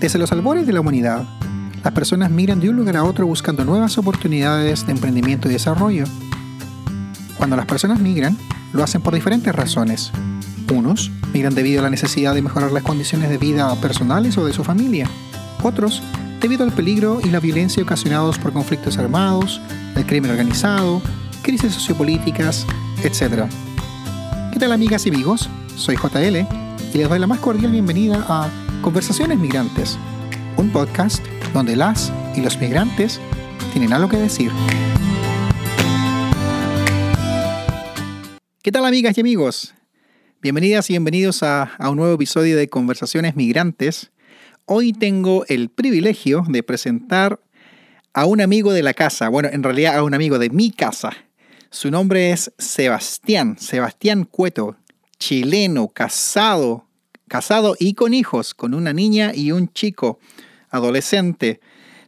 Desde 0.00 0.18
los 0.18 0.32
albores 0.32 0.66
de 0.66 0.72
la 0.72 0.80
humanidad, 0.80 1.24
las 1.82 1.92
personas 1.92 2.30
migran 2.30 2.60
de 2.60 2.68
un 2.68 2.76
lugar 2.76 2.96
a 2.96 3.04
otro 3.04 3.26
buscando 3.26 3.64
nuevas 3.64 3.96
oportunidades 3.96 4.86
de 4.86 4.92
emprendimiento 4.92 5.48
y 5.48 5.52
desarrollo. 5.52 6.04
Cuando 7.36 7.56
las 7.56 7.66
personas 7.66 8.00
migran, 8.00 8.36
lo 8.72 8.82
hacen 8.82 9.00
por 9.00 9.14
diferentes 9.14 9.54
razones. 9.54 10.10
Unos 10.72 11.10
migran 11.32 11.54
debido 11.54 11.80
a 11.80 11.84
la 11.84 11.90
necesidad 11.90 12.34
de 12.34 12.42
mejorar 12.42 12.72
las 12.72 12.82
condiciones 12.82 13.30
de 13.30 13.38
vida 13.38 13.74
personales 13.76 14.36
o 14.36 14.46
de 14.46 14.52
su 14.52 14.64
familia. 14.64 15.08
Otros 15.62 16.02
debido 16.40 16.64
al 16.64 16.72
peligro 16.72 17.20
y 17.22 17.30
la 17.30 17.40
violencia 17.40 17.82
ocasionados 17.82 18.38
por 18.38 18.52
conflictos 18.52 18.98
armados, 18.98 19.60
el 19.96 20.04
crimen 20.04 20.30
organizado, 20.30 21.00
crisis 21.42 21.72
sociopolíticas, 21.72 22.66
etc. 23.02 23.44
¿Qué 24.52 24.58
tal 24.58 24.72
amigas 24.72 25.06
y 25.06 25.10
amigos? 25.10 25.48
Soy 25.76 25.96
JL 25.96 26.46
y 26.92 26.98
les 26.98 27.08
doy 27.08 27.18
la 27.18 27.26
más 27.26 27.38
cordial 27.38 27.72
bienvenida 27.72 28.24
a 28.28 28.48
Conversaciones 28.84 29.38
Migrantes, 29.38 29.98
un 30.58 30.70
podcast 30.70 31.24
donde 31.54 31.74
las 31.74 32.12
y 32.36 32.42
los 32.42 32.60
migrantes 32.60 33.18
tienen 33.72 33.94
algo 33.94 34.10
que 34.10 34.18
decir. 34.18 34.52
¿Qué 38.62 38.70
tal 38.70 38.84
amigas 38.84 39.16
y 39.16 39.22
amigos? 39.22 39.74
Bienvenidas 40.42 40.90
y 40.90 40.92
bienvenidos 40.92 41.42
a, 41.42 41.62
a, 41.62 41.88
un 41.88 41.96
nuevo 41.96 42.12
episodio 42.12 42.58
de 42.58 42.68
Conversaciones 42.68 43.36
Migrantes. 43.36 44.12
Hoy 44.66 44.92
tengo 44.92 45.46
el 45.48 45.70
privilegio 45.70 46.44
de 46.46 46.62
presentar 46.62 47.40
a 48.12 48.26
un 48.26 48.42
amigo 48.42 48.74
de 48.74 48.82
la 48.82 48.92
casa, 48.92 49.30
bueno, 49.30 49.48
en 49.50 49.62
realidad 49.62 49.96
a 49.96 50.02
un 50.02 50.12
amigo 50.12 50.38
de 50.38 50.50
mi 50.50 50.70
casa. 50.70 51.14
Su 51.70 51.90
nombre 51.90 52.32
es 52.32 52.52
Sebastián, 52.58 53.56
Sebastián 53.58 54.24
Cueto, 54.24 54.76
chileno, 55.18 55.88
casado, 55.88 56.84
casado 57.34 57.74
y 57.80 57.94
con 57.94 58.14
hijos, 58.14 58.54
con 58.54 58.74
una 58.74 58.92
niña 58.92 59.32
y 59.34 59.50
un 59.50 59.72
chico 59.72 60.20
adolescente. 60.70 61.58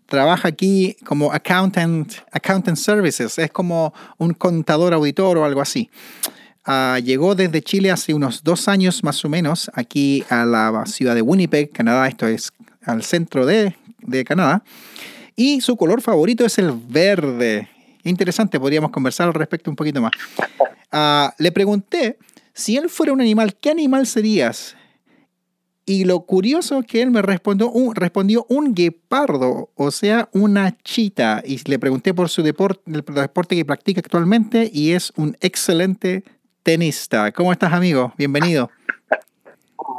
Trabaja 0.07 0.47
aquí 0.47 0.97
como 1.05 1.33
accountant, 1.33 2.13
accountant 2.31 2.77
services, 2.77 3.37
es 3.37 3.51
como 3.51 3.93
un 4.19 4.35
contador 4.35 4.95
auditor 4.95 5.37
o 5.37 5.45
algo 5.45 5.61
así. 5.61 5.91
Uh, 6.65 6.99
llegó 6.99 7.35
desde 7.35 7.61
Chile 7.61 7.91
hace 7.91 8.15
unos 8.15 8.45
dos 8.45 8.69
años 8.69 9.03
más 9.03 9.25
o 9.25 9.29
menos 9.29 9.69
aquí 9.75 10.23
a 10.31 10.45
la 10.45 10.85
ciudad 10.87 11.17
de 11.17 11.23
Winnipeg, 11.23 11.73
Canadá, 11.73 12.07
esto 12.07 12.29
es 12.29 12.53
al 12.85 13.03
centro 13.03 13.45
de, 13.47 13.75
de 14.03 14.25
Canadá. 14.25 14.63
Y 15.35 15.61
su 15.61 15.77
color 15.77 16.03
favorito 16.03 16.45
es 16.45 16.57
el 16.59 16.71
verde. 16.71 17.69
Interesante, 18.05 18.61
podríamos 18.61 18.93
conversar 18.93 19.27
al 19.27 19.35
respecto 19.35 19.73
un 19.73 19.77
poquito 19.77 20.01
más. 20.01 20.13
Uh, 20.93 21.33
le 21.43 21.51
pregunté 21.51 22.17
si 22.55 22.77
él 22.77 22.89
fuera 22.89 23.13
un 23.13 23.21
animal, 23.21 23.57
¿qué 23.57 23.71
animal 23.71 24.07
serías? 24.07 24.77
Y 25.89 26.05
lo 26.05 26.21
curioso 26.23 26.81
es 26.81 26.87
que 26.87 27.01
él 27.01 27.13
me 27.13 27.23
respondió 27.23 27.71
un, 27.71 27.95
respondió 27.95 28.45
un 28.49 28.75
guepardo, 28.75 29.71
o 29.77 29.91
sea, 29.93 30.29
una 30.33 30.77
chita. 30.79 31.41
Y 31.47 31.61
le 31.71 31.79
pregunté 31.79 32.13
por 32.13 32.29
su 32.29 32.43
deporte, 32.43 32.83
el 32.87 33.05
deporte 33.05 33.55
que 33.55 33.65
practica 33.65 34.01
actualmente 34.01 34.69
y 34.73 34.93
es 34.93 35.13
un 35.15 35.37
excelente 35.41 36.25
tenista. 36.65 37.31
¿Cómo 37.31 37.53
estás, 37.53 37.73
amigo? 37.73 38.13
Bienvenido. 38.19 38.69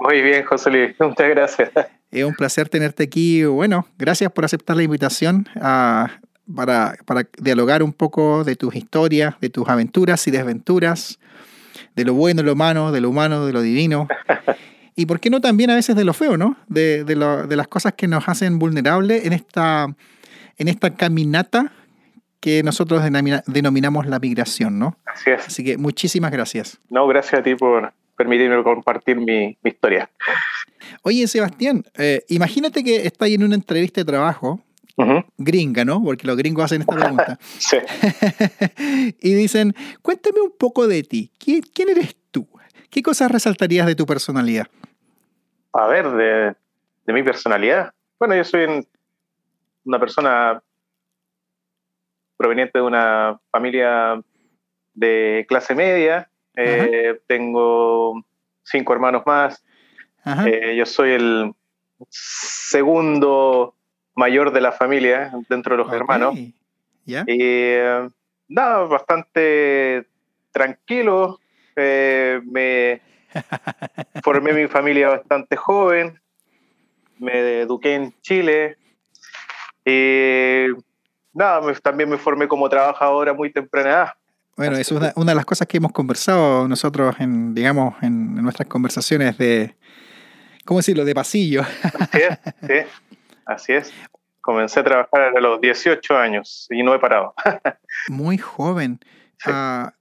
Muy 0.02 0.22
bien, 0.22 0.44
José 0.44 0.72
Luis. 0.72 0.96
Muchas 1.00 1.30
gracias. 1.30 1.72
Es 2.12 2.26
un 2.26 2.34
placer 2.34 2.68
tenerte 2.68 3.04
aquí. 3.04 3.46
Bueno, 3.46 3.88
gracias 3.98 4.30
por 4.34 4.44
aceptar 4.44 4.76
la 4.76 4.84
invitación 4.84 5.48
a, 5.56 6.20
para, 6.54 6.96
para 7.06 7.30
dialogar 7.38 7.82
un 7.82 7.94
poco 7.94 8.44
de 8.44 8.58
tus 8.58 8.76
historias, 8.76 9.36
de 9.40 9.50
tus 9.50 9.70
aventuras 9.70 10.28
y 10.28 10.32
desventuras 10.32 11.18
de 11.96 12.04
lo 12.04 12.14
bueno, 12.14 12.44
lo 12.44 12.52
humano, 12.52 12.92
de 12.92 13.00
lo 13.00 13.10
humano, 13.10 13.46
de 13.46 13.54
lo 13.54 13.62
divino. 13.62 14.10
Y 15.00 15.06
por 15.06 15.20
qué 15.20 15.30
no 15.30 15.40
también 15.40 15.70
a 15.70 15.76
veces 15.76 15.96
de 15.96 16.04
lo 16.04 16.12
feo, 16.14 16.38
¿no? 16.38 16.58
De, 16.68 17.04
de, 17.04 17.16
lo, 17.16 17.46
de 17.46 17.56
las 17.56 17.68
cosas 17.68 17.94
que 17.94 18.08
nos 18.08 18.28
hacen 18.28 18.58
vulnerables 18.58 19.26
en 19.26 19.32
esta, 19.32 19.96
en 20.58 20.68
esta 20.68 20.96
caminata 20.96 21.72
que 22.40 22.64
nosotros 22.64 23.04
denominamos 23.46 24.08
la 24.08 24.18
migración, 24.18 24.80
¿no? 24.80 24.98
Así 25.06 25.30
es. 25.30 25.46
Así 25.48 25.64
que 25.64 25.78
muchísimas 25.78 26.32
gracias. 26.32 26.80
No, 26.90 27.06
gracias 27.08 27.42
a 27.42 27.44
ti 27.44 27.54
por 27.54 27.94
permitirme 28.16 28.64
compartir 28.64 29.18
mi, 29.18 29.56
mi 29.62 29.70
historia. 29.70 30.10
Oye, 31.04 31.28
Sebastián, 31.28 31.84
eh, 31.96 32.24
imagínate 32.30 32.84
que 32.84 33.06
estás 33.06 33.30
en 33.30 33.44
una 33.44 33.54
entrevista 33.56 34.02
de 34.02 34.06
trabajo 34.06 34.64
Uh 35.00 35.04
-huh. 35.04 35.26
gringa, 35.38 35.86
¿no? 35.86 36.04
Porque 36.04 36.26
los 36.26 36.36
gringos 36.36 36.66
hacen 36.66 36.82
esta 36.82 36.96
pregunta. 36.96 37.38
sí. 37.60 37.78
y 39.22 39.34
dicen, 39.36 39.76
cuéntame 40.02 40.42
un 40.42 40.54
poco 40.58 40.88
de 40.88 41.04
ti. 41.04 41.32
¿Quién, 41.38 41.62
¿Quién, 41.72 41.90
eres? 41.90 42.16
¿Qué 42.90 43.02
cosas 43.02 43.32
resaltarías 43.32 43.86
de 43.86 43.96
tu 43.96 44.06
personalidad? 44.06 44.68
A 45.74 45.88
ver, 45.88 46.10
de, 46.10 46.56
de 47.06 47.14
mi 47.14 47.24
personalidad. 47.24 47.94
Bueno, 48.20 48.36
yo 48.36 48.44
soy 48.44 48.88
una 49.84 50.00
persona 50.00 50.62
proveniente 52.38 52.80
de 52.80 52.84
una 52.86 53.40
familia 53.52 54.22
de 54.94 55.46
clase 55.48 55.76
media. 55.76 56.30
Eh, 56.56 57.20
tengo 57.28 58.24
cinco 58.64 58.94
hermanos 58.94 59.24
más. 59.26 59.64
Eh, 60.46 60.76
yo 60.76 60.86
soy 60.86 61.12
el 61.12 61.54
segundo 62.10 63.76
mayor 64.16 64.52
de 64.52 64.62
la 64.62 64.72
familia 64.72 65.32
dentro 65.50 65.76
de 65.76 65.78
los 65.78 65.88
okay. 65.88 66.00
hermanos. 66.00 66.36
Yeah. 67.06 67.24
Y 67.28 67.38
eh, 67.40 68.10
nada, 68.48 68.80
bastante 68.84 70.08
tranquilo. 70.52 71.40
Eh, 71.78 72.42
me 72.44 73.02
formé 74.24 74.52
mi 74.52 74.68
familia 74.68 75.10
bastante 75.10 75.56
joven. 75.56 76.20
Me 77.20 77.62
eduqué 77.62 77.96
en 77.96 78.14
Chile. 78.22 78.78
Y 79.86 80.66
nada, 81.34 81.62
me, 81.62 81.74
también 81.76 82.10
me 82.10 82.18
formé 82.18 82.48
como 82.48 82.68
trabajadora 82.68 83.34
muy 83.34 83.52
temprana 83.52 83.90
edad. 83.90 84.14
Bueno, 84.58 84.76
es 84.76 84.92
una, 84.92 85.14
una, 85.16 85.32
de 85.32 85.36
las 85.36 85.46
cosas 85.46 85.68
que 85.68 85.78
hemos 85.78 85.92
conversado 85.92 86.68
nosotros 86.68 87.16
en, 87.20 87.54
digamos, 87.54 87.94
en, 88.02 88.36
en 88.38 88.42
nuestras 88.42 88.68
conversaciones 88.68 89.38
de, 89.38 89.76
¿cómo 90.66 90.80
decirlo?, 90.80 91.06
de 91.06 91.14
pasillo. 91.14 91.62
Así 92.00 92.18
es, 92.18 92.40
sí. 92.62 92.90
Así 93.46 93.74
es. 93.74 93.94
Comencé 94.42 94.80
a 94.80 94.84
trabajar 94.84 95.38
a 95.38 95.40
los 95.40 95.62
18 95.62 96.18
años 96.18 96.68
y 96.72 96.82
no 96.82 96.96
he 96.96 97.00
parado. 97.00 97.36
Muy 98.10 98.38
joven. 98.38 99.00
Sí. 99.38 99.52
Uh, 99.52 99.92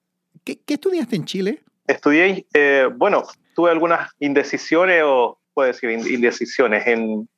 ¿qué, 0.47 0.59
¿qué, 0.65 0.75
estudiaste 0.75 1.17
en 1.17 1.25
Chile? 1.27 1.61
Estudié, 1.87 2.47
eh, 2.55 2.89
bueno, 2.95 3.25
tuve 3.55 3.71
algunas 3.71 4.12
indecisiones 4.21 5.03
o, 5.05 5.39
puedo 5.53 5.67
decir, 5.67 5.91
indecisiones 5.91 6.87
en, 6.87 7.29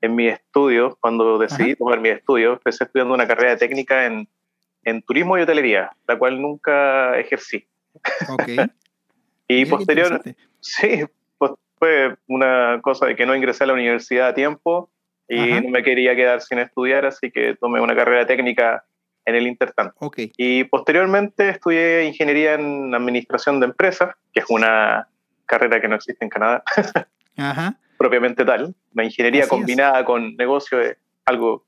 en 0.00 0.14
mi 0.16 0.28
estudio. 0.28 0.96
Cuando 1.00 1.38
decidí 1.38 1.70
Ajá. 1.70 1.78
tomar 1.78 2.00
mi 2.00 2.08
estudio, 2.08 2.54
empecé 2.54 2.84
estudiando 2.84 3.14
una 3.14 3.28
carrera 3.28 3.56
técnica 3.56 4.06
en, 4.06 4.28
en 4.84 5.02
turismo 5.02 5.38
y 5.38 5.42
hotelería, 5.42 5.90
la 6.08 6.18
cual 6.18 6.40
nunca 6.40 7.16
ejercí. 7.18 7.66
Ok. 8.28 8.48
y 9.48 9.66
posterior, 9.66 10.22
sí, 10.60 11.04
pues 11.36 11.52
fue 11.78 12.16
una 12.26 12.80
cosa 12.82 13.06
de 13.06 13.14
que 13.14 13.26
no 13.26 13.36
ingresé 13.36 13.64
a 13.64 13.68
la 13.68 13.74
universidad 13.74 14.28
a 14.28 14.34
tiempo 14.34 14.90
y 15.28 15.52
Ajá. 15.52 15.60
no 15.60 15.68
me 15.68 15.82
quería 15.82 16.16
quedar 16.16 16.40
sin 16.40 16.58
estudiar, 16.58 17.04
así 17.04 17.30
que 17.30 17.54
tomé 17.54 17.80
una 17.80 17.94
carrera 17.94 18.26
técnica 18.26 18.84
en 19.28 19.34
el 19.34 19.46
intertanto. 19.46 19.94
Okay. 19.98 20.32
Y 20.38 20.64
posteriormente 20.64 21.50
estudié 21.50 22.04
ingeniería 22.04 22.54
en 22.54 22.94
administración 22.94 23.60
de 23.60 23.66
empresas, 23.66 24.14
que 24.32 24.40
es 24.40 24.46
una 24.48 25.08
carrera 25.44 25.80
que 25.80 25.88
no 25.88 25.96
existe 25.96 26.24
en 26.24 26.30
Canadá, 26.30 26.62
Ajá. 27.36 27.78
propiamente 27.98 28.44
tal. 28.44 28.74
La 28.94 29.04
ingeniería 29.04 29.42
así 29.42 29.50
combinada 29.50 30.00
es. 30.00 30.06
con 30.06 30.34
negocio 30.36 30.80
es 30.80 30.96
algo 31.26 31.66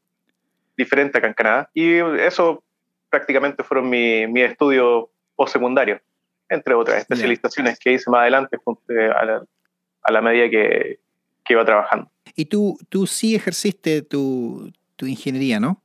diferente 0.74 1.18
acá 1.18 1.26
en 1.26 1.34
Canadá. 1.34 1.70
Y 1.74 1.98
eso 1.98 2.64
prácticamente 3.10 3.62
fueron 3.62 3.90
mi, 3.90 4.26
mi 4.26 4.40
estudio 4.40 5.10
postsecundario, 5.36 6.00
entre 6.48 6.74
otras 6.74 6.98
especializaciones 6.98 7.74
yeah. 7.74 7.80
que 7.82 7.92
hice 7.92 8.10
más 8.10 8.22
adelante 8.22 8.56
a 9.14 9.24
la, 9.26 9.44
a 10.02 10.12
la 10.12 10.22
medida 10.22 10.48
que, 10.48 10.98
que 11.44 11.52
iba 11.52 11.64
trabajando. 11.66 12.10
Y 12.34 12.46
tú, 12.46 12.78
tú 12.88 13.06
sí 13.06 13.34
ejerciste 13.34 14.00
tu, 14.00 14.72
tu 14.96 15.04
ingeniería, 15.04 15.60
¿no? 15.60 15.82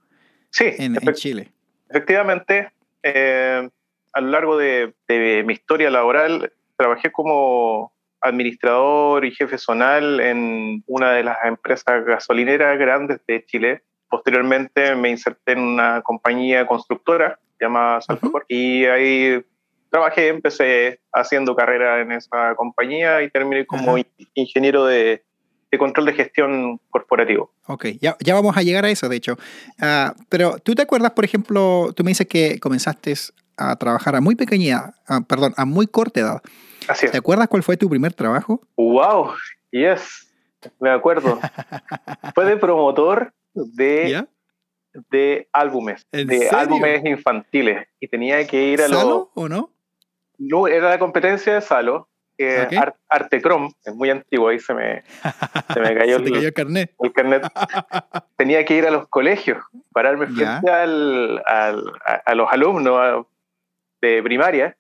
Sí. 0.52 0.66
En, 0.78 0.96
en 0.96 1.14
Chile. 1.16 1.55
Efectivamente, 1.90 2.72
eh, 3.04 3.70
a 4.14 4.22
lo 4.22 4.28
largo 4.30 4.58
de, 4.58 4.94
de, 5.08 5.44
mi 5.46 5.54
historia 5.54 5.90
laboral, 5.90 6.52
trabajé 6.78 7.12
como 7.12 7.94
administrador 8.22 9.26
y 9.26 9.32
jefe 9.32 9.58
zonal 9.58 10.20
en 10.20 10.84
una 10.88 11.12
de 11.12 11.24
las 11.24 11.38
empresas 11.44 12.04
gasolineras 12.06 12.78
grandes 12.80 13.20
de 13.28 13.46
Chile. 13.46 13.84
Posteriormente 14.10 14.96
me 14.96 15.10
inserté 15.10 15.54
en 15.54 15.60
una 15.60 16.02
compañía 16.02 16.66
constructora 16.66 17.40
llamada 17.60 18.02
Salvador 18.02 18.44
uh 18.44 18.54
-huh. 18.54 18.56
y 18.56 18.86
ahí 18.86 19.46
trabajé, 19.90 20.30
empecé 20.30 21.00
haciendo 21.14 21.56
carrera 21.56 22.02
en 22.02 22.12
esa 22.12 22.56
compañía 22.56 23.22
y 23.22 23.30
terminé 23.30 23.66
como 23.66 23.94
uh 23.94 23.98
-huh. 23.98 24.30
ingeniero 24.34 24.86
de, 24.86 25.24
de 25.72 25.78
control 25.78 26.06
de 26.06 26.14
gestión 26.14 26.80
corporativo. 26.90 27.52
Ok, 27.68 27.88
ya, 28.00 28.16
ya 28.20 28.34
vamos 28.34 28.56
a 28.58 28.62
llegar 28.62 28.86
a 28.86 28.90
eso, 28.90 29.10
de 29.10 29.16
hecho. 29.16 29.34
Uh, 29.82 30.14
pero 30.30 30.58
tú 30.60 30.76
te 30.76 30.84
acuerdas, 30.84 31.12
por 31.12 31.26
ejemplo, 31.26 31.92
tú 31.96 32.04
me 32.04 32.12
dices 32.12 32.28
que 32.28 32.60
comenzaste 32.60 33.14
a 33.58 33.76
trabajar 33.76 34.16
a 34.16 34.22
muy 34.22 34.36
pequeña, 34.36 34.94
uh, 35.10 35.24
perdón, 35.24 35.54
a 35.58 35.66
muy 35.66 35.88
corta 35.88 36.20
edad. 36.20 36.42
Así 36.88 37.06
es. 37.06 37.12
¿Te 37.12 37.18
acuerdas 37.18 37.48
cuál 37.48 37.64
fue 37.64 37.78
tu 37.78 37.90
primer 37.90 38.14
trabajo? 38.14 38.62
¡Wow! 38.78 39.34
Yes, 39.72 40.28
me 40.80 40.90
acuerdo. 40.90 41.40
fue 42.36 42.46
de 42.46 42.58
promotor 42.58 43.34
de, 43.54 44.26
de 45.10 45.50
álbumes, 45.52 46.06
de 46.12 46.50
álbumes 46.50 47.06
infantiles. 47.06 47.88
Y 48.00 48.08
tenía 48.08 48.46
que 48.48 48.70
ir 48.70 48.82
a 48.82 48.88
los... 48.88 49.00
¿Salo 49.00 49.32
o 49.34 49.50
no? 49.50 49.72
No, 50.38 50.68
era 50.68 50.90
la 50.90 51.00
competencia 51.00 51.56
de 51.56 51.62
Salo. 51.62 52.10
Que 52.38 52.68
Artecrom, 53.10 53.72
es 53.84 53.96
muy 53.96 54.10
antiguo, 54.10 54.50
ahí 54.50 54.60
se 54.60 54.74
me, 54.74 55.04
se 55.74 55.80
me 55.80 55.96
cayó, 55.96 56.18
el, 56.18 56.54
carnet. 56.54 56.94
el, 57.00 57.14
carnet. 57.14 57.44
Tenía 58.38 58.66
que 58.66 58.76
ir 58.76 58.86
a 58.86 58.92
los 58.92 59.08
colegios, 59.08 59.64
pararme 59.94 60.28
frente 60.28 60.70
al, 60.70 61.42
al, 61.46 61.84
a, 62.26 62.36
los 62.36 62.52
alumnos 62.52 63.26
de 64.02 64.22
primaria 64.24 64.76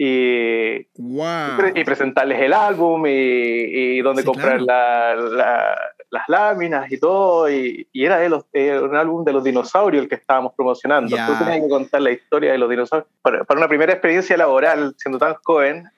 y, 0.00 0.86
y, 0.86 1.84
presentarles 1.84 2.40
el 2.40 2.52
álbum 2.52 3.04
y, 3.06 3.10
y 3.10 4.00
dónde 4.00 4.24
comprar 4.24 4.60
las 4.60 6.28
láminas 6.28 6.90
y 6.92 7.00
todo. 7.00 7.50
Y, 7.50 7.88
era 7.92 8.18
de 8.18 8.28
los, 8.28 8.44
un 8.54 8.96
álbum 8.96 9.24
de 9.24 9.32
los 9.32 9.42
dinosaurios 9.42 10.04
el 10.04 10.08
que 10.08 10.14
estábamos 10.14 10.54
promocionando. 10.54 11.16
Tú 11.16 11.32
tenías 11.38 11.60
que 11.60 11.68
contar 11.68 12.00
la 12.00 12.12
historia 12.12 12.52
de 12.52 12.58
los 12.58 12.70
dinosaurios. 12.70 13.10
Para, 13.22 13.44
una 13.50 13.68
primera 13.68 13.92
experiencia 13.92 14.36
laboral, 14.36 14.94
siendo 14.98 15.18
tan 15.18 15.34
joven, 15.42 15.90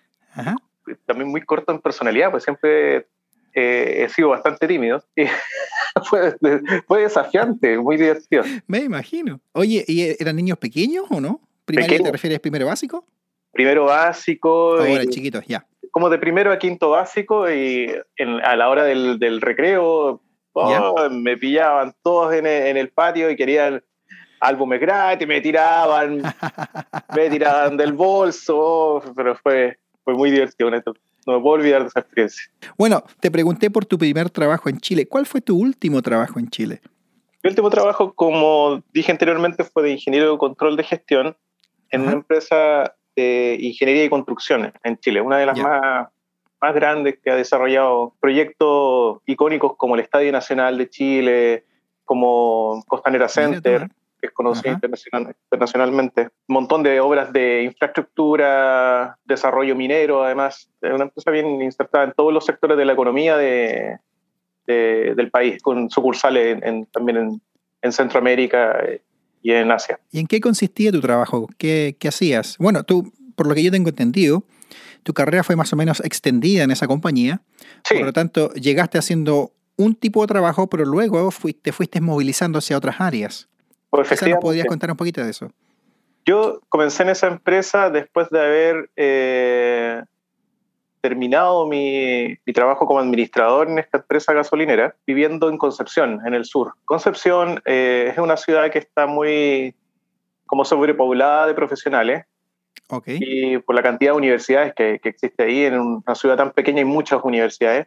también 1.06 1.30
muy 1.30 1.42
corto 1.42 1.72
en 1.72 1.80
personalidad, 1.80 2.30
pues 2.30 2.44
siempre 2.44 3.06
eh, 3.54 4.04
he 4.04 4.08
sido 4.08 4.30
bastante 4.30 4.66
tímido. 4.66 5.02
Y 5.96 6.04
fue, 6.04 6.36
fue 6.86 7.02
desafiante, 7.02 7.76
muy 7.76 7.96
divertido. 7.96 8.44
Me 8.68 8.78
imagino. 8.78 9.40
Oye, 9.52 9.84
¿y 9.88 10.14
eran 10.22 10.36
niños 10.36 10.56
pequeños 10.56 11.06
o 11.10 11.20
no? 11.20 11.40
¿Primaria 11.64 11.98
te 11.98 12.12
refieres 12.12 12.38
primero 12.38 12.66
básico? 12.66 13.04
primero 13.52 13.84
básico. 13.84 14.76
Ahora, 14.78 15.06
chiquitos, 15.06 15.44
ya. 15.46 15.66
Como 15.90 16.08
de 16.08 16.18
primero 16.18 16.52
a 16.52 16.58
quinto 16.58 16.90
básico 16.90 17.50
y 17.50 17.92
a 18.44 18.56
la 18.56 18.68
hora 18.68 18.84
del, 18.84 19.18
del 19.18 19.40
recreo 19.40 20.22
oh, 20.52 21.10
me 21.10 21.36
pillaban 21.36 21.94
todos 22.02 22.34
en 22.34 22.46
el, 22.46 22.90
patio 22.90 23.30
y 23.30 23.36
querían 23.36 23.82
álbumes 24.40 24.80
gratis, 24.80 25.26
me 25.26 25.40
tiraban, 25.40 26.22
me 27.16 27.28
tiraban 27.28 27.76
del 27.76 27.92
bolso, 27.92 29.02
pero 29.16 29.34
fue, 29.34 29.78
fue 30.04 30.14
muy 30.14 30.30
divertido, 30.30 30.70
No 30.70 30.78
me 30.78 31.40
puedo 31.40 31.54
olvidar 31.54 31.82
de 31.82 31.88
esa 31.88 32.00
experiencia. 32.00 32.50
Bueno, 32.76 33.04
te 33.20 33.30
pregunté 33.30 33.70
por 33.70 33.84
tu 33.84 33.98
primer 33.98 34.30
trabajo 34.30 34.68
en 34.68 34.78
Chile. 34.78 35.06
¿Cuál 35.06 35.26
fue 35.26 35.40
tu 35.40 35.58
último 35.58 36.02
trabajo 36.02 36.38
en 36.38 36.48
Chile? 36.48 36.80
Mi 37.42 37.48
último 37.48 37.70
trabajo, 37.70 38.12
como 38.12 38.82
dije 38.92 39.12
anteriormente, 39.12 39.64
fue 39.64 39.82
de 39.82 39.90
ingeniero 39.90 40.32
de 40.32 40.38
control 40.38 40.76
de 40.76 40.84
gestión 40.84 41.36
en 41.90 42.02
una 42.02 42.12
empresa 42.12 42.94
ingeniería 43.16 44.04
y 44.04 44.08
construcción 44.08 44.72
en 44.82 44.98
Chile, 44.98 45.20
una 45.20 45.38
de 45.38 45.46
las 45.46 45.58
más, 45.58 46.08
más 46.60 46.74
grandes 46.74 47.18
que 47.22 47.30
ha 47.30 47.36
desarrollado 47.36 48.14
proyectos 48.20 49.18
icónicos 49.26 49.76
como 49.76 49.94
el 49.94 50.00
Estadio 50.00 50.32
Nacional 50.32 50.78
de 50.78 50.88
Chile, 50.88 51.64
como 52.04 52.82
Costanera 52.88 53.28
Center, 53.28 53.88
que 54.20 54.28
es 54.28 54.32
conocido 54.32 54.72
internacionalmente. 54.74 56.28
Un 56.46 56.54
montón 56.54 56.82
de 56.82 57.00
obras 57.00 57.32
de 57.32 57.62
infraestructura, 57.62 59.18
desarrollo 59.24 59.74
minero, 59.74 60.22
además. 60.24 60.68
Es 60.80 60.92
una 60.92 61.04
empresa 61.04 61.30
bien 61.30 61.62
insertada 61.62 62.04
en 62.04 62.12
todos 62.12 62.32
los 62.32 62.44
sectores 62.44 62.76
de 62.76 62.84
la 62.84 62.92
economía 62.92 63.36
de, 63.36 63.98
del 64.66 65.30
país, 65.30 65.62
con 65.62 65.90
sucursales 65.90 66.60
también 66.92 67.16
en, 67.16 67.42
en 67.82 67.92
Centroamérica 67.92 68.78
eh, 68.84 69.02
y 69.42 69.52
en 69.52 69.70
Asia. 69.70 69.98
¿Y 70.12 70.20
en 70.20 70.26
qué 70.26 70.40
consistía 70.40 70.92
tu 70.92 71.00
trabajo? 71.00 71.48
¿Qué, 71.58 71.96
qué 71.98 72.08
hacías? 72.08 72.56
Bueno, 72.58 72.84
tú, 72.84 73.12
por 73.34 73.46
lo 73.46 73.54
que 73.54 73.62
yo 73.62 73.70
tengo 73.70 73.88
entendido, 73.88 74.44
tu 75.02 75.12
carrera 75.14 75.42
fue 75.42 75.56
más 75.56 75.72
o 75.72 75.76
menos 75.76 76.00
extendida 76.00 76.62
en 76.62 76.70
esa 76.70 76.86
compañía. 76.86 77.42
Sí. 77.84 77.96
Por 77.96 78.06
lo 78.06 78.12
tanto, 78.12 78.52
llegaste 78.52 78.98
haciendo 78.98 79.52
un 79.76 79.94
tipo 79.94 80.20
de 80.20 80.28
trabajo, 80.28 80.68
pero 80.68 80.84
luego 80.84 81.30
fuiste, 81.30 81.62
te 81.62 81.72
fuiste 81.72 82.00
movilizando 82.00 82.58
hacia 82.58 82.76
otras 82.76 83.00
áreas. 83.00 83.48
Pues 83.90 84.22
¿nos 84.22 84.38
podrías 84.40 84.66
contar 84.66 84.90
un 84.90 84.96
poquito 84.96 85.22
de 85.22 85.30
eso? 85.30 85.50
Yo 86.24 86.60
comencé 86.68 87.02
en 87.02 87.10
esa 87.10 87.26
empresa 87.26 87.90
después 87.90 88.30
de 88.30 88.40
haber 88.40 88.90
eh, 88.94 90.02
terminado 91.00 91.66
mi, 91.66 92.36
trabajo 92.54 92.86
como 92.86 93.00
administrador 93.00 93.68
en 93.68 93.78
esta 93.78 93.98
empresa 93.98 94.32
gasolinera, 94.32 94.94
viviendo 95.06 95.48
en 95.48 95.58
Concepción, 95.58 96.20
en 96.24 96.34
el 96.34 96.44
sur. 96.44 96.74
Concepción 96.84 97.60
eh, 97.64 98.10
es 98.12 98.18
una 98.18 98.36
ciudad 98.36 98.70
que 98.70 98.78
está 98.78 99.06
muy 99.06 99.74
como 100.46 100.64
sobrepoblada 100.64 101.46
de 101.46 101.54
profesionales. 101.54 102.26
Okay. 102.88 103.18
Y 103.20 103.58
por 103.58 103.74
la 103.76 103.82
cantidad 103.82 104.12
de 104.12 104.18
universidades 104.18 104.74
que, 104.74 104.98
que, 105.00 105.08
existe 105.08 105.44
ahí, 105.44 105.64
en 105.64 105.78
una 105.78 106.14
ciudad 106.14 106.36
tan 106.36 106.50
pequeña 106.52 106.78
hay 106.78 106.84
muchas 106.84 107.20
universidades. 107.22 107.86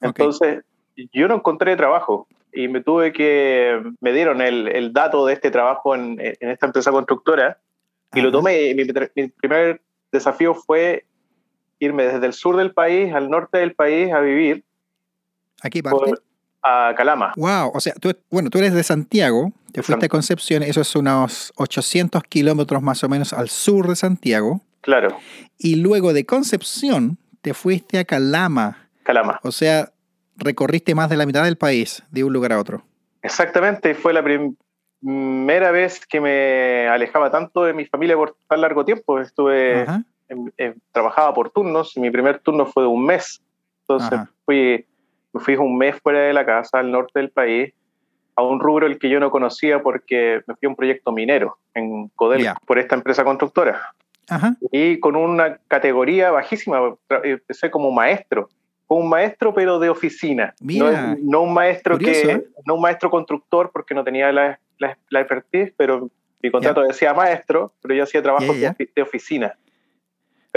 Entonces, 0.00 0.64
yo 1.12 1.28
no 1.28 1.36
encontré 1.36 1.76
trabajo 1.76 2.26
y 2.52 2.68
me 2.68 2.82
tuve 2.82 3.12
que, 3.12 3.80
me 4.00 4.12
dieron 4.12 4.40
el, 4.40 4.68
el 4.68 4.92
dato 4.92 5.26
de 5.26 5.34
este 5.34 5.50
trabajo 5.50 5.94
en, 5.94 6.18
en 6.20 6.50
esta 6.50 6.66
empresa 6.66 6.90
constructora 6.90 7.58
y 8.14 8.20
lo 8.20 8.30
tomé. 8.32 8.74
Mi, 8.74 8.84
mi 8.84 9.28
primer 9.28 9.80
desafío 10.10 10.54
fue 10.54 11.04
irme 11.78 12.04
desde 12.04 12.26
el 12.26 12.32
sur 12.32 12.56
del 12.56 12.72
país 12.72 13.12
al 13.12 13.30
norte 13.30 13.58
del 13.58 13.74
país 13.74 14.12
a 14.12 14.20
vivir. 14.20 14.64
¿Aquí 15.62 15.82
parte? 15.82 16.12
a 16.62 16.92
Calama. 16.96 17.32
Wow, 17.36 17.70
o 17.74 17.80
sea, 17.80 17.94
tú, 17.94 18.12
bueno, 18.30 18.50
tú 18.50 18.58
eres 18.58 18.74
de 18.74 18.82
Santiago, 18.82 19.52
te 19.72 19.82
fuiste 19.82 20.06
a 20.06 20.08
Concepción, 20.08 20.62
eso 20.62 20.80
es 20.80 20.94
unos 20.96 21.52
800 21.56 22.22
kilómetros 22.24 22.82
más 22.82 23.02
o 23.04 23.08
menos 23.08 23.32
al 23.32 23.48
sur 23.48 23.88
de 23.88 23.96
Santiago. 23.96 24.60
Claro. 24.80 25.16
Y 25.56 25.76
luego 25.76 26.12
de 26.12 26.26
Concepción 26.26 27.18
te 27.42 27.54
fuiste 27.54 27.98
a 27.98 28.04
Calama. 28.04 28.88
Calama. 29.04 29.40
O 29.42 29.52
sea, 29.52 29.92
recorriste 30.38 30.94
más 30.94 31.10
de 31.10 31.16
la 31.16 31.26
mitad 31.26 31.44
del 31.44 31.58
país, 31.58 32.02
de 32.10 32.24
un 32.24 32.32
lugar 32.32 32.52
a 32.52 32.58
otro. 32.58 32.82
Exactamente, 33.22 33.94
fue 33.94 34.12
la 34.12 34.22
primera 34.22 35.70
vez 35.70 36.06
que 36.06 36.20
me 36.20 36.88
alejaba 36.88 37.30
tanto 37.30 37.64
de 37.64 37.74
mi 37.74 37.84
familia 37.84 38.16
por 38.16 38.36
tan 38.48 38.60
largo 38.60 38.84
tiempo. 38.84 39.20
Estuve 39.20 39.86
trabajaba 40.92 41.32
por 41.34 41.50
turnos 41.50 41.96
y 41.96 42.00
mi 42.00 42.10
primer 42.10 42.38
turno 42.38 42.66
fue 42.66 42.82
de 42.82 42.88
un 42.88 43.04
mes. 43.04 43.40
Entonces 43.82 44.20
fui, 44.44 44.86
fui 45.34 45.56
un 45.56 45.78
mes 45.78 45.96
fuera 46.02 46.20
de 46.20 46.32
la 46.32 46.44
casa, 46.44 46.78
al 46.78 46.90
norte 46.92 47.18
del 47.18 47.30
país, 47.30 47.72
a 48.36 48.42
un 48.42 48.60
rubro 48.60 48.86
el 48.86 48.98
que 48.98 49.08
yo 49.08 49.20
no 49.20 49.30
conocía 49.30 49.82
porque 49.82 50.42
me 50.46 50.54
fui 50.54 50.66
a 50.66 50.68
un 50.68 50.76
proyecto 50.76 51.12
minero 51.12 51.58
en 51.74 52.08
Codel 52.08 52.46
por 52.66 52.78
esta 52.78 52.94
empresa 52.94 53.24
constructora. 53.24 53.94
Y 54.70 55.00
con 55.00 55.16
una 55.16 55.56
categoría 55.68 56.30
bajísima, 56.30 56.94
empecé 57.24 57.70
como 57.70 57.90
maestro. 57.90 58.50
Fue 58.88 58.96
un 58.96 59.08
maestro, 59.08 59.54
pero 59.54 59.78
de 59.78 59.90
oficina. 59.90 60.54
no, 60.60 61.42
un 61.42 61.54
maestro 61.54 61.98
que, 61.98 62.22
¿eh? 62.22 62.44
no 62.66 62.74
un 62.74 62.80
maestro 62.80 63.10
constructor 63.10 63.70
porque 63.72 63.94
no 63.94 64.02
tenía 64.02 64.32
la, 64.32 64.58
la, 64.78 65.20
expertise, 65.20 65.72
pero 65.76 66.10
mi 66.42 66.50
contrato 66.50 66.82
decía 66.82 67.14
maestro, 67.14 67.74
pero 67.82 67.94
yo 67.94 68.02
hacía 68.02 68.22
trabajo 68.22 68.52
de 68.52 69.02
oficina 69.02 69.54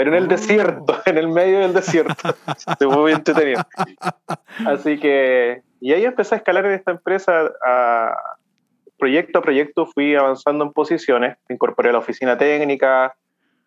pero 0.02 0.16
en 0.16 0.22
el 0.22 0.28
desierto, 0.28 1.00
en 1.06 1.18
el 1.18 1.28
medio 1.28 1.60
del 1.60 1.74
desierto. 1.74 2.34
Estuvo 2.68 3.02
muy 3.02 3.12
entretenido. 3.12 3.62
Así 4.66 4.98
que, 4.98 5.62
y 5.80 5.92
ahí 5.92 6.04
empecé 6.04 6.34
a 6.34 6.38
escalar 6.38 6.66
en 6.66 6.72
esta 6.72 6.90
empresa, 6.90 7.52
a, 7.64 8.16
proyecto 8.98 9.38
a 9.38 9.42
proyecto 9.42 9.86
fui 9.86 10.14
avanzando 10.14 10.64
en 10.64 10.72
posiciones, 10.72 11.36
me 11.48 11.54
incorporé 11.54 11.90
a 11.90 11.92
la 11.92 11.98
oficina 11.98 12.38
técnica, 12.38 13.14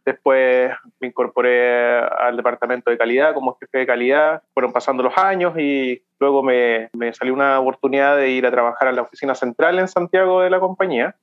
después 0.05 0.71
me 0.99 1.07
incorporé 1.07 1.99
al 1.99 2.37
departamento 2.37 2.91
de 2.91 2.97
calidad 2.97 3.33
como 3.33 3.57
jefe 3.59 3.79
de 3.79 3.85
calidad, 3.85 4.43
fueron 4.53 4.71
pasando 4.71 5.03
los 5.03 5.17
años 5.17 5.57
y 5.57 6.03
luego 6.19 6.43
me, 6.43 6.89
me 6.93 7.13
salió 7.13 7.33
una 7.33 7.59
oportunidad 7.59 8.15
de 8.17 8.29
ir 8.29 8.45
a 8.45 8.51
trabajar 8.51 8.87
a 8.87 8.91
la 8.91 9.01
oficina 9.01 9.35
central 9.35 9.79
en 9.79 9.87
Santiago 9.87 10.41
de 10.41 10.49
la 10.49 10.59
compañía, 10.59 11.15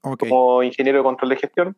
como 0.00 0.62
ingeniero 0.62 0.98
de 0.98 1.04
control 1.04 1.30
de 1.30 1.36
gestión. 1.36 1.76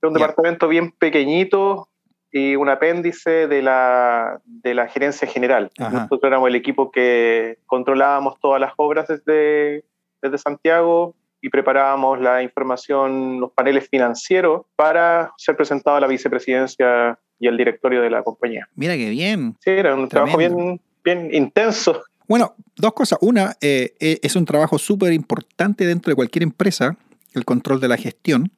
Es 0.00 0.08
un 0.08 0.14
departamento 0.14 0.68
bien 0.68 0.92
pequeñito, 0.92 1.88
y 2.32 2.56
un 2.56 2.70
apéndice 2.70 3.46
de 3.46 3.60
la, 3.60 4.40
de 4.46 4.74
la 4.74 4.88
gerencia 4.88 5.28
general. 5.28 5.70
Nosotros 5.78 6.24
éramos 6.24 6.48
el 6.48 6.54
equipo 6.54 6.90
que 6.90 7.58
controlábamos 7.66 8.40
todas 8.40 8.58
las 8.58 8.72
obras 8.76 9.06
desde, 9.06 9.84
desde 10.22 10.38
Santiago 10.38 11.14
y 11.42 11.50
preparábamos 11.50 12.20
la 12.20 12.42
información, 12.42 13.40
los 13.40 13.52
paneles 13.52 13.88
financieros 13.88 14.62
para 14.76 15.32
ser 15.36 15.56
presentado 15.56 15.96
a 15.96 16.00
la 16.00 16.06
vicepresidencia 16.06 17.18
y 17.38 17.48
al 17.48 17.58
directorio 17.58 18.00
de 18.00 18.08
la 18.08 18.22
compañía. 18.22 18.68
Mira 18.74 18.96
qué 18.96 19.10
bien. 19.10 19.56
Sí, 19.60 19.70
era 19.70 19.94
un 19.94 20.08
trabajo 20.08 20.38
bien, 20.38 20.80
bien 21.04 21.28
intenso. 21.34 22.02
Bueno, 22.28 22.54
dos 22.76 22.94
cosas. 22.94 23.18
Una, 23.20 23.56
eh, 23.60 23.94
eh, 24.00 24.20
es 24.22 24.36
un 24.36 24.46
trabajo 24.46 24.78
súper 24.78 25.12
importante 25.12 25.84
dentro 25.84 26.10
de 26.12 26.14
cualquier 26.14 26.44
empresa, 26.44 26.96
el 27.34 27.44
control 27.44 27.80
de 27.80 27.88
la 27.88 27.96
gestión. 27.96 28.50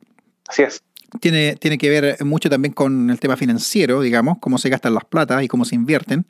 Así 0.46 0.62
es 0.62 0.84
tiene, 1.20 1.56
tiene 1.56 1.78
que 1.78 1.88
ver 1.88 2.24
mucho 2.24 2.50
también 2.50 2.72
con 2.72 3.10
el 3.10 3.20
tema 3.20 3.36
financiero, 3.36 4.00
digamos, 4.00 4.38
cómo 4.40 4.58
se 4.58 4.68
gastan 4.68 4.94
las 4.94 5.04
platas 5.04 5.42
y 5.42 5.48
cómo 5.48 5.64
se 5.64 5.74
invierten. 5.74 6.24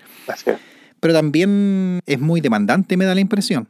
Pero 1.00 1.14
también 1.14 2.00
es 2.06 2.20
muy 2.20 2.40
demandante, 2.40 2.96
me 2.96 3.04
da 3.04 3.14
la 3.14 3.20
impresión. 3.20 3.68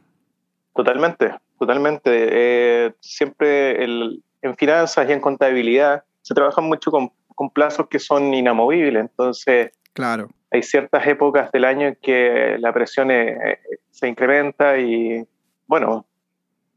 Totalmente, 0.73 1.33
totalmente. 1.59 2.09
Eh, 2.13 2.93
siempre 2.99 3.83
en 3.83 4.55
finanzas 4.57 5.09
y 5.09 5.13
en 5.13 5.19
contabilidad 5.19 6.03
se 6.21 6.33
trabaja 6.33 6.61
mucho 6.61 6.91
con, 6.91 7.11
con 7.35 7.49
plazos 7.49 7.87
que 7.87 7.99
son 7.99 8.33
inamovibles. 8.33 9.01
Entonces, 9.01 9.71
claro. 9.93 10.29
hay 10.51 10.63
ciertas 10.63 11.05
épocas 11.07 11.51
del 11.51 11.65
año 11.65 11.87
en 11.87 11.97
que 12.01 12.57
la 12.59 12.73
presión 12.73 13.11
eh, 13.11 13.59
se 13.91 14.07
incrementa 14.07 14.77
y 14.77 15.25
bueno, 15.67 16.05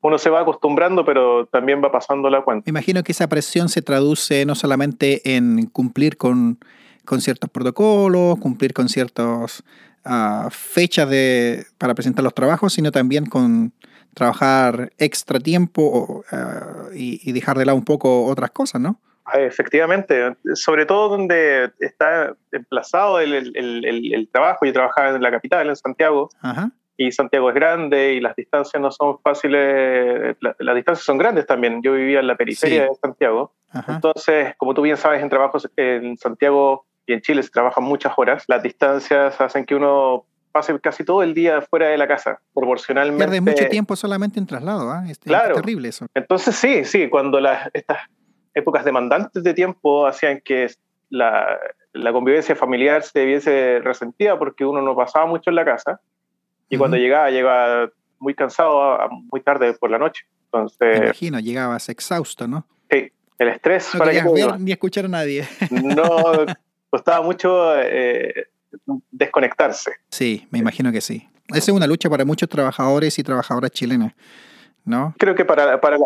uno 0.01 0.19
se 0.19 0.31
va 0.31 0.41
acostumbrando, 0.41 1.05
pero 1.05 1.47
también 1.47 1.83
va 1.83 1.91
pasando 1.91 2.31
la 2.31 2.43
cuenta. 2.43 2.65
Me 2.67 2.71
imagino 2.71 3.03
que 3.03 3.13
esa 3.13 3.29
presión 3.29 3.69
se 3.69 3.83
traduce 3.83 4.45
no 4.47 4.55
solamente 4.55 5.37
en 5.37 5.67
cumplir 5.67 6.17
con, 6.17 6.59
con 7.05 7.21
ciertos 7.21 7.51
protocolos, 7.51 8.39
cumplir 8.39 8.73
con 8.73 8.89
ciertas 8.89 9.65
uh, 10.05 10.49
fechas 10.51 11.09
de, 11.11 11.67
para 11.79 11.95
presentar 11.95 12.23
los 12.23 12.35
trabajos, 12.35 12.75
sino 12.75 12.93
también 12.93 13.27
con 13.27 13.73
trabajar 14.15 14.93
extra 14.99 15.39
tiempo 15.41 16.25
uh, 16.33 16.95
y, 16.95 17.21
y, 17.23 17.33
dejar 17.33 17.59
de 17.59 17.67
lado 17.67 17.77
un 17.77 17.85
poco 17.85 18.25
otras 18.27 18.51
cosas, 18.51 18.81
¿no? 18.81 19.01
Ah, 19.25 19.41
efectivamente, 19.41 20.37
sobre 20.55 20.87
todo 20.87 21.11
donde 21.11 21.71
está 21.81 22.35
emplazado 22.51 23.21
el, 23.21 23.35
el, 23.35 23.53
el, 23.57 24.15
el 24.15 24.29
trabajo. 24.29 24.65
Yo 24.65 24.73
trabajaba 24.73 25.11
en 25.11 25.23
la 25.23 25.31
capital, 25.31 25.69
en 25.69 25.77
Santiago. 25.77 26.31
Ajá 26.41 26.73
y 27.01 27.13
Santiago 27.13 27.49
es 27.49 27.55
grande 27.55 28.15
y 28.15 28.21
las 28.21 28.35
distancias 28.35 28.83
no 28.83 28.91
son 28.91 29.21
fáciles, 29.21 30.37
la, 30.41 30.57
las 30.59 30.75
distancias 30.75 31.07
son 31.07 31.17
grandes 31.17 31.47
también. 31.47 31.81
Yo 31.81 31.93
vivía 31.93 32.19
en 32.19 32.27
la 32.27 32.37
periferia 32.37 32.83
sí. 32.83 32.89
de 32.89 32.95
Santiago, 32.97 33.55
Ajá. 33.71 33.95
entonces, 33.95 34.55
como 34.57 34.75
tú 34.75 34.83
bien 34.83 34.97
sabes, 34.97 35.23
en 35.23 35.31
trabajos 35.31 35.71
en 35.77 36.19
Santiago 36.19 36.87
y 37.07 37.13
en 37.13 37.21
Chile 37.21 37.45
se 37.45 37.51
trabajan 37.51 37.85
muchas 37.85 38.13
horas, 38.17 38.45
las 38.49 38.65
distancias 38.65 39.41
hacen 39.41 39.65
que 39.65 39.77
uno 39.77 40.27
pase 40.53 40.79
casi 40.81 41.05
todo 41.05 41.23
el 41.23 41.35
día 41.35 41.61
fuera 41.63 41.89
de 41.89 41.99
la 41.99 42.07
casa, 42.07 42.41
proporcionalmente. 42.55 43.25
Pierde 43.25 43.41
mucho 43.41 43.69
tiempo 43.69 43.97
solamente 43.97 44.39
en 44.39 44.47
traslado, 44.47 44.93
¿eh? 44.95 45.11
es, 45.11 45.19
claro. 45.19 45.55
es 45.55 45.61
terrible 45.61 45.89
eso. 45.89 46.07
Entonces 46.15 46.55
sí, 46.57 46.85
sí, 46.85 47.09
cuando 47.09 47.41
las, 47.41 47.69
estas 47.73 47.99
épocas 48.55 48.85
demandantes 48.85 49.43
de 49.43 49.55
tiempo 49.55 50.07
hacían 50.07 50.41
que 50.45 50.69
la, 51.11 51.59
la 51.93 52.13
convivencia 52.13 52.55
familiar 52.57 53.03
se 53.03 53.25
viese 53.25 53.81
resentida 53.83 54.39
porque 54.39 54.65
uno 54.65 54.83
no 54.83 54.95
pasaba 54.97 55.27
mucho 55.27 55.51
en 55.51 55.57
la 55.57 55.65
casa, 55.65 56.01
y 56.69 56.77
cuando 56.77 56.97
uh 56.97 57.01
-huh. 57.01 57.03
llegaba, 57.03 57.31
llegaba 57.31 57.91
muy 58.19 58.35
cansado, 58.35 58.99
muy 59.31 59.41
tarde 59.41 59.73
por 59.75 59.91
la 59.91 59.99
noche. 59.99 60.25
Entonces, 60.45 60.99
Me 60.99 61.05
imagino, 61.07 61.41
llegabas 61.41 61.89
exhausto, 61.89 62.47
¿no? 62.47 62.67
Sí, 62.91 63.11
el 63.39 63.49
estrés. 63.49 63.95
No 63.95 63.99
para 63.99 64.13
que 64.13 64.23
ver 64.23 64.61
ni 64.61 64.73
escuchar 64.73 65.05
a 65.07 65.09
nadie. 65.09 65.47
No, 65.71 66.07
costaba 66.91 67.23
mucho 67.23 67.75
eh, 67.81 68.49
desconectarse. 69.11 69.93
Sí, 70.11 70.47
me 70.51 70.59
imagino 70.59 70.93
que 70.93 71.01
sí. 71.01 71.29
Esa 71.49 71.59
es 71.59 71.77
una 71.77 71.87
lucha 71.87 72.11
para 72.11 72.25
muchos 72.25 72.49
trabajadores 72.49 73.19
y 73.19 73.23
trabajadoras 73.23 73.71
chilenas, 73.71 74.13
¿no? 74.85 75.15
Creo 75.19 75.35
que 75.35 75.45
para, 75.45 75.81
para, 75.81 75.97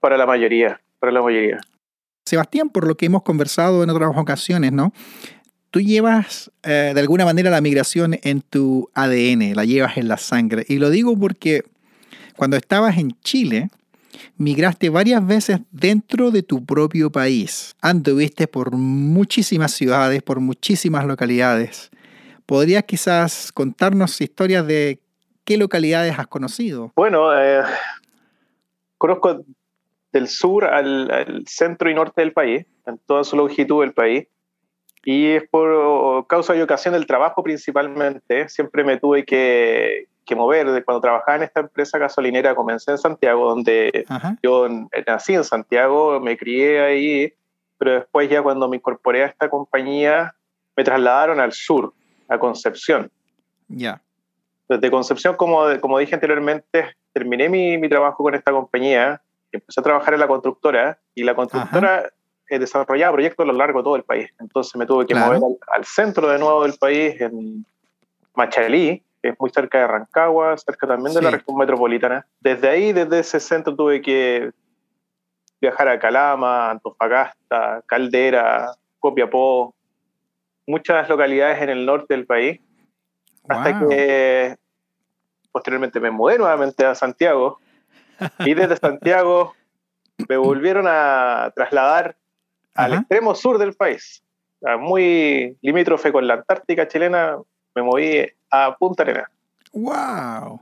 para 0.00 0.16
la 0.16 0.26
mayoría, 0.26 0.80
para 0.98 1.12
la 1.12 1.22
mayoría. 1.22 1.58
Sebastián, 2.24 2.70
por 2.70 2.86
lo 2.86 2.96
que 2.96 3.06
hemos 3.06 3.22
conversado 3.22 3.82
en 3.82 3.90
otras 3.90 4.10
ocasiones, 4.16 4.72
¿no? 4.72 4.92
tú 5.72 5.80
llevas 5.80 6.52
eh, 6.62 6.92
de 6.94 7.00
alguna 7.00 7.24
manera 7.24 7.50
la 7.50 7.60
migración 7.60 8.18
en 8.22 8.42
tu 8.42 8.90
ADN, 8.94 9.54
la 9.54 9.64
llevas 9.64 9.96
en 9.96 10.06
la 10.06 10.18
sangre. 10.18 10.64
Y 10.68 10.76
lo 10.76 10.90
digo 10.90 11.18
porque 11.18 11.64
cuando 12.36 12.56
estabas 12.56 12.98
en 12.98 13.18
Chile, 13.22 13.70
migraste 14.36 14.90
varias 14.90 15.26
veces 15.26 15.60
dentro 15.72 16.30
de 16.30 16.42
tu 16.42 16.64
propio 16.64 17.10
país. 17.10 17.74
Anduviste 17.80 18.46
por 18.46 18.72
muchísimas 18.76 19.72
ciudades, 19.72 20.22
por 20.22 20.40
muchísimas 20.40 21.06
localidades. 21.06 21.90
¿Podrías 22.46 22.84
quizás 22.84 23.52
contarnos 23.52 24.20
historias 24.20 24.66
de 24.66 25.00
qué 25.44 25.56
localidades 25.56 26.18
has 26.18 26.26
conocido? 26.26 26.92
Bueno, 26.96 27.36
eh, 27.38 27.62
conozco 28.98 29.44
del 30.12 30.28
sur 30.28 30.64
al, 30.64 31.10
al 31.10 31.44
centro 31.46 31.90
y 31.90 31.94
norte 31.94 32.20
del 32.20 32.32
país, 32.32 32.66
en 32.86 32.98
toda 32.98 33.24
su 33.24 33.36
longitud 33.36 33.82
del 33.82 33.92
país 33.92 34.26
y 35.04 35.30
es 35.30 35.48
por 35.48 36.26
causa 36.26 36.54
y 36.54 36.60
ocasión 36.60 36.94
del 36.94 37.06
trabajo 37.06 37.42
principalmente. 37.42 38.48
Siempre 38.48 38.84
me 38.84 38.98
tuve 38.98 39.24
que, 39.24 40.06
que 40.24 40.36
mover. 40.36 40.84
Cuando 40.84 41.00
trabajaba 41.00 41.36
en 41.36 41.42
esta 41.42 41.60
empresa 41.60 41.98
gasolinera, 41.98 42.54
comencé 42.54 42.92
en 42.92 42.98
Santiago, 42.98 43.48
donde 43.48 44.04
Ajá. 44.08 44.36
yo 44.42 44.68
nací 45.06 45.34
en 45.34 45.44
Santiago, 45.44 46.20
me 46.20 46.36
crié 46.36 46.80
ahí, 46.80 47.32
pero 47.78 47.94
después 47.94 48.30
ya 48.30 48.42
cuando 48.42 48.68
me 48.68 48.76
incorporé 48.76 49.24
a 49.24 49.26
esta 49.26 49.48
compañía, 49.48 50.34
me 50.76 50.84
trasladaron 50.84 51.40
al 51.40 51.52
sur, 51.52 51.92
a 52.32 52.38
Concepción. 52.38 53.10
Ya. 53.68 53.76
Yeah. 53.78 54.02
Desde 54.68 54.90
Concepción, 54.90 55.36
como, 55.36 55.64
como 55.80 55.98
dije 55.98 56.14
anteriormente, 56.14 56.94
terminé 57.12 57.48
mi, 57.48 57.78
mi 57.78 57.88
trabajo 57.88 58.22
con 58.22 58.34
esta 58.34 58.52
compañía, 58.52 59.20
empecé 59.50 59.80
a 59.80 59.82
trabajar 59.82 60.14
en 60.14 60.20
la 60.20 60.28
constructora, 60.28 60.98
y 61.14 61.24
la 61.24 61.34
constructora... 61.34 61.98
Ajá 61.98 62.08
eh, 62.52 62.58
desarrollaba 62.58 63.14
proyectos 63.14 63.44
a 63.44 63.46
lo 63.46 63.54
largo 63.54 63.78
de 63.78 63.84
todo 63.84 63.96
el 63.96 64.02
país. 64.02 64.30
Entonces 64.38 64.76
me 64.76 64.84
tuve 64.84 65.06
que 65.06 65.14
claro. 65.14 65.40
mover 65.40 65.58
al, 65.68 65.78
al, 65.78 65.84
centro 65.86 66.28
de 66.28 66.38
nuevo 66.38 66.64
del 66.64 66.74
país, 66.74 67.18
en 67.18 67.64
Machalí, 68.34 69.02
que 69.22 69.30
es 69.30 69.34
muy 69.40 69.48
cerca 69.48 69.78
de 69.78 69.86
Rancagua, 69.86 70.58
cerca 70.58 70.86
también 70.86 71.14
de 71.14 71.20
sí. 71.20 71.24
la 71.24 71.30
región 71.30 71.56
metropolitana. 71.56 72.26
Desde 72.40 72.68
ahí, 72.68 72.92
desde 72.92 73.20
ese 73.20 73.40
centro, 73.40 73.74
tuve 73.74 74.02
que 74.02 74.50
viajar 75.62 75.88
a 75.88 75.98
Calama, 75.98 76.72
Antofagasta, 76.72 77.82
Caldera, 77.86 78.74
Copiapó, 78.98 79.74
muchas 80.66 81.08
localidades 81.08 81.60
en 81.62 81.70
el 81.70 81.86
norte 81.86 82.14
del 82.14 82.26
país, 82.26 82.60
wow. 83.44 83.58
hasta 83.58 83.88
que 83.88 84.56
posteriormente 85.50 86.00
me 86.00 86.10
mudé 86.10 86.38
nuevamente 86.38 86.84
a 86.84 86.94
Santiago. 86.94 87.58
Y 88.40 88.54
desde 88.54 88.76
Santiago 88.80 89.54
me 90.28 90.36
volvieron 90.36 90.86
a 90.88 91.52
trasladar 91.54 92.16
al 92.74 92.92
Ajá. 92.92 93.00
extremo 93.00 93.34
sur 93.34 93.58
del 93.58 93.74
país, 93.74 94.22
muy 94.78 95.58
limítrofe 95.60 96.10
con 96.10 96.26
la 96.26 96.34
Antártica 96.34 96.88
chilena, 96.88 97.36
me 97.74 97.82
moví 97.82 98.26
a 98.50 98.74
Punta 98.76 99.02
Arenas. 99.02 99.28
¡Wow! 99.72 100.60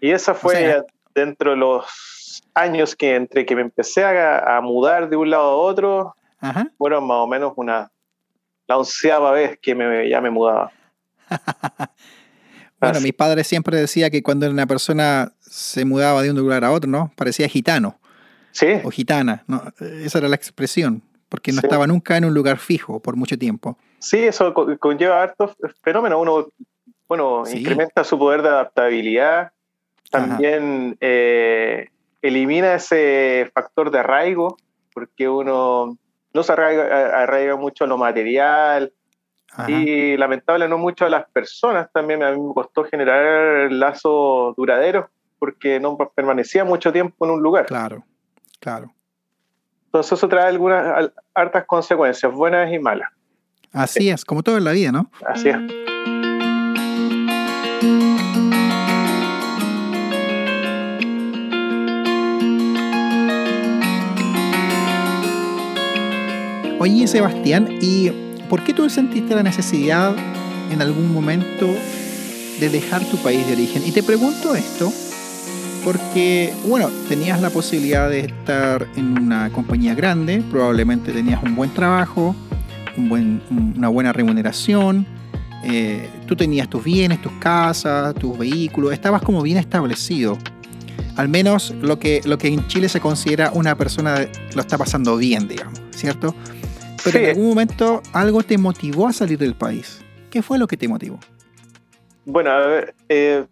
Y 0.00 0.10
esa 0.10 0.34
fue 0.34 0.54
o 0.54 0.58
sea, 0.58 0.84
dentro 1.14 1.50
de 1.50 1.56
los 1.56 2.42
años 2.54 2.96
que 2.96 3.14
entre 3.14 3.46
que 3.46 3.54
me 3.54 3.62
empecé 3.62 4.04
a, 4.04 4.56
a 4.56 4.60
mudar 4.60 5.08
de 5.08 5.16
un 5.16 5.30
lado 5.30 5.44
a 5.44 5.56
otro, 5.56 6.16
Ajá. 6.40 6.66
fueron 6.76 7.06
más 7.06 7.18
o 7.18 7.26
menos 7.28 7.52
una 7.56 7.91
la 8.72 8.78
onceava 8.78 9.32
vez 9.32 9.58
que 9.60 9.74
me, 9.74 10.08
ya 10.08 10.20
me 10.20 10.30
mudaba. 10.30 10.72
bueno, 12.80 13.00
mis 13.00 13.12
padres 13.12 13.46
siempre 13.46 13.76
decían 13.76 14.10
que 14.10 14.22
cuando 14.22 14.48
una 14.50 14.66
persona 14.66 15.32
se 15.40 15.84
mudaba 15.84 16.22
de 16.22 16.30
un 16.30 16.36
lugar 16.38 16.64
a 16.64 16.72
otro, 16.72 16.90
¿no? 16.90 17.12
Parecía 17.14 17.48
gitano. 17.48 17.98
Sí. 18.52 18.80
O 18.82 18.90
gitana, 18.90 19.44
¿no? 19.46 19.62
Esa 19.78 20.18
era 20.18 20.28
la 20.28 20.36
expresión 20.36 21.02
porque 21.28 21.52
no 21.52 21.60
sí. 21.60 21.66
estaba 21.66 21.86
nunca 21.86 22.16
en 22.16 22.26
un 22.26 22.34
lugar 22.34 22.58
fijo 22.58 23.00
por 23.00 23.16
mucho 23.16 23.38
tiempo. 23.38 23.78
Sí, 23.98 24.18
eso 24.18 24.52
conlleva 24.78 25.22
hartos 25.22 25.56
fenómenos. 25.82 26.20
Uno, 26.20 26.48
bueno, 27.08 27.44
sí. 27.46 27.58
incrementa 27.58 28.04
su 28.04 28.18
poder 28.18 28.42
de 28.42 28.48
adaptabilidad, 28.48 29.52
también 30.10 30.96
eh, 31.00 31.88
elimina 32.20 32.74
ese 32.74 33.50
factor 33.54 33.90
de 33.90 34.00
arraigo, 34.00 34.56
porque 34.92 35.28
uno 35.28 35.96
no 36.34 36.42
se 36.42 36.52
arraiga, 36.52 37.22
arraiga 37.22 37.56
mucho 37.56 37.84
a 37.84 37.86
lo 37.86 37.98
material 37.98 38.92
Ajá. 39.52 39.70
y 39.70 40.16
lamentable 40.16 40.68
no 40.68 40.78
mucho 40.78 41.04
a 41.04 41.10
las 41.10 41.28
personas. 41.30 41.90
También 41.92 42.22
a 42.22 42.32
mí 42.32 42.40
me 42.40 42.54
costó 42.54 42.84
generar 42.84 43.70
lazos 43.70 44.56
duraderos 44.56 45.06
porque 45.38 45.80
no 45.80 45.96
permanecía 46.14 46.64
mucho 46.64 46.92
tiempo 46.92 47.24
en 47.26 47.32
un 47.32 47.42
lugar. 47.42 47.66
Claro, 47.66 48.04
claro. 48.60 48.92
Entonces 49.86 50.12
eso 50.12 50.28
trae 50.28 50.46
algunas 50.46 51.10
hartas 51.34 51.66
consecuencias, 51.66 52.32
buenas 52.32 52.72
y 52.72 52.78
malas. 52.78 53.10
Así 53.72 54.08
es, 54.08 54.24
como 54.24 54.42
todo 54.42 54.56
en 54.56 54.64
la 54.64 54.72
vida, 54.72 54.92
¿no? 54.92 55.10
Así 55.26 55.48
es. 55.48 55.58
Oye, 66.82 67.06
Sebastián, 67.06 67.78
¿y 67.80 68.10
por 68.48 68.64
qué 68.64 68.74
tú 68.74 68.90
sentiste 68.90 69.36
la 69.36 69.44
necesidad 69.44 70.16
en 70.68 70.82
algún 70.82 71.14
momento 71.14 71.68
de 72.58 72.68
dejar 72.70 73.04
tu 73.04 73.18
país 73.18 73.46
de 73.46 73.52
origen? 73.52 73.84
Y 73.86 73.92
te 73.92 74.02
pregunto 74.02 74.56
esto 74.56 74.92
porque, 75.84 76.52
bueno, 76.66 76.90
tenías 77.08 77.40
la 77.40 77.50
posibilidad 77.50 78.10
de 78.10 78.18
estar 78.22 78.88
en 78.96 79.16
una 79.16 79.50
compañía 79.50 79.94
grande, 79.94 80.42
probablemente 80.50 81.12
tenías 81.12 81.40
un 81.44 81.54
buen 81.54 81.72
trabajo, 81.72 82.34
una 82.96 83.86
buena 83.86 84.12
remuneración, 84.12 85.06
eh, 85.62 86.10
tú 86.26 86.34
tenías 86.34 86.68
tus 86.68 86.82
bienes, 86.82 87.22
tus 87.22 87.34
casas, 87.34 88.12
tus 88.16 88.36
vehículos, 88.36 88.92
estabas 88.92 89.22
como 89.22 89.40
bien 89.42 89.58
establecido. 89.58 90.36
Al 91.14 91.28
menos 91.28 91.72
lo 91.80 92.00
que, 92.00 92.22
lo 92.24 92.38
que 92.38 92.48
en 92.48 92.66
Chile 92.66 92.88
se 92.88 92.98
considera 92.98 93.52
una 93.54 93.76
persona 93.76 94.26
lo 94.56 94.60
está 94.60 94.76
pasando 94.76 95.16
bien, 95.16 95.46
digamos, 95.46 95.80
¿cierto? 95.94 96.34
Pero 97.04 97.18
sí. 97.18 97.24
en 97.24 97.30
algún 97.30 97.48
momento 97.48 98.02
algo 98.12 98.42
te 98.42 98.58
motivó 98.58 99.08
a 99.08 99.12
salir 99.12 99.38
del 99.38 99.54
país. 99.54 100.04
¿Qué 100.30 100.42
fue 100.42 100.58
lo 100.58 100.66
que 100.66 100.76
te 100.76 100.88
motivó? 100.88 101.18
Bueno, 102.24 102.50
a 102.50 102.66
ver, 102.66 102.94
eh, 103.08 103.44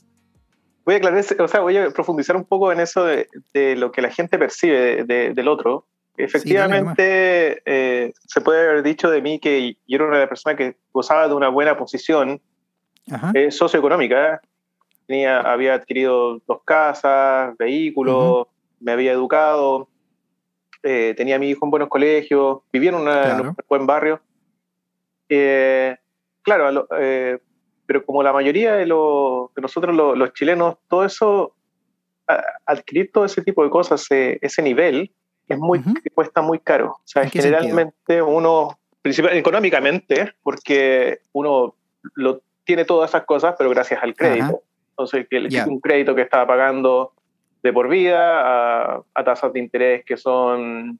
voy 0.85 0.95
a 0.95 0.99
aclarar, 0.99 1.25
o 1.40 1.49
sea, 1.49 1.61
voy 1.61 1.76
a 1.76 1.90
profundizar 1.90 2.37
un 2.37 2.45
poco 2.45 2.73
en 2.73 2.80
eso 2.80 3.04
de, 3.04 3.28
de 3.52 3.76
lo 3.76 3.92
que 3.92 4.02
la 4.02 4.11
gente 4.11 4.38
percibe 4.38 4.80
de, 4.80 5.04
de, 5.04 5.35
del 5.35 5.49
otro. 5.49 5.87
Efectivamente, 6.16 7.54
sí, 7.54 7.62
eh, 7.66 8.12
se 8.26 8.40
puede 8.40 8.69
haber 8.69 8.83
dicho 8.83 9.11
de 9.11 9.23
mí 9.23 9.38
que 9.38 9.76
yo 9.87 9.97
era 9.97 10.07
una 10.07 10.28
persona 10.28 10.57
que 10.57 10.76
gozaba 10.92 11.28
de 11.28 11.35
una 11.35 11.49
buena 11.49 11.76
posición 11.76 12.40
eh, 13.35 13.50
socioeconómica. 13.50 14.40
tenía, 15.07 15.40
había 15.40 15.75
adquirido 15.75 16.40
dos 16.47 16.62
casas, 16.64 17.57
vehículos, 17.59 18.47
me 18.80 18.92
había 18.92 19.12
educado, 19.12 19.88
eh, 20.82 21.14
tenía 21.16 21.37
a 21.37 21.38
mi 21.38 21.50
hijo 21.50 21.64
en 21.64 21.70
buenos 21.70 21.88
colegios, 21.88 22.58
vivía 22.72 22.90
en, 22.90 22.96
un 22.96 23.56
buen 23.68 23.87
barrio. 23.87 24.20
Eh, 25.28 25.96
claro, 26.42 26.87
eh, 26.99 27.38
pero 27.87 28.04
como 28.04 28.22
la 28.22 28.32
mayoría 28.32 28.75
de, 28.75 28.84
de 28.84 29.62
nosotros 29.62 29.94
los 29.94 30.32
chilenos, 30.32 30.76
todo 30.88 31.04
eso, 31.04 31.54
adquirir 32.64 33.10
todo 33.12 33.25
ese 33.25 33.42
tipo 33.42 33.64
de 33.64 33.70
cosas, 33.70 34.06
ese 34.10 34.62
nivel, 34.62 35.12
es 35.49 35.58
muy, 35.58 35.82
cuesta 36.14 36.40
muy 36.40 36.60
caro. 36.60 36.92
O 36.92 37.02
sea, 37.04 37.28
generalmente 37.28 38.22
uno, 38.22 38.78
principalmente 39.02 39.40
económicamente, 39.40 40.34
porque 40.42 41.20
uno 41.32 41.75
lo 42.14 42.40
tiene 42.64 42.84
todas 42.84 43.10
esas 43.10 43.25
cosas, 43.25 43.54
pero 43.58 43.68
gracias 43.70 44.02
al 44.02 44.14
crédito. 44.14 44.62
Entonces, 44.90 45.26
que 45.28 45.49
yeah. 45.49 45.66
un 45.66 45.80
crédito 45.80 46.14
que 46.14 46.22
estaba 46.22 46.46
pagando 46.46 47.12
de 47.62 47.73
por 47.73 47.88
vida 47.88 48.97
a, 49.14 49.25
tasas 49.25 49.52
de 49.52 49.61
interés 49.61 50.05
que 50.05 50.17
son, 50.17 50.99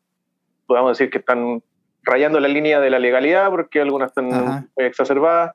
podemos 0.67 0.97
decir 0.97 1.11
que 1.11 1.19
están 1.19 1.63
rayando 2.03 2.41
la 2.41 2.49
línea 2.49 2.81
de 2.81 2.91
la 2.91 2.99
legalidad 2.99 3.51
porque 3.51 3.81
algunas 3.81 4.11
están 4.11 4.27
muy 4.27 4.69
exacerbadas. 4.77 5.55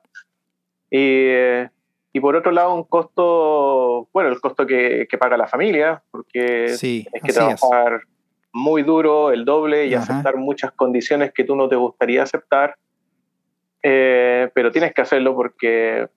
Y, 0.90 1.28
y, 2.12 2.20
por 2.20 2.36
otro 2.36 2.52
lado, 2.52 2.74
un 2.74 2.84
costo, 2.84 4.08
bueno, 4.12 4.30
el 4.30 4.40
costo 4.40 4.66
que, 4.66 5.06
que 5.10 5.18
paga 5.18 5.36
la 5.36 5.48
familia, 5.48 6.02
porque 6.10 6.68
sí, 6.68 7.06
es 7.12 7.22
que 7.22 7.32
trabajar 7.32 8.02
muy 8.52 8.82
duro, 8.82 9.32
el 9.32 9.44
doble, 9.44 9.86
y 9.86 9.94
aceptar 9.94 10.36
muchas 10.36 10.72
condiciones 10.72 11.32
que 11.34 11.44
tú 11.44 11.56
no 11.56 11.68
te 11.68 11.76
gustaría 11.76 12.22
aceptar. 12.22 12.76
Eh, 13.82 14.50
pero 14.54 14.72
tienes 14.72 14.94
que 14.94 15.02
hacerlo 15.02 15.34
porque 15.34 16.08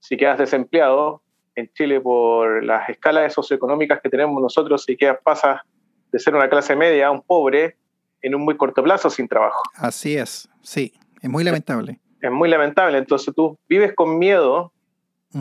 si 0.00 0.16
quedas 0.16 0.38
desempleado, 0.38 1.22
en 1.56 1.70
Chile 1.72 2.00
por 2.00 2.62
las 2.62 2.88
escalas 2.88 3.32
socioeconómicas 3.32 4.00
que 4.00 4.10
tenemos 4.10 4.40
nosotros 4.40 4.88
y 4.88 4.96
que 4.96 5.12
pasa 5.14 5.64
de 6.12 6.18
ser 6.18 6.34
una 6.34 6.48
clase 6.48 6.76
media 6.76 7.08
a 7.08 7.10
un 7.10 7.22
pobre 7.22 7.76
en 8.22 8.34
un 8.34 8.42
muy 8.42 8.56
corto 8.56 8.82
plazo 8.82 9.10
sin 9.10 9.26
trabajo. 9.26 9.62
Así 9.74 10.16
es, 10.16 10.48
sí, 10.62 10.92
es 11.20 11.30
muy 11.30 11.42
lamentable. 11.42 11.98
Es, 12.20 12.30
muy 12.30 12.48
lamentable, 12.48 12.98
entonces 12.98 13.34
tú 13.34 13.58
vives 13.68 13.94
con 13.94 14.18
miedo 14.18 14.72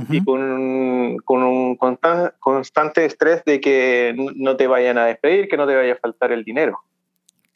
y 0.10 0.24
con, 0.26 1.18
con 1.24 1.44
un 1.44 1.78
constante 1.78 3.06
estrés 3.06 3.46
de 3.46 3.62
que 3.62 4.14
no 4.36 4.58
te 4.58 4.68
vayan 4.68 4.98
a 4.98 5.06
despedir, 5.06 5.48
que 5.48 5.56
no 5.56 5.66
te 5.66 5.76
vaya 5.76 5.94
a 5.94 5.98
faltar 5.98 6.34
el 6.34 6.44
dinero. 6.44 6.80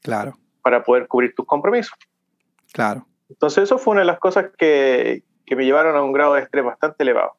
Claro. 0.01 0.37
Para 0.61 0.83
poder 0.83 1.07
cubrir 1.07 1.33
tus 1.35 1.45
compromisos. 1.45 1.97
Claro. 2.71 3.05
Entonces 3.29 3.65
eso 3.65 3.77
fue 3.77 3.91
una 3.91 4.01
de 4.01 4.07
las 4.07 4.19
cosas 4.19 4.51
que, 4.57 5.23
que 5.45 5.55
me 5.55 5.65
llevaron 5.65 5.97
a 5.97 6.01
un 6.01 6.13
grado 6.13 6.35
de 6.35 6.41
estrés 6.41 6.63
bastante 6.63 7.03
elevado. 7.03 7.33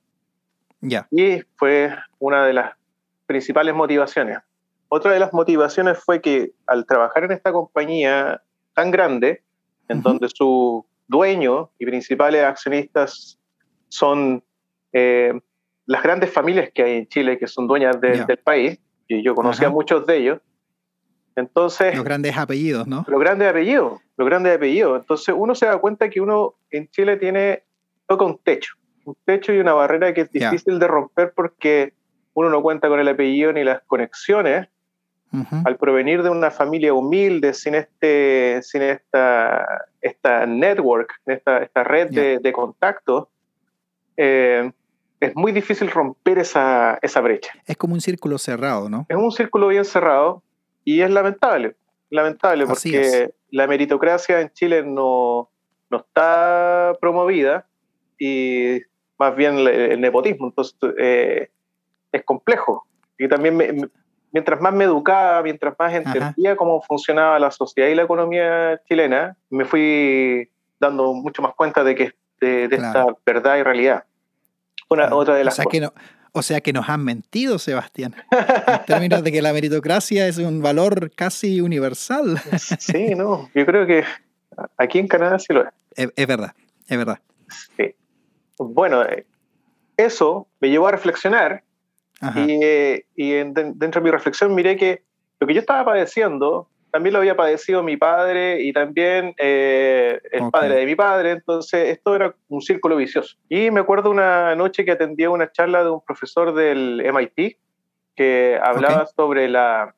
Y 1.11 1.43
fue 1.57 1.95
una 2.19 2.45
de 2.45 2.53
las 2.55 2.73
principales 3.27 3.75
motivaciones. 3.75 4.39
Otra 4.89 5.13
de 5.13 5.21
las 5.21 5.33
motivaciones 5.33 5.99
fue 5.99 6.21
que 6.21 6.53
al 6.67 6.87
trabajar 6.87 7.25
en 7.25 7.33
esta 7.33 7.53
compañía 7.53 8.43
tan 8.75 8.91
grande, 8.91 9.43
en 9.89 10.03
donde 10.03 10.29
su 10.29 10.85
dueño 11.07 11.71
y 11.79 11.87
principales 11.87 12.45
accionistas 12.45 13.39
son 13.89 14.43
eh, 14.93 15.39
las 15.87 16.03
grandes 16.03 16.33
familias 16.33 16.71
que 16.73 16.83
hay 16.83 16.99
en 16.99 17.09
Chile, 17.09 17.39
que 17.39 17.47
son 17.47 17.67
dueñas 17.67 18.01
del 18.01 18.39
país, 18.39 18.79
y 19.07 19.23
yo 19.23 19.35
conocía 19.35 19.69
a 19.69 19.71
muchos 19.71 20.07
de 20.07 20.17
ellos. 20.17 20.41
Entonces, 21.37 21.95
los 21.95 22.05
grandes 22.05 22.37
apellidos, 22.37 22.87
¿no? 22.87 23.05
Los 23.07 23.21
grandes 23.21 23.49
apellidos, 23.49 24.01
los 24.17 24.29
grandes 24.29 24.57
apellidos. 24.57 25.01
Entonces 25.01 25.35
uno 25.37 25.55
se 25.55 25.67
da 25.67 25.79
cuenta 25.79 26.11
que 26.11 26.21
uno 26.21 26.55
en 26.71 26.89
Chile 26.91 27.17
tiene, 27.17 27.63
toca 28.07 28.25
un 28.25 28.39
techo 28.39 28.80
un 29.05 29.17
techo 29.25 29.53
y 29.53 29.59
una 29.59 29.75
barrera 29.75 30.13
que 30.15 30.23
es 30.23 30.33
difícil 30.33 30.79
de 30.79 30.87
romper 30.87 31.33
porque 31.35 31.93
uno 32.35 32.51
no 32.51 32.63
cuenta 32.63 32.89
con 32.89 33.01
el 33.01 33.09
apellido 33.09 33.53
ni 33.53 33.65
las 33.65 33.83
conexiones. 33.87 34.69
Al 35.65 35.77
provenir 35.77 36.25
de 36.25 36.31
una 36.31 36.51
familia 36.51 36.93
humilde, 36.93 37.55
sin, 37.55 37.77
este, 37.77 38.59
sin 38.65 38.83
esta, 38.83 39.87
esta 40.01 40.45
network, 40.45 41.13
esta, 41.25 41.59
esta 41.59 41.85
red 41.85 42.11
de, 42.11 42.41
de, 42.41 42.53
contactos, 42.53 43.29
eh, 44.17 44.73
es 45.21 45.37
muy 45.37 45.53
difícil 45.53 45.89
romper 45.89 46.39
esa, 46.39 46.99
esa 47.01 47.21
brecha. 47.21 47.53
Es 47.65 47.77
como 47.77 47.95
un 47.95 48.01
círculo 48.01 48.39
cerrado, 48.39 48.89
¿no? 48.89 49.07
Es 49.09 49.17
un 49.17 49.31
círculo 49.31 49.69
bien 49.69 49.85
cerrado 49.85 50.43
y 50.85 51.03
es 51.03 51.11
lamentable. 51.11 51.77
Lamentable 52.09 52.67
porque 52.67 53.33
la 53.51 53.69
meritocracia 53.69 54.41
en 54.41 54.51
Chile 54.51 54.83
no, 54.83 55.49
no 55.91 55.99
está 55.99 56.97
promovida 57.01 57.67
y 58.19 58.81
más 59.21 59.37
bien 59.37 59.59
el 59.59 60.01
nepotismo. 60.01 60.47
Entonces, 60.47 60.75
eh, 60.99 61.51
es 62.11 62.25
complejo. 62.25 62.87
Y 63.19 63.29
también, 63.29 63.91
mientras 64.33 64.61
más 64.63 64.73
me 64.73 64.85
educaba, 64.85 65.43
mientras 65.43 65.75
más 65.79 65.93
entendía 65.93 66.57
cómo 66.57 66.81
funcionaba 66.81 67.39
la 67.39 67.51
sociedad 67.51 67.91
y 67.91 67.95
la 67.95 68.03
economía 68.03 68.81
chilena, 68.89 69.37
me 69.51 69.67
fui 69.67 70.49
dando 70.81 71.13
mucho 71.13 71.43
más 71.43 71.55
cuenta 71.55 71.85
de, 71.85 71.95
que, 71.95 72.15
de, 72.41 72.65
esta 72.65 73.05
verdad 73.27 73.59
y 73.59 73.63
realidad. 73.63 74.05
Una, 74.89 75.15
otra 75.15 75.35
de 75.35 75.45
las 75.45 75.55
o 75.55 75.57
sea, 75.57 75.67
Que 75.71 75.81
no, 75.81 75.93
o 76.33 76.41
sea 76.41 76.63
que 76.63 76.73
nos 76.73 76.89
han 76.89 77.05
mentido, 77.05 77.59
Sebastián, 77.59 78.15
en 78.31 78.85
términos 78.87 79.23
de 79.23 79.31
que 79.31 79.43
la 79.43 79.53
meritocracia 79.53 80.27
es 80.29 80.39
un 80.39 80.63
valor 80.63 81.11
casi 81.15 81.61
universal. 81.61 82.39
sí, 82.59 83.15
no, 83.15 83.51
yo 83.55 83.67
creo 83.67 83.87
que 83.87 84.03
aquí 84.79 84.99
en 84.99 85.09
Canadá 85.09 85.39
sí 85.39 85.53
lo 85.53 85.65
Es, 85.95 86.09
es 86.17 86.27
verdad, 86.27 86.55
es 86.89 86.97
verdad. 86.97 87.21
Sí 87.77 87.95
bueno, 88.69 89.05
eso 89.97 90.47
me 90.61 90.69
llevó 90.69 90.89
a 90.89 90.93
reflexionar 90.93 91.63
y, 92.37 92.59
eh, 92.63 93.05
dentro 93.17 94.01
de 94.01 94.05
mi 94.05 94.11
reflexión 94.11 94.55
miré 94.55 94.77
que 94.77 95.03
lo 95.39 95.47
que 95.47 95.55
yo 95.55 95.61
estaba 95.61 95.85
padeciendo 95.85 96.69
también 96.91 97.13
lo 97.13 97.21
había 97.21 97.37
padecido 97.37 97.83
mi 97.83 97.97
padre 97.97 98.63
y 98.63 98.73
también 98.73 99.35
eh, 99.39 100.21
el 100.33 100.51
padre 100.51 100.75
de 100.77 100.87
mi 100.87 100.97
padre, 100.97 101.31
entonces 101.31 101.89
esto 101.89 102.17
era 102.17 102.35
un 102.49 102.61
círculo 102.61 102.97
vicioso. 102.97 103.37
Y 103.49 103.71
me 103.71 103.81
acuerdo 103.81 104.11
una 104.11 104.55
noche 104.57 104.85
que 104.85 104.91
atendía 104.91 105.31
una 105.31 105.53
charla 105.53 105.85
de 105.85 105.91
un 105.91 106.05
profesor 106.05 106.53
del 106.53 107.01
MIT 107.01 107.59
que 108.17 108.59
hablaba 108.61 109.07
sobre 109.07 109.49
la 109.49 109.95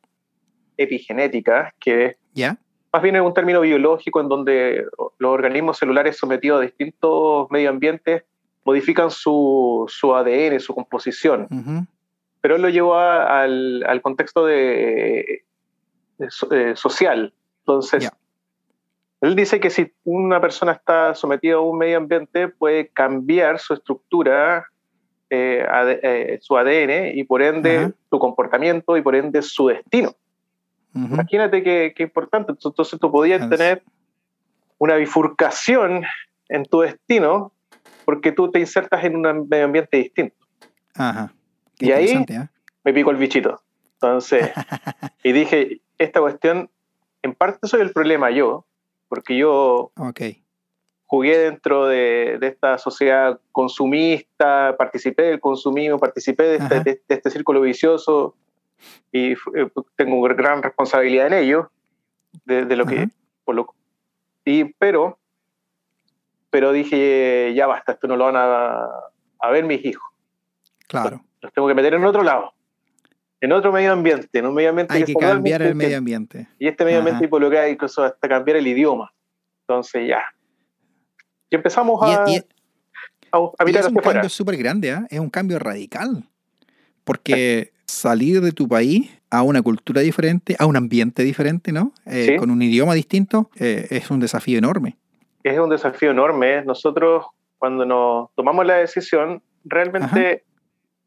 epigenética, 0.76 1.74
que 1.80 2.16
¿Ya? 2.34 2.58
más 2.92 3.02
bien 3.02 3.16
es 3.16 3.22
un 3.22 3.32
término 3.32 3.62
biológico 3.62 4.20
en 4.20 4.28
donde 4.28 4.84
los 5.18 5.32
organismos 5.32 5.78
celulares 5.78 6.18
sometidos 6.18 6.60
a 6.60 6.62
distintos 6.62 7.50
medio 7.50 7.70
ambientes 7.70 8.24
modifican 8.64 9.10
su, 9.10 9.84
su 9.88 10.14
ADN, 10.14 10.60
su 10.60 10.74
composición. 10.74 11.48
Pero 12.40 12.56
él 12.56 12.62
lo 12.62 12.68
llevó 12.68 12.96
al, 12.98 13.84
al, 13.86 14.02
contexto 14.02 14.46
de, 14.46 15.44
eh, 16.50 16.76
social. 16.76 17.32
Entonces, 17.60 18.10
él 19.20 19.36
dice 19.36 19.60
que 19.60 19.70
si 19.70 19.92
una 20.04 20.40
persona 20.40 20.72
está 20.72 21.14
sometida 21.14 21.54
a 21.54 21.60
un 21.60 21.78
medio 21.78 21.98
ambiente, 21.98 22.48
puede 22.48 22.88
cambiar 22.88 23.58
su 23.58 23.74
estructura, 23.74 24.66
eh, 25.30 25.64
eh, 26.02 26.38
su 26.42 26.56
ADN 26.56 27.16
y 27.16 27.24
por 27.24 27.42
ende 27.42 27.92
su 28.10 28.18
comportamiento 28.18 28.96
y 28.96 29.02
por 29.02 29.14
ende 29.14 29.42
su 29.42 29.68
destino. 29.68 30.14
Imagínate 30.94 31.62
qué, 31.62 31.94
qué, 31.96 32.02
importante. 32.02 32.52
Entonces 32.52 33.00
tú 33.00 33.10
podías 33.10 33.48
tener 33.48 33.82
una 34.76 34.96
bifurcación 34.96 36.04
en 36.48 36.64
tu 36.66 36.80
destino 36.80 37.52
porque 38.12 38.30
tú 38.30 38.50
te 38.50 38.60
insertas 38.60 39.02
en 39.04 39.16
un 39.16 39.48
medio 39.48 39.64
ambiente 39.64 39.96
distinto. 39.96 40.36
Ajá. 40.94 41.32
y 41.78 41.92
ahí 41.92 42.10
¿eh? 42.10 42.48
me 42.84 42.92
pico 42.92 43.10
el 43.10 43.16
bichito. 43.16 43.62
Entonces, 43.94 44.50
y 45.24 45.32
dije, 45.32 45.80
esta 45.96 46.20
cuestión, 46.20 46.68
en 47.22 47.32
parte 47.32 47.66
soy 47.66 47.80
el 47.80 47.90
problema 47.90 48.30
yo, 48.30 48.66
porque 49.08 49.38
yo 49.38 49.92
okay. 49.96 50.44
jugué 51.06 51.38
dentro 51.38 51.86
de, 51.86 52.36
de, 52.38 52.48
esta 52.48 52.76
sociedad 52.76 53.40
consumista, 53.50 54.76
participé 54.76 55.22
del 55.22 55.40
consumismo, 55.40 55.98
participé 55.98 56.42
de 56.42 56.56
este, 56.56 56.80
de, 56.80 57.00
este, 57.08 57.30
círculo 57.30 57.62
vicioso 57.62 58.36
y 59.10 59.32
eh, 59.32 59.70
tengo 59.96 60.20
gran 60.20 60.62
responsabilidad 60.62 61.28
en 61.28 61.32
ello, 61.32 61.70
de, 62.44 62.66
de 62.66 62.76
lo 62.76 62.84
que... 62.84 63.08
Por 63.46 63.54
lo, 63.54 63.74
y, 64.44 64.64
pero 64.74 65.18
pero 66.52 66.70
dije, 66.70 67.54
ya 67.56 67.66
basta, 67.66 67.92
esto 67.92 68.06
no 68.06 68.14
lo 68.14 68.26
van 68.26 68.36
a, 68.36 68.86
a 69.40 69.50
ver 69.50 69.64
mis 69.64 69.82
hijos. 69.86 70.06
Claro. 70.86 71.24
Los 71.40 71.50
tengo 71.50 71.66
que 71.66 71.72
meter 71.72 71.94
en 71.94 72.04
otro 72.04 72.22
lado, 72.22 72.52
en 73.40 73.52
otro 73.52 73.72
medio 73.72 73.90
ambiente, 73.90 74.38
en 74.38 74.44
un 74.44 74.54
medio 74.54 74.68
ambiente 74.68 74.92
Hay 74.92 75.04
que, 75.04 75.14
cambiar 75.14 75.62
el 75.62 75.74
medio 75.74 75.96
ambiente. 75.96 76.46
Y 76.58 76.68
este 76.68 76.84
medio 76.84 76.98
ambiente 76.98 77.58
hay 77.58 77.72
incluso 77.72 78.04
hasta 78.04 78.28
cambiar 78.28 78.58
el 78.58 78.66
idioma. 78.66 79.14
Entonces 79.62 80.06
ya. 80.06 80.22
Y 81.48 81.56
empezamos 81.56 81.98
a, 82.02 82.30
y, 82.30 82.36
a, 83.32 83.64
mirar 83.64 83.84
Es 83.84 83.88
un 83.88 83.96
cambio 83.96 84.28
súper 84.28 84.58
grande, 84.58 84.90
¿eh? 84.90 85.00
es 85.08 85.20
un 85.20 85.30
cambio 85.30 85.58
radical. 85.58 86.28
Porque 87.02 87.72
salir 87.86 88.42
de 88.42 88.52
tu 88.52 88.68
país 88.68 89.10
a 89.30 89.42
una 89.42 89.62
cultura 89.62 90.02
diferente, 90.02 90.54
a 90.58 90.66
un 90.66 90.76
ambiente 90.76 91.22
diferente, 91.22 91.72
¿no? 91.72 91.94
Eh, 92.04 92.36
con 92.38 92.50
un 92.50 92.60
idioma 92.60 92.92
distinto, 92.92 93.50
eh, 93.56 93.86
es 93.88 94.10
un 94.10 94.20
desafío 94.20 94.58
enorme 94.58 94.98
es 95.42 95.58
un 95.58 95.70
desafío 95.70 96.10
enorme. 96.10 96.62
Nosotros, 96.64 97.26
cuando 97.58 97.84
nos 97.84 98.34
tomamos 98.34 98.66
la 98.66 98.74
decisión, 98.74 99.42
realmente 99.64 100.44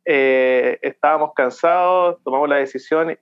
eh, 0.05 0.79
estábamos 0.81 1.33
cansados, 1.33 2.17
tomamos 2.23 2.49
la 2.49 2.57
decisión, 2.57 3.17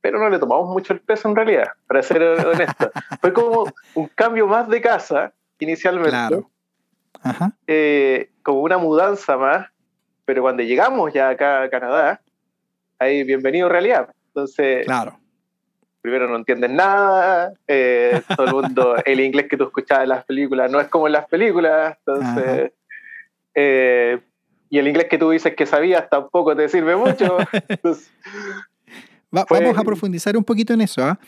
pero 0.00 0.18
no 0.18 0.28
le 0.28 0.38
tomamos 0.38 0.68
mucho 0.68 0.92
el 0.92 1.00
peso 1.00 1.28
en 1.28 1.36
realidad, 1.36 1.68
para 1.86 2.02
ser 2.02 2.22
honesto. 2.46 2.90
Fue 3.20 3.32
como 3.32 3.64
un 3.94 4.08
cambio 4.08 4.46
más 4.46 4.68
de 4.68 4.80
casa 4.80 5.32
inicialmente. 5.58 6.10
Claro. 6.10 6.50
Ajá. 7.22 7.52
Eh, 7.66 8.30
como 8.42 8.60
una 8.60 8.78
mudanza 8.78 9.36
más, 9.36 9.68
pero 10.24 10.42
cuando 10.42 10.62
llegamos 10.62 11.12
ya 11.12 11.30
acá 11.30 11.62
a 11.62 11.70
Canadá, 11.70 12.20
ahí 12.98 13.24
bienvenido 13.24 13.68
realidad. 13.68 14.14
Entonces, 14.28 14.84
Claro. 14.84 15.18
Primero 16.04 16.28
no 16.28 16.36
entiendes 16.36 16.70
nada, 16.70 17.54
eh, 17.66 18.20
todo 18.36 18.46
el 18.46 18.52
mundo, 18.52 18.94
el 19.06 19.20
inglés 19.20 19.46
que 19.48 19.56
tú 19.56 19.64
escuchabas 19.64 20.02
en 20.02 20.10
las 20.10 20.24
películas 20.26 20.70
no 20.70 20.78
es 20.78 20.88
como 20.88 21.06
en 21.06 21.14
las 21.14 21.26
películas, 21.26 21.96
entonces, 21.98 22.72
eh, 23.54 24.20
y 24.68 24.78
el 24.78 24.86
inglés 24.86 25.06
que 25.08 25.16
tú 25.16 25.30
dices 25.30 25.54
que 25.56 25.64
sabías 25.64 26.10
tampoco 26.10 26.54
te 26.54 26.68
sirve 26.68 26.94
mucho. 26.94 27.38
Entonces, 27.68 28.10
Va- 29.34 29.46
Fue- 29.48 29.60
Vamos 29.60 29.78
a 29.78 29.82
profundizar 29.82 30.36
un 30.36 30.44
poquito 30.44 30.74
en 30.74 30.82
eso, 30.82 31.02
¿ah? 31.02 31.18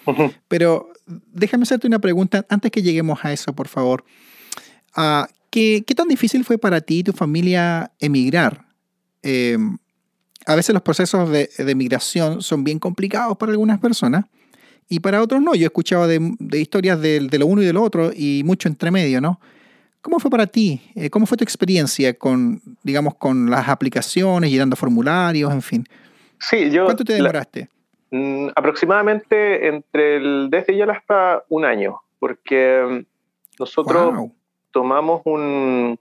Pero 0.46 0.90
déjame 1.06 1.62
hacerte 1.62 1.86
una 1.86 1.98
pregunta 1.98 2.44
antes 2.50 2.70
que 2.70 2.82
lleguemos 2.82 3.24
a 3.24 3.32
eso, 3.32 3.54
por 3.54 3.68
favor. 3.68 4.04
Ah, 4.94 5.26
¿qué, 5.50 5.84
qué 5.86 5.94
tan 5.94 6.06
difícil 6.08 6.44
fue 6.44 6.58
para 6.58 6.82
ti 6.82 6.98
y 6.98 7.02
tu 7.04 7.12
familia 7.12 7.92
emigrar? 7.98 8.66
Eh, 9.22 9.56
a 10.44 10.54
veces 10.54 10.72
los 10.74 10.82
procesos 10.82 11.30
de, 11.30 11.48
de 11.56 11.74
migración 11.74 12.42
son 12.42 12.62
bien 12.62 12.78
complicados 12.78 13.36
para 13.38 13.52
algunas 13.52 13.78
personas 13.80 14.26
y 14.88 15.00
para 15.00 15.22
otros 15.22 15.40
no. 15.42 15.54
Yo 15.54 15.62
he 15.62 15.66
escuchado 15.66 16.06
de, 16.06 16.18
de 16.38 16.60
historias 16.60 17.00
de, 17.00 17.20
de 17.20 17.38
lo 17.38 17.46
uno 17.46 17.62
y 17.62 17.66
de 17.66 17.72
lo 17.72 17.82
otro 17.82 18.10
y 18.14 18.42
mucho 18.44 18.68
entre 18.68 18.90
medio, 18.90 19.20
¿no? 19.20 19.40
¿Cómo 20.00 20.20
fue 20.20 20.30
para 20.30 20.46
ti? 20.46 20.80
Eh, 20.94 21.10
¿Cómo 21.10 21.26
fue 21.26 21.36
tu 21.36 21.42
experiencia 21.44 22.14
con, 22.14 22.60
digamos, 22.84 23.16
con 23.16 23.50
las 23.50 23.68
aplicaciones, 23.68 24.50
llenando 24.50 24.76
formularios, 24.76 25.52
en 25.52 25.62
fin? 25.62 25.84
sí, 26.38 26.70
yo... 26.70 26.84
¿Cuánto 26.84 27.04
te 27.04 27.14
la- 27.14 27.18
demoraste? 27.18 27.68
Mm, 28.12 28.48
aproximadamente 28.54 29.66
entre 29.66 30.16
el 30.18 30.48
desde 30.48 30.76
ya 30.76 30.84
hasta 30.84 31.42
un 31.48 31.64
año, 31.64 31.96
porque 32.20 32.80
mm, 32.88 33.58
nosotros 33.58 34.14
Wow. 34.14 34.32
tomamos 34.70 35.22
un, 35.24 35.98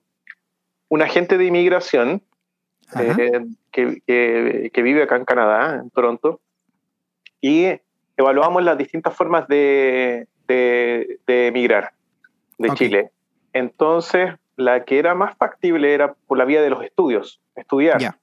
un 0.89 1.01
agente 1.01 1.39
de 1.39 1.45
inmigración 1.45 2.21
eh, 2.99 3.41
que, 3.71 4.01
que- 4.05 4.69
que 4.71 4.81
vive 4.83 5.01
acá 5.01 5.15
en 5.15 5.25
Canadá, 5.25 5.79
en 5.81 5.89
Toronto, 5.89 6.41
y 7.41 7.65
evaluamos 8.17 8.63
las 8.63 8.77
distintas 8.77 9.15
formas 9.15 9.47
de, 9.47 10.27
de, 10.47 11.19
de 11.25 11.47
emigrar 11.47 11.93
de. 12.57 12.69
Chile. 12.71 13.11
Entonces, 13.53 14.33
la 14.55 14.83
que 14.83 14.99
era 14.99 15.15
más 15.15 15.37
factible 15.37 15.93
era 15.93 16.13
por 16.13 16.37
la 16.37 16.45
vía 16.45 16.61
de 16.61 16.69
los 16.69 16.83
estudios, 16.83 17.41
estudiar 17.55 18.15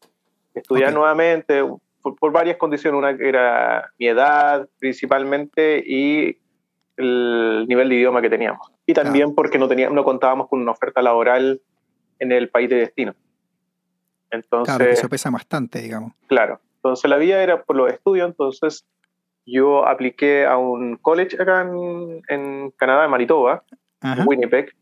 estudiar 0.54 0.92
nuevamente 0.92 1.62
por, 2.02 2.16
por 2.16 2.32
varias 2.32 2.56
condiciones. 2.56 2.98
Una 2.98 3.16
que 3.16 3.28
era 3.28 3.90
mi 3.98 4.08
edad 4.08 4.68
principalmente 4.78 5.82
y 5.84 6.38
el 6.96 7.66
nivel 7.68 7.88
de 7.88 7.94
idioma 7.96 8.20
que 8.20 8.30
teníamos. 8.30 8.70
Y 8.86 8.94
también 8.94 9.34
porque 9.34 9.58
no, 9.58 9.68
teníamos, 9.68 9.94
no 9.94 10.04
contábamos 10.04 10.48
con 10.48 10.60
una 10.60 10.72
oferta 10.72 11.02
laboral 11.02 11.60
en 12.18 12.32
el 12.32 12.50
país 12.50 12.68
de 12.68 12.76
destino. 12.76 13.14
Entonces, 14.30 14.74
Claro, 14.74 14.90
que 14.90 14.92
eso 14.98 15.08
pesa 15.08 15.30
bastante, 15.30 15.80
digamos. 15.80 16.12
Claro. 16.26 16.60
Entonces 16.76 17.08
la 17.08 17.16
vía 17.16 17.42
era 17.42 17.62
por 17.62 17.76
los 17.76 17.92
estudios, 17.92 18.28
entonces 18.28 18.84
yo 19.44 19.86
apliqué 19.86 20.46
a 20.46 20.56
un 20.56 20.96
college 20.96 21.40
acá 21.40 21.62
en, 21.62 22.22
en 22.28 22.70
Canadá, 22.72 23.04
en 23.04 23.10
Manitoba, 23.10 23.62
en 24.02 24.26
Winnipeg, 24.26 24.74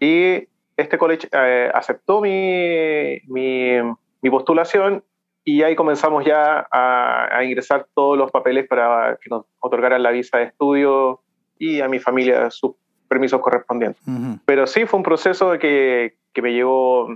y 0.00 0.48
este 0.76 0.98
college 0.98 1.28
eh, 1.32 1.70
aceptó 1.72 2.20
mi, 2.20 3.20
mi, 3.26 3.76
mi 4.20 4.30
postulación 4.30 5.04
y 5.44 5.62
ahí 5.62 5.74
comenzamos 5.74 6.24
ya 6.24 6.66
a, 6.70 7.36
a 7.36 7.44
ingresar 7.44 7.86
todos 7.94 8.16
los 8.16 8.30
papeles 8.30 8.66
para 8.68 9.18
que 9.20 9.28
nos 9.28 9.44
otorgaran 9.60 10.02
la 10.02 10.10
visa 10.10 10.38
de 10.38 10.44
estudio 10.44 11.20
y 11.58 11.80
a 11.80 11.88
mi 11.88 11.98
familia 11.98 12.50
sus 12.50 12.72
permisos 13.08 13.40
correspondientes. 13.40 14.02
Pero 14.46 14.66
sí 14.66 14.86
fue 14.86 14.98
un 14.98 15.04
proceso 15.04 15.58
que, 15.58 16.16
que 16.32 16.42
me 16.42 16.52
llevó 16.52 17.14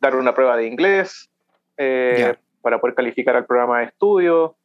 dar 0.00 0.16
una 0.16 0.34
prueba 0.34 0.56
de 0.56 0.66
inglés 0.66 1.30
eh, 1.76 2.34
para 2.62 2.80
poder 2.80 2.94
calificar 2.94 3.36
al 3.36 3.46
programa 3.46 3.78
de 3.78 3.86
estudio. 3.86 4.56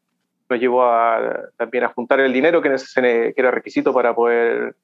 Nos 0.51 0.59
llevó 0.59 0.83
a, 0.83 1.17
también 1.57 1.85
a 1.85 1.87
juntar 1.93 2.19
el 2.19 2.33
dinero 2.33 2.61
que, 2.61 2.69
que 2.69 3.33
era 3.37 3.51
requisito 3.51 3.93
para 3.93 4.13
poder 4.13 4.75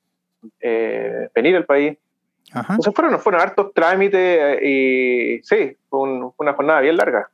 eh, 0.62 1.27
venir 1.36 1.58
al 1.58 1.65
país. 1.65 1.97
Ajá. 2.53 2.75
Entonces 2.75 2.93
fueron, 2.95 3.19
fueron 3.19 3.41
hartos 3.41 3.73
trámites 3.73 4.17
eh, 4.62 5.39
y 5.39 5.43
sí, 5.43 5.75
fue, 5.89 5.99
un- 5.99 6.32
fue 6.34 6.45
una 6.45 6.53
jornada 6.53 6.80
bien 6.80 6.95
larga. 6.95 7.30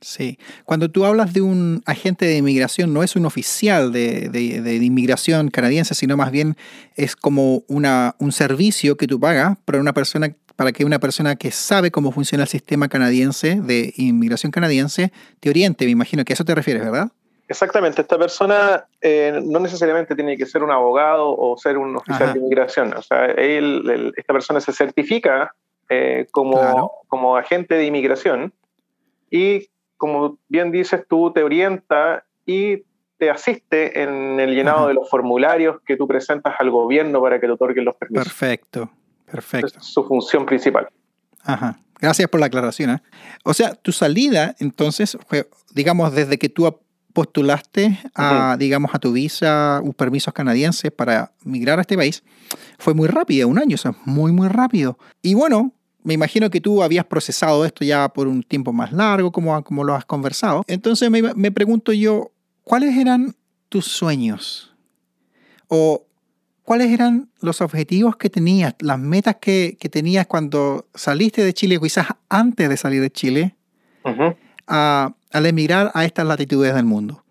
Sí. 0.00 0.38
Cuando 0.64 0.88
tú 0.88 1.04
hablas 1.04 1.32
de 1.32 1.40
un 1.40 1.82
agente 1.84 2.24
de 2.26 2.36
inmigración, 2.36 2.94
no 2.94 3.02
es 3.02 3.16
un 3.16 3.26
oficial 3.26 3.90
de, 3.92 4.28
de- 4.28 4.60
de 4.62 4.74
inmigración 4.76 5.48
canadiense, 5.50 5.96
sino 5.96 6.16
más 6.16 6.30
bien 6.30 6.54
es 6.94 7.16
como 7.16 7.64
una, 7.66 8.14
un 8.20 8.30
servicio 8.30 8.96
que 8.96 9.08
tú 9.08 9.18
pagas 9.18 9.58
para 9.64 9.80
una 9.80 9.92
persona 9.92 10.32
para 10.54 10.72
que 10.72 10.84
una 10.84 10.98
persona 10.98 11.36
que 11.36 11.52
sabe 11.52 11.92
cómo 11.92 12.10
funciona 12.10 12.42
el 12.42 12.48
sistema 12.48 12.88
canadiense 12.88 13.60
de 13.60 13.92
inmigración 13.96 14.50
canadiense 14.50 15.12
te 15.38 15.50
oriente. 15.50 15.84
Me 15.84 15.92
imagino 15.92 16.24
que 16.24 16.32
a 16.32 16.34
eso 16.34 16.44
te 16.44 16.52
refieres, 16.52 16.82
¿verdad? 16.82 17.12
Exactamente, 17.48 18.02
esta 18.02 18.18
persona 18.18 18.86
eh, 19.00 19.40
no 19.42 19.58
necesariamente 19.58 20.14
tiene 20.14 20.36
que 20.36 20.44
ser 20.46 20.62
un 20.62 20.70
abogado 20.70 21.34
o 21.36 21.56
ser 21.56 21.78
un 21.78 21.96
oficial 21.96 22.22
Ajá. 22.24 22.32
de 22.34 22.38
inmigración. 22.40 22.94
O 22.94 23.02
sea, 23.02 23.24
él, 23.26 23.82
él- 23.90 24.12
esta 24.16 24.32
persona 24.34 24.60
se 24.60 24.72
certifica 24.72 25.54
eh, 25.88 26.26
como, 26.30 26.52
Claro. 26.60 26.90
como 27.08 27.36
agente 27.36 27.74
de 27.76 27.86
inmigración 27.86 28.52
y, 29.30 29.68
como 29.96 30.38
bien 30.48 30.70
dices 30.70 31.04
tú, 31.08 31.32
te 31.32 31.42
orienta 31.42 32.24
y 32.44 32.82
te 33.16 33.30
asiste 33.30 34.02
en 34.02 34.38
el 34.38 34.54
llenado 34.54 34.80
Ajá. 34.80 34.88
de 34.88 34.94
los 34.94 35.08
formularios 35.08 35.80
que 35.86 35.96
tú 35.96 36.06
presentas 36.06 36.54
al 36.58 36.70
gobierno 36.70 37.20
para 37.22 37.40
que 37.40 37.46
te 37.46 37.52
otorguen 37.52 37.84
los 37.86 37.96
permisos. 37.96 38.24
Perfecto. 38.26 38.90
Perfecto. 39.24 39.78
Es 39.78 39.84
su 39.86 40.04
función 40.06 40.44
principal. 40.46 40.88
Ajá. 41.44 41.78
Gracias 42.00 42.28
por 42.28 42.38
la 42.40 42.46
aclaración. 42.46 42.90
¿eh? 42.90 43.02
O 43.44 43.52
sea, 43.54 43.74
tu 43.74 43.90
salida, 43.92 44.54
entonces, 44.60 45.18
digamos, 45.74 46.14
desde 46.14 46.38
que 46.38 46.48
tú 46.48 46.66
postulaste 47.18 47.98
a, 48.14 48.56
digamos, 48.56 48.94
a 48.94 49.00
tu 49.00 49.10
visa, 49.12 49.80
un 49.82 49.92
permisos 49.92 50.32
canadienses 50.32 50.92
para 50.92 51.32
migrar 51.42 51.76
a 51.78 51.80
este 51.82 51.96
país, 51.96 52.22
fue 52.78 52.94
muy 52.94 53.08
rápida, 53.08 53.44
un 53.44 53.58
año, 53.58 53.74
eso 53.74 53.88
es 53.88 53.96
muy, 54.04 54.30
muy 54.30 54.46
rápido. 54.46 54.96
Y 55.20 55.34
bueno, 55.34 55.72
me 56.04 56.14
imagino 56.14 56.48
que 56.48 56.60
tú 56.60 56.80
habías 56.80 57.04
procesado 57.06 57.64
esto 57.64 57.84
ya 57.84 58.08
por 58.08 58.28
un 58.28 58.44
tiempo 58.44 58.72
más 58.72 58.92
largo, 58.92 59.32
como, 59.32 59.60
como 59.64 59.82
lo 59.82 59.96
has 59.96 60.04
conversado. 60.04 60.62
Entonces 60.68 61.10
me, 61.10 61.20
me 61.34 61.50
pregunto 61.50 61.92
yo, 61.92 62.30
¿cuáles 62.62 62.96
eran 62.96 63.34
tus 63.68 63.86
sueños? 63.86 64.72
¿O 65.66 66.06
cuáles 66.62 66.92
eran 66.92 67.30
los 67.40 67.60
objetivos 67.60 68.14
que 68.16 68.30
tenías, 68.30 68.76
las 68.78 69.00
metas 69.00 69.38
que, 69.40 69.76
que 69.80 69.88
tenías 69.88 70.28
cuando 70.28 70.86
saliste 70.94 71.42
de 71.42 71.52
Chile, 71.52 71.80
quizás 71.82 72.06
antes 72.28 72.68
de 72.68 72.76
salir 72.76 73.00
de 73.00 73.10
Chile, 73.10 73.56
Ujú. 74.04 74.36
a- 74.68 75.14
al 75.32 75.46
emigrar 75.46 75.90
a 75.94 76.04
estas 76.04 76.26
latitudes 76.26 76.74
del 76.74 76.84
mundo? 76.84 77.22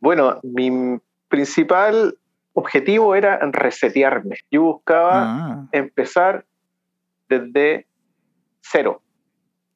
Bueno, 0.00 0.38
mi 0.42 0.98
principal 1.28 2.16
objetivo 2.54 3.14
era 3.14 3.38
resetearme. 3.52 4.36
Yo 4.50 4.62
buscaba 4.62 5.22
Ah, 5.24 5.66
empezar 5.72 6.44
desde 7.28 7.86
cero, 8.60 9.02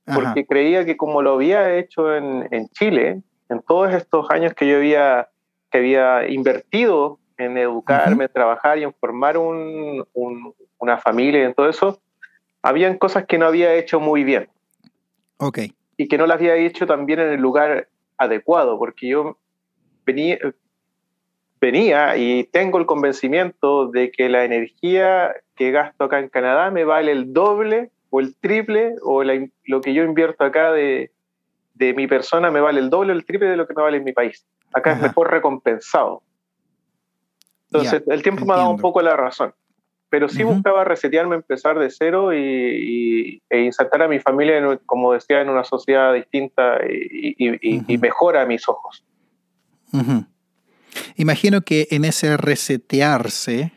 ajá, 0.07 0.15
porque 0.21 0.47
creía 0.47 0.85
que 0.85 0.97
como 0.97 1.21
lo 1.23 1.35
había 1.35 1.77
hecho 1.77 2.15
en, 2.15 2.47
en 2.53 2.69
Chile, 2.69 3.23
en 3.49 3.61
todos 3.67 3.93
estos 3.93 4.31
años 4.31 4.55
que 4.55 4.69
yo 4.69 4.77
había, 4.77 5.29
que 5.71 5.79
había 5.79 6.29
invertido 6.29 7.19
en 7.37 7.57
educarme, 7.59 8.29
trabajar 8.29 8.79
y 8.79 8.85
en 8.85 8.93
formar 8.95 9.37
un- 9.39 10.05
un- 10.13 10.55
una 10.79 10.99
familia 10.99 11.41
y 11.41 11.45
en 11.47 11.55
todo 11.55 11.69
eso, 11.69 12.01
habían 12.63 12.99
cosas 12.99 13.25
que 13.27 13.39
no 13.39 13.47
había 13.47 13.75
hecho 13.75 13.99
muy 13.99 14.25
bien. 14.25 14.49
Ok, 15.39 15.59
y 16.01 16.09
que 16.09 16.17
no 16.17 16.27
las 16.27 16.39
había 16.39 16.57
hecho 16.57 16.87
también 16.87 17.19
en 17.19 17.29
el 17.29 17.41
lugar 17.43 17.89
adecuado, 18.17 18.79
porque 18.79 19.07
yo 19.07 19.37
venía, 20.07 20.39
venía 21.61 22.17
y 22.17 22.45
tengo 22.45 22.79
el 22.79 22.87
convencimiento 22.87 23.89
de 23.89 24.11
que 24.11 24.31
la 24.31 24.47
energía 24.47 25.35
que 25.57 25.73
gasto 25.73 26.05
acá 26.05 26.21
en 26.21 26.31
Canadá 26.31 26.71
me 26.71 26.85
vale 26.85 27.13
el 27.13 27.35
doble 27.35 27.91
o 28.09 28.21
el 28.21 28.35
triple, 28.35 28.95
o 29.03 29.23
la 29.23 29.47
lo 29.67 29.83
que 29.83 29.93
yo 29.93 30.03
invierto 30.03 30.43
acá 30.43 30.73
de, 30.73 31.13
de 31.75 31.93
mi 31.93 32.07
persona 32.07 32.51
me 32.51 32.63
vale 32.63 32.81
el 32.81 32.89
doble 32.89 33.13
o 33.13 33.17
el 33.17 33.27
triple 33.27 33.49
de 33.49 33.59
lo 33.59 33.67
que 33.67 33.75
me 33.75 33.83
vale 33.83 33.99
en 33.99 34.05
mi 34.05 34.15
país. 34.15 34.47
Acá 34.73 34.93
Ajá. 34.93 35.01
es 35.01 35.03
mejor 35.09 35.31
recompensado. 35.31 36.23
Entonces, 37.71 38.03
el 38.07 38.23
tiempo 38.23 38.47
me 38.47 38.55
ha 38.55 38.57
dado 38.57 38.71
un 38.71 38.81
poco 38.81 39.03
la 39.03 39.19
razón. 39.19 39.53
Pero 40.11 40.29
sí 40.29 40.43
buscaba 40.43 40.85
resetearme, 40.85 41.37
empezar 41.37 41.79
de 41.79 41.89
cero 41.91 42.33
y, 42.35 42.37
y- 42.39 43.43
e 43.49 43.61
insertar 43.61 44.03
a 44.03 44.09
mi 44.09 44.19
familia, 44.19 44.59
en, 44.59 44.79
como 44.85 45.13
decía, 45.13 45.41
en 45.41 45.49
una 45.49 45.65
sociedad 45.65 46.13
distinta 46.13 46.79
y, 46.89 47.35
y- 47.39 47.49
y- 47.55 47.59
y 47.87 47.95
Ujú. 47.95 48.01
mejor 48.03 48.37
a 48.37 48.45
mis 48.45 48.69
ojos. 48.69 49.05
Imagino 51.17 51.61
que 51.63 51.89
en 51.91 52.05
ese 52.05 52.37
resetearse 52.37 53.73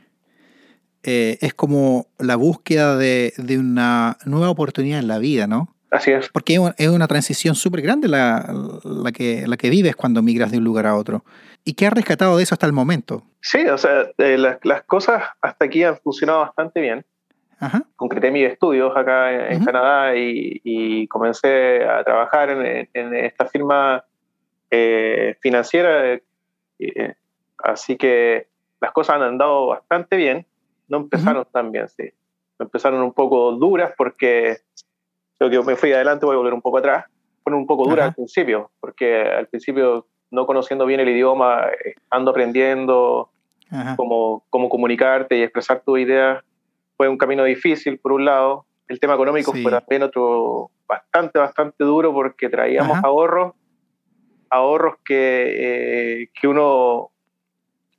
eh, 1.03 1.37
es 1.41 1.53
como 1.53 2.07
la 2.17 2.35
búsqueda 2.35 2.97
de, 2.97 3.33
de 3.37 3.57
una 3.59 4.17
nueva 4.25 4.49
oportunidad 4.49 4.99
en 4.99 5.07
la 5.07 5.19
vida, 5.19 5.47
¿no? 5.47 5.72
Así 5.93 6.11
es. 6.11 6.27
Porque 6.29 6.59
es 6.77 6.89
una 6.89 7.07
transición 7.07 7.53
súper 7.53 7.83
grande 7.83 8.07
la, 8.07 8.51
la, 8.83 9.11
que, 9.11 9.45
la 9.45 9.57
que 9.57 9.69
vives 9.69 9.95
cuando 9.95 10.23
migras 10.23 10.51
de 10.51 10.57
un 10.57 10.63
lugar 10.63 10.87
a 10.87 10.95
otro. 10.95 11.23
¿Y 11.63 11.75
qué 11.75 11.85
has 11.85 11.93
rescatado 11.93 12.35
de 12.35 12.41
eso 12.41 12.55
hasta 12.55 12.65
el 12.65 12.73
momento? 12.73 13.23
Sí, 13.41 13.63
o 13.67 13.77
sea, 13.77 14.07
eh, 14.17 14.37
las, 14.39 14.57
las, 14.63 14.81
cosas 14.83 15.23
hasta 15.39 15.65
aquí 15.65 15.83
han 15.83 15.97
funcionado 15.97 16.39
bastante 16.39 16.81
bien. 16.81 17.05
Ajá. 17.59 17.83
Concreté 17.95 18.31
mis 18.31 18.49
estudios 18.49 18.91
acá 18.97 19.51
en, 19.51 19.63
Canadá 19.63 20.15
y, 20.15 20.59
y, 20.63 21.07
comencé 21.07 21.85
a 21.85 22.03
trabajar 22.03 22.49
en, 22.49 22.89
en 22.91 23.13
esta 23.13 23.45
firma 23.45 24.03
eh, 24.71 25.37
financiera. 25.41 26.19
Eh, 26.79 27.13
así 27.59 27.97
que 27.97 28.47
las 28.81 28.91
cosas 28.93 29.17
han 29.17 29.21
andado 29.21 29.67
bastante 29.67 30.17
bien. 30.17 30.47
No 30.87 30.97
empezaron 30.97 31.45
tan 31.53 31.71
bien, 31.71 31.87
sí. 31.87 32.11
Empezaron 32.57 33.03
un 33.03 33.13
poco 33.13 33.51
duras 33.51 33.93
porque 33.95 34.57
creo 35.37 35.49
que 35.49 35.61
me 35.61 35.75
fui 35.75 35.91
adelante, 35.91 36.25
voy 36.25 36.35
a 36.35 36.37
volver 36.37 36.53
un 36.53 36.61
poco 36.61 36.77
atrás. 36.77 37.05
Fueron 37.43 37.61
un 37.61 37.67
poco 37.67 37.89
duras 37.89 38.07
al 38.07 38.13
principio, 38.13 38.71
porque 38.79 39.21
al 39.21 39.47
principio 39.47 40.07
no 40.31 40.45
conociendo 40.45 40.85
bien 40.85 40.99
el 40.99 41.09
idioma, 41.09 41.67
ando 42.09 42.31
aprendiendo 42.31 43.29
cómo, 43.97 44.43
cómo 44.49 44.69
comunicarte 44.69 45.37
y 45.37 45.43
expresar 45.43 45.81
tus 45.81 45.99
ideas, 45.99 46.43
fue 46.95 47.09
un 47.09 47.17
camino 47.17 47.43
difícil, 47.43 47.99
por 47.99 48.13
un 48.13 48.25
lado. 48.25 48.65
El 48.87 48.99
tema 48.99 49.15
económico 49.15 49.51
fue 49.51 49.71
también 49.71 50.03
otro 50.03 50.71
bastante, 50.87 51.39
bastante 51.39 51.83
duro 51.83 52.13
porque 52.13 52.49
traíamos 52.49 52.97
ahorros, 53.03 53.53
ahorros 54.49 54.95
que, 55.03 56.21
eh, 56.23 56.29
que 56.39 56.47
uno, 56.47 57.11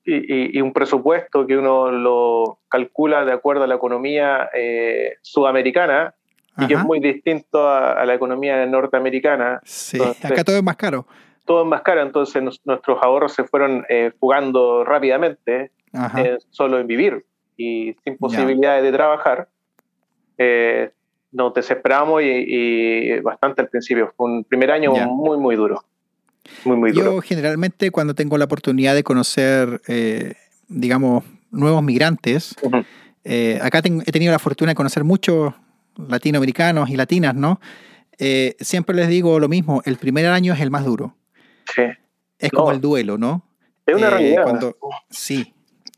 y, 0.05 0.61
un 0.61 0.73
presupuesto 0.73 1.47
que 1.47 1.57
uno 1.57 1.91
lo 1.91 2.59
calcula 2.69 3.25
de 3.25 3.33
acuerdo 3.33 3.65
a 3.65 3.67
la 3.67 3.75
economía 3.75 4.51
eh, 4.55 5.15
sudamericana 5.23 6.15
y 6.59 6.67
que 6.67 6.75
es 6.75 6.85
muy 6.85 7.01
distinto 7.01 7.69
a, 7.69 8.05
la 8.05 8.15
economía 8.15 8.65
norteamericana. 8.67 9.61
Sí, 9.65 9.99
acá 10.01 10.45
todo 10.45 10.57
es 10.57 10.63
más 10.63 10.77
caro. 10.77 11.07
Todo 11.45 11.63
es 11.63 11.69
más 11.69 11.83
caro, 11.83 12.03
entonces 12.03 12.43
nuestros 12.65 12.99
ahorros 13.03 13.33
se 13.33 13.45
fueron 13.45 13.85
eh, 13.89 14.13
fugando 14.19 14.85
rápidamente 14.85 15.71
solo 16.51 16.79
en 16.79 16.87
vivir 16.87 17.25
y 17.57 17.95
sin 18.05 18.17
posibilidades 18.17 18.83
de 18.83 18.93
trabajar, 18.93 19.49
eh, 20.39 20.91
nos 21.33 21.53
desesperamos 21.55 22.23
y, 22.23 23.19
bastante 23.21 23.63
al 23.63 23.69
principio. 23.69 24.13
Fue 24.17 24.31
un 24.31 24.45
primer 24.45 24.71
año 24.71 24.93
muy, 24.93 25.37
muy 25.39 25.57
duro. 25.57 25.85
Muy, 26.65 26.77
muy 26.77 26.93
duro. 26.93 27.15
Yo 27.15 27.21
generalmente 27.21 27.91
cuando 27.91 28.15
tengo 28.15 28.39
la 28.39 28.45
oportunidad 28.45 28.95
de 28.95 29.03
conocer, 29.03 29.81
eh, 29.89 30.35
digamos, 30.69 31.25
nuevos 31.51 31.83
migrantes, 31.83 32.55
eh, 33.25 33.59
acá 33.63 33.79
he 33.79 34.13
tenido 34.13 34.33
la 34.33 34.39
fortuna 34.39 34.73
de 34.73 34.75
conocer 34.75 35.03
muchos 35.03 35.55
latinoamericanos 35.97 36.91
y 36.91 36.97
latinas, 36.97 37.35
¿no? 37.35 37.61
siempre 38.61 38.95
les 38.95 39.09
digo 39.09 39.41
lo 39.41 39.49
mismo, 39.49 39.83
el 39.85 39.97
primer 39.97 40.27
año 40.27 40.55
es 40.55 40.61
el 40.61 40.71
más 40.71 40.85
duro. 40.85 41.17
Sí. 41.75 41.83
Es 42.39 42.53
como 42.53 42.71
el 42.71 42.81
duelo, 42.81 43.19
¿no? 43.19 43.45
Es 43.85 43.97
una 43.97 44.09
realidad. 44.09 44.45
Cuando, 44.45 44.77
sí, 45.11 45.55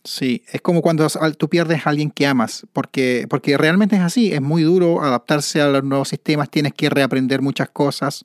Sí, 0.06 0.44
es 0.52 0.61
como 0.61 0.82
cuando 0.82 1.09
tú 1.37 1.48
pierdes 1.48 1.85
a 1.85 1.90
alguien 1.90 2.12
que 2.12 2.28
amas, 2.28 2.64
porque, 2.72 3.26
porque 3.28 3.59
realmente 3.59 3.96
es 3.96 4.02
así, 4.02 4.32
es 4.32 4.40
muy 4.40 4.62
duro 4.62 5.02
adaptarse 5.02 5.61
a 5.61 5.66
los 5.66 5.82
nuevos 5.82 6.11
sistemas, 6.11 6.48
tienes 6.48 6.72
que 6.74 6.88
reaprender 6.88 7.42
muchas 7.42 7.70
cosas. 7.70 8.24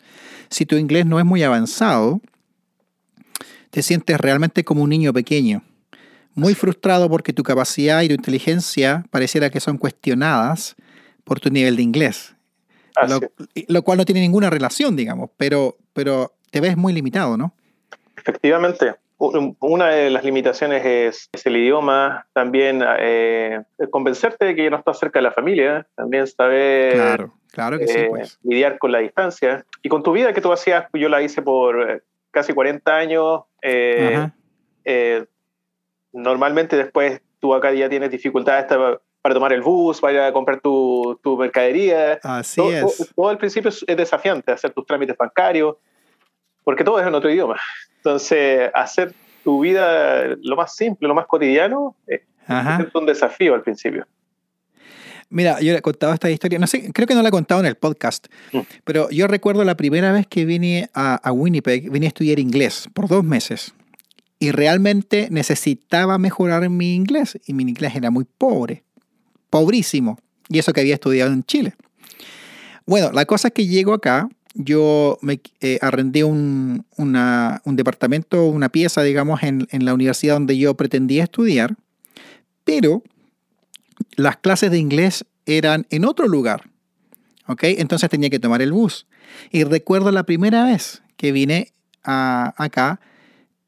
Si 0.50 0.68
tu 0.68 0.76
inglés 0.76 1.08
no 1.08 1.18
es 1.18 1.26
muy 1.26 1.42
avanzado, 1.42 2.22
te 3.72 3.82
sientes 3.82 4.20
realmente 4.20 4.64
como 4.64 4.84
un 4.84 4.92
niño 4.92 5.12
pequeño, 5.12 5.64
muy 6.36 6.54
frustrado 6.54 7.10
porque 7.10 7.34
tu 7.34 7.42
capacidad 7.42 8.04
y 8.04 8.10
tu 8.10 8.14
inteligencia 8.14 9.04
pareciera 9.10 9.50
que 9.50 9.60
son 9.60 9.80
cuestionadas 9.80 10.76
por 11.24 11.40
tu 11.40 11.50
nivel 11.50 11.76
de 11.76 11.84
inglés, 11.84 12.36
lo, 13.08 13.20
lo, 13.68 13.84
cual 13.84 13.98
no 13.98 14.06
tiene 14.06 14.22
ninguna 14.22 14.50
relación, 14.50 14.96
digamos, 14.96 15.30
pero, 15.38 15.78
pero 15.94 16.34
te 16.52 16.62
ves 16.62 16.78
muy 16.78 16.94
limitado, 16.94 17.38
¿no? 17.38 17.54
Efectivamente, 18.18 18.96
una 19.60 19.90
de 19.90 20.10
las 20.10 20.24
limitaciones 20.24 20.84
es, 20.84 21.30
el 21.46 21.58
idioma, 21.58 22.26
también 22.34 22.84
eh, 23.00 23.62
convencerte 23.92 24.46
de 24.46 24.56
que 24.56 24.70
no 24.70 24.78
estás 24.78 24.98
cerca 24.98 25.20
de 25.20 25.24
la 25.24 25.32
familia, 25.32 25.88
también 25.96 26.26
saber 26.26 27.30
claro, 27.52 27.78
que 27.78 27.88
sí, 27.88 28.00
eh, 28.00 28.08
pues. 28.10 28.40
lidiar 28.44 28.80
con 28.80 28.92
la 28.92 29.00
distancia. 29.00 29.66
Y 29.84 29.90
con 29.90 30.02
tu 30.02 30.12
vida 30.12 30.34
que 30.34 30.42
tú 30.42 30.52
hacías, 30.52 30.86
yo 30.94 31.08
la 31.08 31.22
hice 31.22 31.42
por 31.42 31.90
eh, 31.90 32.02
casi 32.32 32.54
40 32.54 32.96
años. 32.96 33.42
normalmente 36.14 36.76
después 36.76 37.22
tú 37.40 37.54
acá 37.54 37.72
ya 37.74 37.90
tienes 37.90 38.10
dificultades 38.12 38.68
para 39.22 39.36
tomar 39.36 39.54
el 39.54 39.62
bus, 39.62 40.02
para 40.02 40.28
a 40.28 40.34
comprar 40.34 40.60
tu, 40.60 41.20
tu 41.22 41.38
mercadería. 41.38 42.20
Así 42.24 42.56
todo, 42.56 42.72
es. 42.72 43.12
Todo, 43.16 43.30
al 43.30 43.38
principio 43.38 43.70
es 43.70 43.98
desafiante, 43.98 44.52
hacer 44.52 44.72
tus 44.72 44.86
trámites 44.86 45.16
bancarios, 45.18 45.76
porque 46.64 46.84
todo 46.84 47.00
es 47.00 47.08
en 47.08 47.14
otro 47.14 47.30
idioma. 47.30 47.58
Entonces, 47.98 48.70
hacer 48.74 49.14
tu 49.44 49.62
vida 49.62 50.36
lo 50.42 50.56
más 50.56 50.76
simple, 50.76 51.08
lo 51.08 51.16
más 51.16 51.28
cotidiano, 51.28 51.96
es 52.08 52.22
un 52.94 53.06
desafío 53.06 53.54
al 53.54 53.62
principio. 53.62 54.06
Mira, 55.30 55.62
yo 55.62 55.72
le 55.72 55.78
he 55.78 55.82
contado 55.82 56.14
esta 56.14 56.30
historia, 56.30 56.60
no 56.60 56.68
sé, 56.68 56.92
creo 56.92 57.08
que 57.08 57.16
no 57.16 57.22
la 57.22 57.30
he 57.30 57.32
contado 57.32 57.62
en 57.62 57.68
el 57.68 57.76
podcast, 57.76 58.28
mm. 58.52 58.60
pero 58.84 59.10
yo 59.12 59.28
recuerdo 59.28 59.64
la 59.64 59.78
primera 59.78 60.12
vez 60.12 60.28
que 60.28 60.44
vine 60.44 60.90
a, 60.94 61.32
Winnipeg, 61.32 61.90
vine 61.90 62.08
a 62.08 62.10
estudiar 62.10 62.38
inglés 62.38 62.90
por 62.94 63.08
dos 63.08 63.24
meses 63.24 63.74
y 64.40 64.52
realmente 64.52 65.30
necesitaba 65.32 66.18
mejorar 66.18 66.70
mi 66.70 66.96
inglés 66.96 67.40
y 67.46 67.54
mi 67.54 67.64
inglés 67.64 67.96
era 67.96 68.12
muy 68.12 68.26
pobre, 68.26 68.84
pobrísimo, 69.52 70.18
y 70.50 70.58
eso 70.58 70.74
que 70.74 70.82
había 70.82 70.96
estudiado 70.96 71.32
en 71.32 71.44
Chile. 71.44 71.76
Bueno, 72.88 73.12
la 73.12 73.26
cosa 73.26 73.50
es 73.50 73.54
que 73.54 73.68
llego 73.68 73.94
acá 73.94 74.28
yo 74.54 75.18
me 75.22 75.40
eh, 75.62 75.80
arrendé 75.82 76.24
un, 76.24 76.86
departamento, 77.66 78.46
una 78.46 78.70
pieza, 78.70 79.02
digamos, 79.04 79.44
en, 79.44 79.68
la 79.72 79.94
universidad 79.94 80.36
donde 80.36 80.58
yo 80.58 80.76
pretendía 80.76 81.24
estudiar, 81.24 81.76
pero 82.64 83.04
las 84.16 84.38
clases 84.38 84.72
de 84.72 84.78
inglés 84.78 85.26
eran 85.46 85.88
en 85.90 86.06
otro 86.06 86.28
lugar, 86.28 86.70
¿ok? 87.48 87.64
Entonces 87.64 88.10
tenía 88.10 88.30
que 88.30 88.40
tomar 88.40 88.62
el 88.62 88.74
bus. 88.74 89.08
Y 89.52 89.64
recuerdo 89.64 90.12
la 90.12 90.24
primera 90.24 90.66
vez 90.66 91.02
que 91.16 91.32
vine 91.32 91.72
a, 92.04 92.54
acá, 92.58 93.00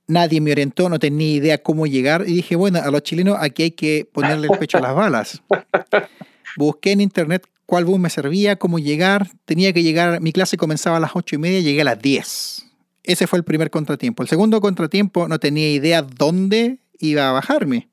nadie 0.08 0.42
me 0.42 0.52
orientó, 0.52 0.90
no 0.90 1.00
tenía 1.00 1.36
idea 1.36 1.58
cómo 1.58 1.88
llegar 1.88 2.24
y 2.28 2.34
dije, 2.34 2.56
bueno, 2.56 2.80
a 2.80 2.92
los 2.92 3.04
chilenos 3.04 3.38
aquí 3.40 3.64
hay 3.64 3.72
que 3.72 4.08
ponerle 4.12 4.48
el 4.52 4.58
pecho 4.58 4.78
a 4.78 4.82
las 4.82 4.96
balas. 4.96 5.42
Busqué 6.58 6.92
en 6.92 7.02
internet 7.02 7.48
cuál 7.66 7.86
bus 7.86 8.00
me 8.00 8.10
servía, 8.10 8.58
cómo 8.58 8.80
llegar. 8.80 9.30
Tenía 9.46 9.74
que 9.74 9.84
llegar, 9.84 10.22
mi 10.22 10.32
clase 10.32 10.58
comenzaba 10.58 10.98
a 10.98 11.00
las 11.00 11.16
ocho 11.16 11.36
y 11.36 11.40
media, 11.40 11.62
llegué 11.62 11.82
a 11.82 11.86
las 11.86 12.02
10. 12.02 12.66
Ese 13.04 13.28
fue 13.28 13.38
el 13.40 13.44
primer 13.44 13.70
contratiempo. 13.70 14.24
El 14.24 14.30
segundo 14.30 14.62
contratiempo 14.62 15.28
no 15.28 15.40
tenía 15.40 15.70
idea 15.72 16.02
dónde 16.02 16.78
iba 17.00 17.30
a 17.30 17.32
bajarme. 17.32 17.90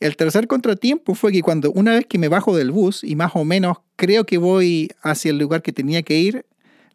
El 0.00 0.16
tercer 0.16 0.46
contratiempo 0.46 1.14
fue 1.14 1.32
que 1.32 1.42
cuando 1.42 1.70
una 1.72 1.92
vez 1.92 2.06
que 2.06 2.18
me 2.18 2.28
bajo 2.28 2.56
del 2.56 2.72
bus 2.72 3.04
y 3.04 3.14
más 3.14 3.32
o 3.34 3.44
menos 3.44 3.78
creo 3.96 4.24
que 4.24 4.38
voy 4.38 4.90
hacia 5.02 5.30
el 5.30 5.38
lugar 5.38 5.62
que 5.62 5.72
tenía 5.72 6.02
que 6.02 6.18
ir, 6.18 6.44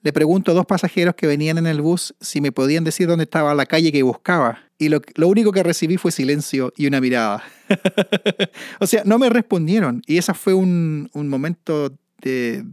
le 0.01 0.13
pregunto 0.13 0.51
a 0.51 0.53
dos 0.53 0.65
pasajeros 0.65 1.15
que 1.15 1.27
venían 1.27 1.57
en 1.57 1.67
el 1.67 1.81
bus 1.81 2.15
si 2.19 2.41
me 2.41 2.51
podían 2.51 2.83
decir 2.83 3.07
dónde 3.07 3.23
estaba 3.23 3.53
la 3.53 3.65
calle 3.65 3.91
que 3.91 4.03
buscaba. 4.03 4.59
Y 4.77 4.88
lo, 4.88 5.01
único 5.27 5.51
que 5.51 5.62
recibí 5.62 5.97
fue 5.97 6.12
silencio 6.12 6.71
y 6.77 6.88
una 6.88 7.01
mirada. 7.01 7.43
o 8.79 8.88
sea, 8.88 9.03
no 9.05 9.19
me 9.19 9.29
respondieron. 9.29 10.01
Y 10.05 10.17
ese 10.17 10.33
fue 10.33 10.53
un, 10.53 11.09
momento 11.13 11.91
de 12.21 12.63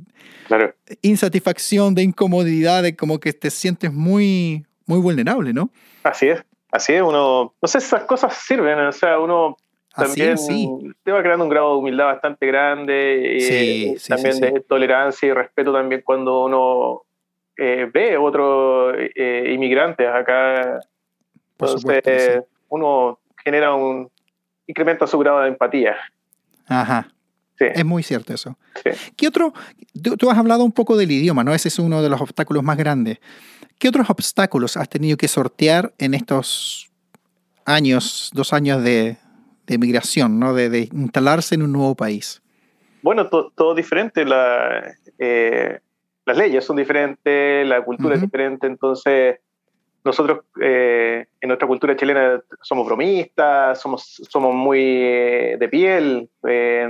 insatisfacción, 1.02 1.94
de 1.94 2.02
incomodidad, 2.02 2.84
de 2.84 2.94
como 2.94 3.18
que 3.18 3.32
te 3.32 3.50
sientes 3.50 3.92
muy, 3.92 4.64
muy 4.86 5.00
vulnerable, 5.00 5.52
¿no? 5.52 5.70
Así 6.04 6.28
es, 6.28 6.44
así 6.70 6.92
es. 6.92 7.02
Uno, 7.02 7.54
no 7.60 7.68
sé, 7.68 7.78
esas 7.78 8.04
cosas 8.04 8.36
sirven. 8.36 8.78
O 8.78 8.92
sea, 8.92 9.18
uno 9.18 9.56
también 9.96 10.36
te 11.02 11.10
va 11.10 11.22
creando 11.22 11.44
un 11.44 11.50
grado 11.50 11.72
de 11.72 11.78
humildad 11.78 12.04
bastante 12.04 12.46
grande. 12.46 13.38
y 13.40 13.96
también 14.08 14.38
de 14.38 14.60
tolerancia 14.60 15.28
y 15.28 15.32
respeto 15.32 15.72
también 15.72 16.02
cuando 16.04 16.44
uno 16.44 17.05
eh, 17.56 17.90
ve 17.92 18.16
otros 18.16 18.94
eh, 19.14 19.52
inmigrantes 19.52 20.06
acá. 20.06 20.80
Entonces, 21.58 22.42
uno 22.68 23.18
genera 23.42 23.74
un. 23.74 24.10
incrementa 24.66 25.06
su 25.06 25.18
grado 25.18 25.40
de 25.40 25.48
empatía. 25.48 25.96
Ajá. 26.66 27.08
Es 27.58 27.84
muy 27.84 28.02
cierto 28.02 28.34
eso. 28.34 28.58
¿Qué 29.16 29.28
otro? 29.28 29.54
Tú, 30.18 30.30
has 30.30 30.36
hablado 30.36 30.62
un 30.62 30.72
poco 30.72 30.96
del 30.96 31.10
idioma, 31.10 31.42
¿no? 31.42 31.54
Ese 31.54 31.68
es 31.68 31.78
uno 31.78 32.02
de 32.02 32.10
los 32.10 32.20
obstáculos 32.20 32.62
más 32.62 32.76
grandes. 32.76 33.18
¿Qué 33.78 33.88
otros 33.88 34.10
obstáculos 34.10 34.76
has 34.76 34.88
tenido 34.90 35.16
que 35.16 35.28
sortear 35.28 35.94
en 35.98 36.12
estos 36.12 36.90
años, 37.64 38.30
dos 38.34 38.52
años 38.52 38.82
de, 38.82 39.16
de 39.66 39.78
migración, 39.78 40.38
¿no? 40.38 40.54
De, 40.54 40.88
instalarse 40.92 41.54
en 41.54 41.62
un 41.62 41.72
nuevo 41.72 41.94
país. 41.94 42.42
Bueno, 43.02 43.28
todo 43.28 43.74
diferente. 43.74 44.24
La, 44.24 44.94
eh, 45.18 45.80
las 46.26 46.36
leyes 46.36 46.64
son 46.64 46.76
diferentes, 46.76 47.66
la 47.66 47.82
cultura 47.82 48.16
es 48.16 48.20
diferente, 48.20 48.66
entonces 48.66 49.38
nosotros 50.04 50.40
eh, 50.60 51.26
en 51.40 51.48
nuestra 51.48 51.68
cultura 51.68 51.96
chilena 51.96 52.40
somos 52.62 52.86
bromistas, 52.86 53.80
somos, 53.80 54.20
somos 54.28 54.54
muy 54.54 54.80
eh, 54.80 55.56
de 55.58 55.68
piel, 55.68 56.28
eh, 56.48 56.88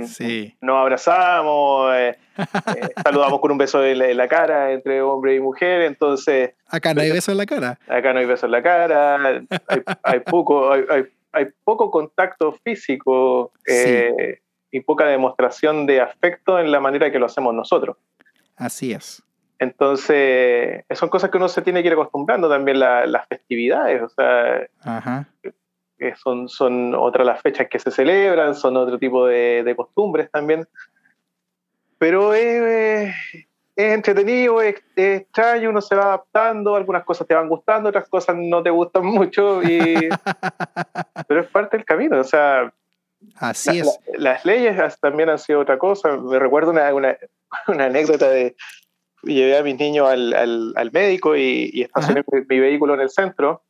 nos 0.61 0.77
abrazamos, 0.77 1.91
saludamos 3.03 3.39
con 3.39 3.51
un 3.51 3.57
beso 3.59 3.83
en 3.83 4.17
la, 4.17 4.27
cara 4.27 4.71
entre 4.71 5.01
hombre 5.03 5.35
y 5.35 5.39
mujer, 5.39 5.81
entonces... 5.81 6.53
Acá 6.67 6.95
no 6.95 7.01
hay 7.01 7.11
beso 7.11 7.31
en 7.31 7.37
la 7.37 7.45
cara. 7.45 7.79
Acá 7.87 8.13
no 8.13 8.19
hay 8.19 8.25
beso 8.25 8.47
en 8.47 8.51
la 8.51 8.63
cara, 8.63 9.41
hay, 10.03 10.19
poco, 10.19 10.71
hay, 10.71 11.05
hay, 11.31 11.47
poco 11.63 11.91
contacto 11.91 12.53
físico 12.63 13.51
y 14.71 14.79
poca 14.81 15.05
demostración 15.05 15.85
de 15.85 16.01
afecto 16.01 16.59
en 16.59 16.71
la 16.71 16.79
manera 16.79 17.11
que 17.11 17.19
lo 17.19 17.27
hacemos 17.27 17.53
nosotros. 17.53 17.97
Así 18.55 18.91
es. 18.91 19.23
Entonces, 19.59 20.83
son 20.91 21.09
cosas 21.09 21.31
que 21.31 21.37
uno 21.37 21.49
se 21.49 21.61
tiene 21.61 21.81
que 21.81 21.87
ir 21.87 21.93
acostumbrando 21.93 22.49
también 22.49 22.79
las 22.79 23.27
festividades, 23.27 24.01
o 24.01 24.09
sea, 24.09 24.67
son, 26.15 26.47
son 26.47 26.93
otras 26.95 27.25
las 27.25 27.41
fechas 27.41 27.67
que 27.69 27.79
se 27.79 27.91
celebran, 27.91 28.55
son 28.55 28.77
otro 28.77 28.99
tipo 28.99 29.25
de, 29.25 29.73
costumbres 29.75 30.29
también. 30.31 30.67
Pero 31.97 32.33
es, 32.35 33.13
entretenido, 33.75 34.61
es, 34.61 34.75
extraño, 34.95 35.71
uno 35.71 35.81
se 35.81 35.95
va 35.95 36.03
adaptando, 36.03 36.75
algunas 36.75 37.03
cosas 37.03 37.27
te 37.27 37.33
van 37.33 37.49
gustando, 37.49 37.89
otras 37.89 38.07
cosas 38.07 38.35
no 38.37 38.61
te 38.61 38.69
gustan 38.69 39.05
mucho, 39.07 39.63
y, 39.63 40.09
pero 41.27 41.41
es 41.41 41.47
parte 41.47 41.77
del 41.77 41.85
camino, 41.85 42.19
o 42.19 42.23
sea, 42.23 42.71
Así 43.37 43.79
es. 43.79 43.99
las 44.15 44.45
leyes 44.45 44.99
también 44.99 45.29
han 45.29 45.39
sido 45.39 45.61
otra 45.61 45.79
cosa. 45.79 46.17
Me 46.17 46.37
recuerdo 46.37 46.69
una, 46.69 46.93
una 46.93 47.17
anécdota 47.85 48.29
de, 48.29 48.55
llevé 49.23 49.57
a 49.57 49.63
mis 49.63 49.77
niños 49.77 50.07
al, 50.09 50.33
al, 50.33 50.91
médico 50.91 51.35
y, 51.35 51.69
y 51.73 51.81
estacioné 51.83 52.23
mi, 52.31 52.59
vehículo 52.59 52.93
en 52.93 53.01
el 53.01 53.09
centro. 53.09 53.63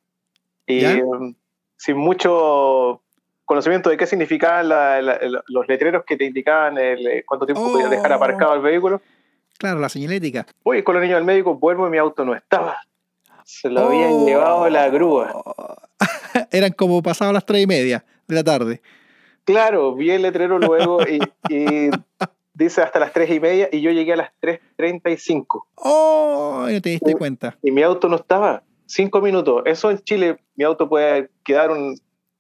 Y 0.65 0.86
um, 1.01 1.33
sin 1.77 1.97
mucho 1.97 3.01
conocimiento 3.45 3.89
de 3.89 3.97
qué 3.97 4.05
significaban 4.05 4.67
los 5.47 5.67
letreros 5.67 6.03
que 6.05 6.17
te 6.17 6.25
indicaban 6.25 6.77
el, 6.77 7.07
eh, 7.07 7.23
cuánto 7.25 7.45
tiempo 7.45 7.71
podías 7.71 7.89
dejar 7.89 8.12
oh. 8.12 8.15
aparcado 8.15 8.53
el 8.55 8.62
vehículo. 8.62 9.01
Claro, 9.57 9.79
la 9.79 9.89
señalética. 9.89 10.45
Voy 10.63 10.83
con 10.83 10.95
los 10.95 11.01
niños 11.01 11.17
al 11.17 11.23
médico, 11.23 11.55
vuelvo 11.55 11.88
y 11.88 11.89
mi 11.89 11.97
auto 11.97 12.25
no 12.25 12.36
estaba. 12.36 12.81
Se 13.45 13.69
lo 13.69 13.88
habían 13.88 14.12
oh. 14.12 14.25
llevado 14.25 14.63
a 14.65 14.69
la 14.69 14.89
grúa. 14.89 15.31
Eran 16.51 16.73
como 16.73 17.01
pasadas 17.01 17.33
las 17.33 17.45
tres 17.45 17.63
y 17.63 17.67
media 17.67 18.03
de 18.27 18.36
la 18.36 18.43
tarde. 18.43 18.81
Claro, 19.45 19.95
vi 19.95 20.12
el 20.12 20.23
letrero 20.23 20.60
luego 20.60 21.01
y, 21.03 21.21
y 21.49 21.89
dice 22.58 22.82
hasta 22.82 23.00
las 23.00 23.13
3 23.13 23.30
y 23.32 23.39
media 23.39 23.70
y 23.72 23.82
yo 23.82 23.91
llegué 23.91 24.13
a 24.13 24.17
las 24.17 24.32
3.35. 24.41 25.65
¡Oh! 25.76 26.67
No 26.70 26.82
te 26.82 26.89
diste 26.89 27.13
cuenta. 27.13 27.58
Y 27.62 27.72
mi 27.72 27.84
auto 27.84 28.10
no 28.10 28.15
estaba. 28.15 28.63
Cinco 28.86 29.22
minutos. 29.22 29.63
Eso 29.65 29.91
en 29.91 30.00
Chile, 30.00 30.39
mi 30.56 30.63
auto 30.63 30.89
puede 30.89 31.30
quedar 31.43 31.70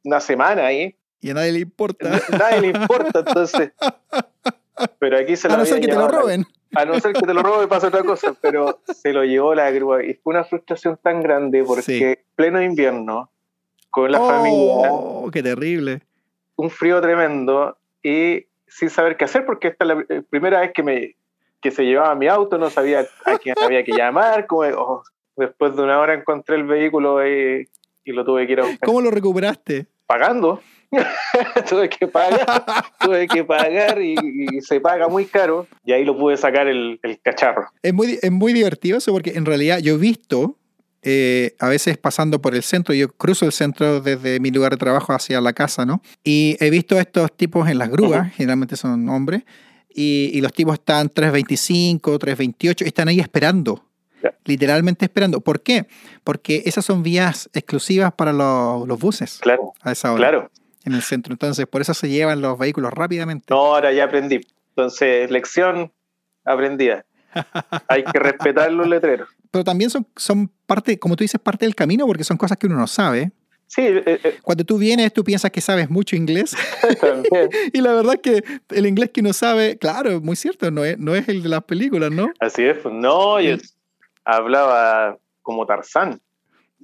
una 0.03 0.19
semana 0.19 0.65
ahí. 0.65 0.95
Y 1.19 1.29
a 1.29 1.33
nadie 1.33 1.51
le 1.51 1.59
importa. 1.59 2.19
A 2.31 2.37
nadie 2.37 2.61
le 2.61 2.67
importa, 2.67 3.19
entonces. 3.19 3.71
Pero 4.99 5.17
aquí 5.17 5.35
se 5.35 5.47
lo 5.47 5.55
A 5.55 5.57
no 5.57 5.65
ser 5.65 5.81
que 5.81 5.87
te 5.87 5.95
lo 5.95 6.07
roben. 6.07 6.45
A 6.75 6.85
no 6.85 6.99
ser 6.99 7.13
que 7.13 7.21
te 7.21 7.33
lo 7.33 7.41
roben 7.41 7.67
pasa 7.67 7.87
otra 7.87 8.03
cosa, 8.03 8.35
pero 8.39 8.81
se 8.85 9.11
lo 9.13 9.23
llevó 9.23 9.55
la 9.55 9.71
grúa. 9.71 10.03
Y 10.03 10.13
fue 10.15 10.33
una 10.33 10.43
frustración 10.43 10.99
tan 11.01 11.23
grande 11.23 11.63
porque 11.63 12.25
pleno 12.35 12.61
invierno, 12.61 13.31
con 13.89 14.11
la 14.11 14.19
familia. 14.19 14.91
¡Oh! 14.91 15.31
¡Qué 15.31 15.41
terrible! 15.41 16.03
Un 16.57 16.69
frío 16.69 17.01
tremendo 17.01 17.77
y 18.03 18.45
sin 18.67 18.89
saber 18.89 19.17
qué 19.17 19.25
hacer, 19.25 19.45
porque 19.45 19.69
esta 19.69 19.85
es 19.85 19.87
la 19.87 20.05
eh, 20.09 20.21
primera 20.29 20.61
vez 20.61 20.71
que, 20.73 20.83
me, 20.83 21.15
que 21.61 21.71
se 21.71 21.83
llevaba 21.83 22.13
mi 22.15 22.27
auto, 22.27 22.57
no 22.57 22.69
sabía 22.69 23.05
a 23.25 23.37
quién 23.37 23.55
había 23.63 23.83
que 23.83 23.93
llamar. 23.93 24.45
Como, 24.47 24.61
oh, 24.61 25.03
después 25.35 25.75
de 25.75 25.83
una 25.83 25.99
hora 25.99 26.13
encontré 26.13 26.55
el 26.55 26.63
vehículo 26.63 27.25
y, 27.27 27.69
y 28.03 28.11
lo 28.11 28.25
tuve 28.25 28.45
que 28.45 28.53
ir 28.53 28.59
a 28.59 28.63
buscar. 28.63 28.85
¿Cómo 28.85 29.01
lo 29.01 29.11
recuperaste? 29.11 29.87
Pagando. 30.05 30.61
tuve 31.69 31.89
que 31.89 32.07
pagar, 32.07 32.63
tuve 32.99 33.27
que 33.27 33.43
pagar 33.43 34.01
y, 34.01 34.15
se 34.61 34.79
paga 34.79 35.09
muy 35.09 35.25
caro 35.25 35.67
y 35.83 35.91
ahí 35.91 36.05
lo 36.05 36.17
pude 36.17 36.37
sacar 36.37 36.67
el, 36.67 36.99
el 37.03 37.19
cacharro. 37.19 37.67
Es 37.81 37.93
muy, 37.93 38.17
es 38.21 38.31
muy 38.31 38.53
divertido 38.53 38.97
eso 38.97 39.11
porque 39.11 39.31
en 39.31 39.45
realidad 39.45 39.79
yo 39.79 39.95
he 39.95 39.97
visto 39.97 40.55
eh, 41.09 41.55
a 41.59 41.69
veces 41.69 41.97
pasando 41.97 42.41
por 42.41 42.53
el 42.53 42.63
centro, 42.63 42.93
yo 42.93 43.07
cruzo 43.07 43.45
el 43.45 43.53
centro 43.53 44.01
desde 44.01 44.41
mi 44.41 44.51
lugar 44.51 44.73
de 44.73 44.77
trabajo 44.77 45.13
hacia 45.13 45.39
la 45.39 45.53
casa, 45.53 45.85
¿no? 45.85 46.01
Y 46.21 46.57
he 46.59 46.69
visto 46.69 46.97
a 46.97 46.99
estos 46.99 47.31
tipos 47.31 47.69
en 47.69 47.77
las 47.77 47.89
grúas, 47.89 48.33
generalmente 48.33 48.75
son 48.75 49.07
hombres, 49.07 49.43
y, 49.89 50.41
los 50.41 50.51
tipos 50.51 50.73
están 50.73 51.07
325, 51.07 52.19
328, 52.19 52.83
y 52.83 52.87
están 52.89 53.07
ahí 53.07 53.21
esperando, 53.21 53.85
literalmente 54.43 55.05
esperando. 55.05 55.39
¿Por 55.39 55.61
qué? 55.61 55.87
Porque 56.25 56.63
esas 56.65 56.83
son 56.83 57.03
vías 57.03 57.49
exclusivas 57.53 58.11
para 58.11 58.33
los, 58.33 58.99
buses. 58.99 59.39
Claro. 59.39 59.71
A 59.83 59.93
esa 59.93 60.11
hora. 60.11 60.19
Claro. 60.19 60.51
En 60.83 60.93
el 60.93 61.03
centro. 61.03 61.31
Entonces, 61.31 61.67
por 61.67 61.79
eso 61.79 61.93
se 61.93 62.09
llevan 62.09 62.41
los 62.41 62.59
vehículos 62.59 62.91
rápidamente. 62.91 63.45
No, 63.49 63.75
ahora 63.75 63.93
ya 63.93 64.03
aprendí. 64.03 64.41
Entonces, 64.71 65.31
lección 65.31 65.89
aprendida. 66.43 67.05
Hay 67.87 68.03
que 68.03 68.19
respetar 68.19 68.73
los 68.73 68.87
letreros 68.87 69.29
pero 69.51 69.63
también 69.63 69.89
son, 69.89 70.07
son 70.15 70.51
parte, 70.65 70.99
como 70.99 71.15
tú 71.15 71.23
dices, 71.23 71.39
parte 71.39 71.65
del 71.65 71.75
camino 71.75 72.05
porque 72.05 72.23
son 72.23 72.37
cosas 72.37 72.57
que 72.57 72.67
uno 72.67 72.77
no 72.77 72.87
sabe. 72.87 73.31
Sí, 73.67 73.81
eh, 73.81 74.03
eh. 74.05 74.37
Cuando 74.41 74.63
tú 74.63 74.77
vienes, 74.77 75.11
tú 75.11 75.23
piensas 75.23 75.51
que 75.51 75.59
sabes 75.59 75.89
mucho 75.89 76.15
inglés. 76.15 76.55
y 77.73 77.81
la 77.81 77.93
verdad 77.93 78.15
es 78.15 78.21
que 78.21 78.43
el 78.69 78.85
inglés 78.85 79.11
que 79.11 79.21
uno 79.21 79.33
sabe, 79.33 79.77
claro, 79.77 80.21
muy 80.21 80.35
cierto, 80.35 80.71
no 80.71 80.85
es, 80.85 80.97
no 80.97 81.15
es 81.15 81.27
el 81.27 81.43
de 81.43 81.49
las 81.49 81.63
películas, 81.63 82.11
¿no? 82.11 82.31
Así 82.39 82.63
es, 82.63 82.77
pues, 82.77 82.93
no, 82.93 83.39
yo 83.41 83.57
hablaba 84.23 85.17
como 85.41 85.65
Tarzán. 85.65 86.19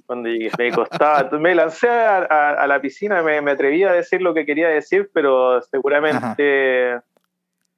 Cuando 0.06 0.28
me 0.58 0.72
costaba, 0.72 1.30
me 1.38 1.54
lancé 1.54 1.88
a, 1.88 2.66
la 2.66 2.80
piscina, 2.80 3.22
me, 3.22 3.40
me, 3.40 3.52
atreví 3.52 3.84
a 3.84 3.92
decir 3.92 4.20
lo 4.20 4.34
que 4.34 4.44
quería 4.44 4.68
decir, 4.68 5.10
pero 5.14 5.62
seguramente 5.62 7.00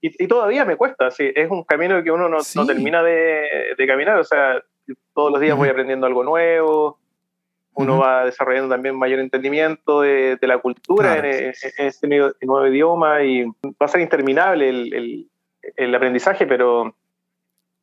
y, 0.01 0.29
todavía 0.29 0.65
me 0.65 0.77
cuesta, 0.77 1.11
sí, 1.11 1.33
es 1.35 1.51
un 1.51 1.65
camino 1.65 2.03
que 2.03 2.11
uno 2.11 2.29
no, 2.29 2.39
no 2.55 2.67
termina 2.67 3.03
de, 3.03 3.75
de, 3.77 3.87
caminar, 3.87 4.19
o 4.19 4.25
sea, 4.25 4.63
todos 5.15 5.33
los 5.33 5.41
días 5.41 5.57
voy 5.57 5.69
aprendiendo 5.69 6.07
algo 6.07 6.23
nuevo, 6.25 6.99
uno 7.77 7.99
va 7.99 8.25
desarrollando 8.25 8.75
también 8.75 8.99
mayor 8.99 9.21
entendimiento 9.21 10.01
de, 10.01 10.37
de 10.37 10.47
la 10.47 10.59
cultura 10.59 11.19
en, 11.19 11.53
este 11.79 12.09
nuevo, 12.09 12.67
idioma 12.67 13.23
y 13.23 13.45
va 13.45 13.75
a 13.81 13.89
ser 13.89 14.01
interminable 14.01 14.69
el, 14.69 14.95
el, 14.95 15.31
el, 15.77 15.95
aprendizaje, 15.95 16.47
pero, 16.47 16.95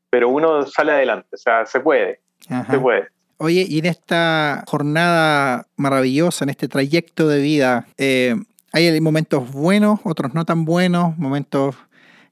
pero 0.10 0.30
uno 0.30 0.66
sale 0.66 0.94
adelante, 0.94 1.30
o 1.34 1.38
sea, 1.38 1.66
se 1.66 1.80
puede, 1.80 2.22
se 2.70 2.80
puede. 2.80 3.08
Oye, 3.38 3.66
y 3.68 3.80
en 3.80 3.86
esta 3.86 4.64
jornada 4.68 5.68
maravillosa, 5.76 6.46
en 6.46 6.50
este 6.50 6.68
trayecto 6.68 7.28
de 7.28 7.42
vida, 7.42 7.86
eh, 7.98 8.36
hay 8.72 9.00
momentos 9.00 9.52
buenos, 9.52 10.00
otros 10.04 10.34
no 10.34 10.46
tan 10.46 10.66
buenos, 10.66 11.18
momentos 11.18 11.76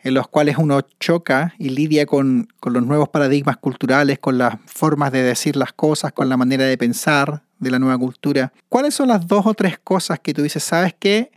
en 0.04 0.14
los 0.14 0.28
cuales 0.28 0.58
uno 0.58 0.82
choca 1.00 1.54
y 1.58 1.70
lidia 1.70 2.06
con, 2.06 2.48
los 2.64 2.86
nuevos 2.86 3.10
paradigmas 3.10 3.58
culturales, 3.58 4.20
con 4.20 4.38
las 4.38 4.56
formas 4.66 5.12
de 5.12 5.22
decir 5.22 5.56
las 5.56 5.74
cosas, 5.74 6.12
con 6.14 6.30
la 6.30 6.38
manera 6.38 6.66
de 6.66 6.78
pensar 6.78 7.44
de 7.60 7.72
la 7.72 7.80
nueva 7.80 7.98
cultura. 7.98 8.52
¿Cuáles 8.70 8.96
son 8.96 9.10
las 9.10 9.28
dos 9.28 9.46
o 9.46 9.54
tres 9.54 9.78
cosas 9.80 10.20
que 10.20 10.34
tú 10.34 10.42
dices, 10.42 10.64
sabes 10.64 10.96
qué? 10.98 11.32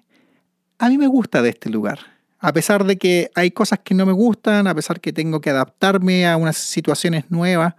A 0.78 0.88
mí 0.88 0.98
me 0.98 1.06
gusta 1.06 1.42
de 1.42 1.50
este 1.50 1.68
lugar. 1.68 1.98
A 2.38 2.52
pesar 2.52 2.84
de 2.84 2.96
que 2.98 3.30
hay 3.34 3.50
cosas 3.50 3.80
que 3.82 3.94
no 3.94 4.06
me 4.06 4.12
gustan, 4.12 4.66
a 4.66 4.74
pesar 4.74 5.00
que 5.00 5.12
tengo 5.12 5.40
que 5.40 5.50
adaptarme 5.50 6.26
a 6.26 6.36
unas 6.36 6.56
situaciones 6.56 7.30
nuevas, 7.30 7.74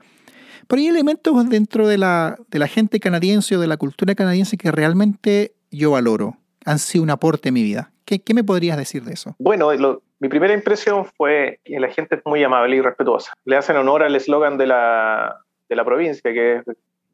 pero 0.67 0.79
hay 0.79 0.87
elementos 0.87 1.49
dentro 1.49 1.87
de 1.87 1.97
la, 1.97 2.37
de 2.49 2.59
la 2.59 2.67
gente 2.67 2.99
canadiense 2.99 3.55
o 3.55 3.59
de 3.59 3.67
la 3.67 3.77
cultura 3.77 4.15
canadiense 4.15 4.57
que 4.57 4.71
realmente 4.71 5.53
yo 5.69 5.91
valoro. 5.91 6.37
Han 6.65 6.79
sido 6.79 7.03
un 7.03 7.11
aporte 7.11 7.49
en 7.49 7.53
mi 7.53 7.63
vida. 7.63 7.91
¿Qué, 8.05 8.21
qué 8.21 8.33
me 8.33 8.43
podrías 8.43 8.77
decir 8.77 9.03
de 9.03 9.13
eso? 9.13 9.35
Bueno, 9.37 9.71
lo, 9.73 10.01
mi 10.19 10.29
primera 10.29 10.53
impresión 10.53 11.05
fue 11.05 11.59
que 11.63 11.79
la 11.79 11.89
gente 11.89 12.15
es 12.15 12.21
muy 12.25 12.43
amable 12.43 12.77
y 12.77 12.81
respetuosa. 12.81 13.33
Le 13.43 13.57
hacen 13.57 13.75
honor 13.75 14.03
al 14.03 14.15
eslogan 14.15 14.57
de 14.57 14.67
la, 14.67 15.41
de 15.67 15.75
la 15.75 15.83
provincia, 15.83 16.31
que 16.31 16.57
es 16.57 16.63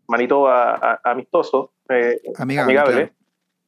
Manitoba 0.08 1.00
amistoso, 1.04 1.72
eh, 1.90 2.20
amigable. 2.38 3.14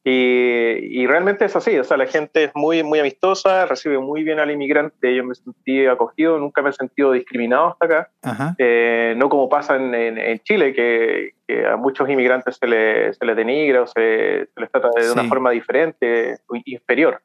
Y, 0.06 1.00
y, 1.00 1.06
realmente 1.06 1.46
es 1.46 1.56
así, 1.56 1.78
o 1.78 1.84
sea, 1.84 1.96
la 1.96 2.06
gente 2.06 2.44
es 2.44 2.50
muy, 2.54 2.82
muy 2.82 2.98
amistosa, 2.98 3.64
recibe 3.64 3.98
muy 3.98 4.22
bien 4.22 4.38
al 4.38 4.50
inmigrante, 4.50 5.16
yo 5.16 5.24
me 5.24 5.34
sentí 5.34 5.86
acogido, 5.86 6.38
nunca 6.38 6.60
me 6.60 6.68
he 6.68 6.72
sentido 6.74 7.12
discriminado 7.12 7.68
hasta 7.68 7.86
acá, 7.86 8.54
eh, 8.58 9.14
no 9.16 9.30
como 9.30 9.48
pasa 9.48 9.76
en, 9.76 9.94
en, 9.94 10.38
Chile, 10.40 10.74
que, 10.74 11.32
que, 11.48 11.66
a 11.66 11.78
muchos 11.78 12.06
inmigrantes 12.10 12.58
se, 12.60 12.66
le, 12.66 13.14
se 13.14 13.24
les 13.24 13.34
denigra 13.34 13.80
o 13.80 13.86
se, 13.86 14.46
se 14.54 14.60
les 14.60 14.70
trata 14.70 14.90
de 14.94 15.10
una 15.10 15.24
forma 15.24 15.50
diferente, 15.50 16.36
inferior. 16.66 17.22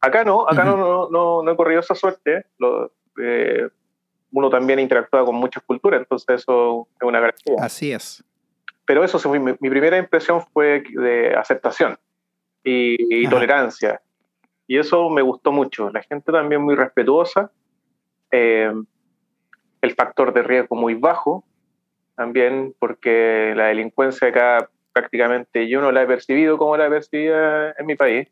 Acá 0.00 0.24
no, 0.24 0.48
acá 0.48 0.64
no, 0.64 0.76
no, 1.10 1.42
no, 1.42 1.50
he 1.50 1.56
corrido 1.56 1.80
esa 1.80 1.94
suerte. 1.94 2.46
Eh, 3.20 3.68
uno 4.30 4.50
también 4.50 4.78
interactúa 4.78 5.24
con 5.24 5.34
muchas 5.34 5.62
culturas, 5.64 6.00
entonces 6.00 6.42
eso 6.42 6.86
es 7.00 7.06
una 7.06 7.20
garantía. 7.20 7.56
Así 7.60 7.92
es. 7.92 8.24
Pero 8.84 9.04
eso, 9.04 9.18
mi, 9.30 9.38
mi 9.38 9.70
primera 9.70 9.98
impresión 9.98 10.42
fue 10.52 10.82
de 10.94 11.34
aceptación 11.34 11.98
y, 12.64 13.28
tolerancia. 13.28 14.00
Y 14.66 14.78
eso 14.78 15.08
me 15.10 15.22
gustó 15.22 15.52
mucho. 15.52 15.90
La 15.90 16.02
gente 16.02 16.32
también 16.32 16.62
muy 16.62 16.74
respetuosa. 16.74 17.50
Eh, 18.30 18.72
el 19.80 19.94
factor 19.94 20.32
de 20.32 20.42
riesgo 20.42 20.76
muy 20.76 20.94
bajo. 20.94 21.44
también, 22.16 22.74
porque 22.78 23.52
la 23.56 23.66
delincuencia 23.66 24.28
acá 24.28 24.68
prácticamente 24.92 25.68
yo 25.68 25.80
no 25.80 25.92
la 25.92 26.02
he 26.02 26.06
percibido 26.06 26.58
como 26.58 26.76
la 26.76 26.86
he 26.86 26.90
percibido 26.90 27.36
en 27.78 27.86
mi 27.86 27.94
país. 27.94 28.28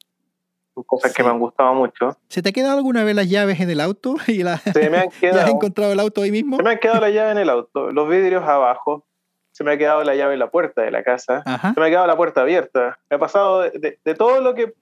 Cosas 0.84 1.12
que 1.14 1.22
me 1.22 1.30
han 1.30 1.38
gustado 1.38 1.72
mucho. 1.74 2.16
¿Se 2.28 2.42
te 2.42 2.50
ha 2.50 2.52
quedado 2.52 2.76
alguna 2.76 3.02
vez 3.04 3.14
las 3.14 3.28
llaves 3.30 3.60
en 3.60 3.70
el 3.70 3.80
auto? 3.80 4.16
¿Y 4.26 4.42
la, 4.42 4.58
Se 4.58 4.90
me 4.90 4.98
han 4.98 5.10
¿Ya 5.22 5.28
has 5.30 5.34
quedado, 5.34 5.48
encontrado 5.52 5.92
el 5.92 6.00
auto 6.00 6.22
ahí 6.22 6.30
mismo? 6.30 6.56
se 6.56 6.62
me 6.62 6.70
han 6.70 6.78
quedado 6.78 7.00
la 7.00 7.10
llave 7.10 7.30
en 7.32 7.38
el 7.38 7.50
auto, 7.50 7.90
los 7.92 8.08
vidrios 8.08 8.42
abajo, 8.44 9.04
se 9.52 9.64
me 9.64 9.72
ha 9.72 9.78
quedado 9.78 10.04
la 10.04 10.14
llave 10.14 10.34
en 10.34 10.38
la 10.40 10.50
puerta 10.50 10.82
de 10.82 10.90
la 10.90 11.02
casa, 11.02 11.42
Ajá. 11.46 11.72
se 11.72 11.80
me 11.80 11.86
ha 11.86 11.88
quedado 11.90 12.06
la 12.06 12.16
puerta 12.16 12.42
abierta. 12.42 12.98
Me 13.08 13.16
ha 13.16 13.18
pasado 13.18 13.62
de, 13.62 13.70
de- 13.70 13.98
de 14.04 14.14
todo 14.14 14.40
lo 14.42 14.54
que 14.54 14.74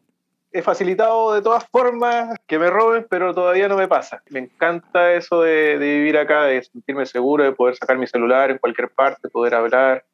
he 0.52 0.62
facilitado 0.62 1.32
de 1.34 1.42
todas 1.42 1.64
formas 1.70 2.36
que 2.46 2.58
me 2.58 2.70
roben, 2.70 3.06
pero 3.10 3.34
todavía 3.34 3.66
no 3.68 3.76
me 3.76 3.88
pasa. 3.88 4.22
Me 4.30 4.38
encanta 4.40 5.12
eso 5.12 5.42
de, 5.42 5.78
de 5.78 5.94
vivir 5.96 6.16
acá, 6.18 6.44
de 6.44 6.62
sentirme 6.62 7.06
seguro, 7.06 7.42
de 7.44 7.52
poder 7.52 7.74
sacar 7.76 7.98
mi 7.98 8.06
celular 8.06 8.50
en 8.52 8.58
cualquier 8.58 8.88
parte, 8.90 9.28
poder 9.28 9.54
hablar 9.54 10.04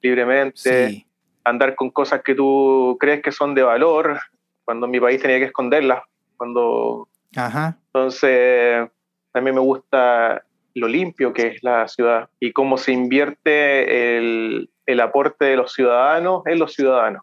libremente, 0.00 0.88
Sí. 0.88 1.06
andar 1.44 1.74
con 1.74 1.90
cosas 1.90 2.22
que 2.22 2.34
tú 2.34 2.96
crees 3.00 3.22
que 3.22 3.32
son 3.32 3.54
de 3.54 3.62
valor, 3.62 4.18
cuando 4.72 4.86
en 4.86 4.92
mi 4.92 5.00
país 5.00 5.20
tenía 5.20 5.38
que 5.38 5.44
esconderlas. 5.44 6.02
Cuando 6.38 7.06
Ajá. 7.36 7.76
entonces, 7.88 8.88
también 9.32 9.54
me 9.54 9.60
gusta 9.60 10.42
lo 10.74 10.88
limpio 10.88 11.34
que 11.34 11.48
es 11.48 11.62
la 11.62 11.86
ciudad 11.88 12.30
y 12.40 12.52
cómo 12.52 12.78
se 12.78 12.92
invierte 12.92 14.16
el, 14.16 14.70
el 14.86 15.00
aporte 15.00 15.44
de 15.44 15.56
los 15.56 15.74
ciudadanos 15.74 16.42
en 16.46 16.58
los 16.58 16.72
ciudadanos. 16.72 17.22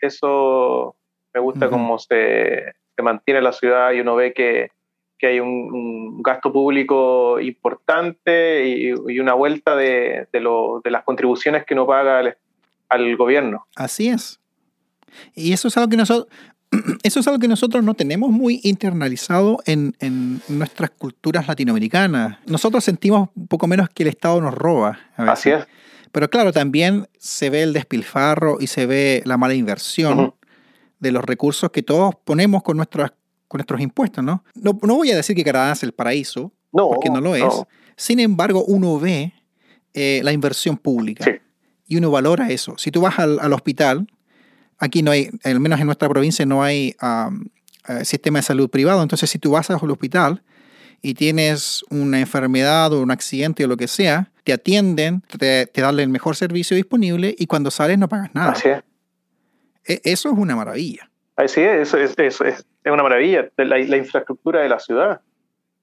Eso 0.00 0.94
me 1.34 1.40
gusta 1.40 1.66
Ujú. 1.66 1.74
cómo 1.74 1.98
se, 1.98 2.72
se 2.94 3.02
mantiene 3.02 3.42
la 3.42 3.52
ciudad 3.52 3.90
y 3.90 4.00
uno 4.00 4.14
ve 4.14 4.32
que, 4.32 4.70
que 5.18 5.26
hay 5.26 5.40
un, 5.40 5.48
un 5.48 6.22
gasto 6.22 6.52
público 6.52 7.40
importante 7.40 8.64
y, 8.68 8.94
y 9.08 9.18
una 9.18 9.34
vuelta 9.34 9.74
de, 9.74 10.28
de, 10.32 10.40
lo- 10.40 10.80
de 10.84 10.92
las 10.92 11.02
contribuciones 11.02 11.64
que 11.66 11.74
uno 11.74 11.84
paga 11.86 12.20
al, 12.20 12.36
al 12.88 13.16
gobierno. 13.16 13.66
Así 13.74 14.08
es. 14.08 14.36
Y 15.34 15.52
eso 15.52 15.66
es 15.66 15.76
algo 15.76 15.90
que 15.90 15.96
nosotros, 15.96 16.32
eso 17.02 17.20
es 17.20 17.26
algo 17.26 17.38
que 17.38 17.48
nosotros 17.48 17.82
no 17.84 17.94
tenemos 17.94 18.30
muy 18.30 18.60
internalizado 18.62 19.58
en, 19.66 19.94
en 20.00 20.40
nuestras 20.48 20.90
culturas 20.90 21.48
latinoamericanas. 21.48 22.38
Nosotros 22.46 22.84
sentimos 22.84 23.28
un 23.34 23.46
poco 23.46 23.66
menos 23.66 23.88
que 23.90 24.02
el 24.04 24.08
Estado 24.08 24.40
nos 24.40 24.54
roba. 24.54 24.98
a 25.16 25.22
veces. 25.24 25.32
Así 25.32 25.50
es. 25.50 25.66
Pero 26.12 26.28
claro, 26.28 26.52
también 26.52 27.08
se 27.18 27.50
ve 27.50 27.62
el 27.62 27.72
despilfarro 27.72 28.58
y 28.60 28.66
se 28.66 28.86
ve 28.86 29.22
la 29.24 29.36
mala 29.36 29.54
inversión 29.54 30.34
de 30.98 31.12
los 31.12 31.24
recursos 31.24 31.70
que 31.70 31.82
todos 31.82 32.14
ponemos 32.24 32.62
con, 32.62 32.76
nuestras, 32.76 33.12
con 33.48 33.58
nuestros 33.58 33.80
impuestos, 33.80 34.22
¿no? 34.24 34.44
¿no? 34.54 34.78
No 34.82 34.96
voy 34.96 35.10
a 35.12 35.16
decir 35.16 35.36
que 35.36 35.44
Canadá 35.44 35.72
es 35.72 35.82
el 35.84 35.92
paraíso, 35.92 36.52
No, 36.72 36.88
porque 36.88 37.10
no 37.10 37.20
lo 37.20 37.34
es. 37.36 37.44
Sin 37.96 38.18
embargo, 38.20 38.64
uno 38.64 38.98
ve 38.98 39.32
eh, 39.94 40.20
la 40.24 40.32
inversión 40.32 40.76
pública 40.76 41.24
Sí. 41.24 41.30
y 41.86 41.96
uno 41.96 42.10
valora 42.10 42.50
eso. 42.50 42.74
Si 42.76 42.90
tú 42.90 43.00
vas 43.02 43.18
al, 43.18 43.38
al 43.40 43.52
hospital, 43.52 44.06
aquí 44.80 45.02
no 45.02 45.12
hay, 45.12 45.30
al 45.44 45.60
menos 45.60 45.78
en 45.78 45.86
nuestra 45.86 46.08
provincia 46.08 46.44
no 46.46 46.62
hay 46.62 46.96
um, 47.02 47.44
eh, 47.88 48.04
sistema 48.04 48.40
de 48.40 48.42
salud 48.42 48.68
privado, 48.68 49.02
entonces 49.02 49.30
si 49.30 49.38
tú 49.38 49.52
vas 49.52 49.70
al 49.70 49.76
hospital 49.90 50.42
y 51.02 51.14
tienes 51.14 51.84
una 51.90 52.18
enfermedad 52.20 52.92
o 52.92 53.00
un 53.00 53.10
accidente 53.10 53.64
o 53.64 53.68
lo 53.68 53.76
que 53.76 53.86
sea, 53.88 54.30
te 54.44 54.52
atienden, 54.52 55.22
te, 55.38 55.66
te 55.66 55.80
dan 55.80 55.98
el 56.00 56.08
mejor 56.08 56.34
servicio 56.36 56.76
disponible 56.76 57.34
y 57.38 57.46
cuando 57.46 57.70
sales 57.70 57.98
no 57.98 58.08
pagas 58.08 58.34
nada. 58.34 58.52
Así 58.52 58.68
es. 58.68 58.82
E- 59.86 60.00
Eso 60.04 60.30
es 60.30 60.38
una 60.38 60.56
maravilla. 60.56 61.10
Así 61.36 61.60
es, 61.62 61.88
eso 61.88 61.96
es, 61.96 62.18
es, 62.18 62.40
es 62.40 62.92
una 62.92 63.02
maravilla. 63.02 63.48
La, 63.56 63.78
la 63.78 63.96
infraestructura 63.96 64.60
de 64.60 64.68
la 64.68 64.78
ciudad. 64.78 65.20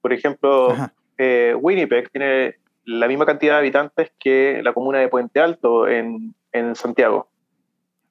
Por 0.00 0.12
ejemplo, 0.12 0.76
eh, 1.16 1.52
Winnipeg 1.58 2.10
tiene 2.10 2.54
la 2.84 3.08
misma 3.08 3.26
cantidad 3.26 3.54
de 3.54 3.58
habitantes 3.58 4.12
que 4.20 4.60
la 4.62 4.72
comuna 4.72 4.98
de 5.00 5.08
Puente 5.08 5.40
Alto 5.40 5.88
en, 5.88 6.34
en 6.52 6.76
Santiago, 6.76 7.28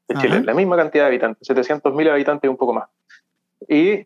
de 0.07 0.15
Ajá. 0.15 0.21
Chile. 0.21 0.41
La 0.43 0.53
misma 0.53 0.75
cantidad 0.77 1.03
de 1.05 1.07
habitantes, 1.09 1.47
700.000 1.49 2.09
habitantes 2.11 2.47
y 2.47 2.49
un 2.49 2.57
poco 2.57 2.73
más. 2.73 2.89
Y 3.67 4.05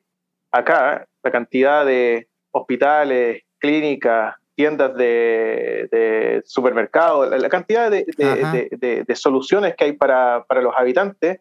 acá 0.52 1.08
la 1.24 1.32
cantidad 1.32 1.86
de 1.86 2.28
hospitales, 2.52 3.44
clínicas, 3.60 4.36
tiendas 4.56 4.96
de, 4.96 5.88
de 5.92 6.42
supermercados, 6.46 7.30
la, 7.30 7.38
la 7.38 7.50
cantidad 7.50 7.90
de, 7.90 8.06
de- 8.18 9.04
de- 9.08 9.16
soluciones 9.16 9.76
que 9.76 9.86
hay 9.86 9.94
para, 9.94 10.44
para 10.48 10.62
los 10.62 10.74
habitantes 10.76 11.40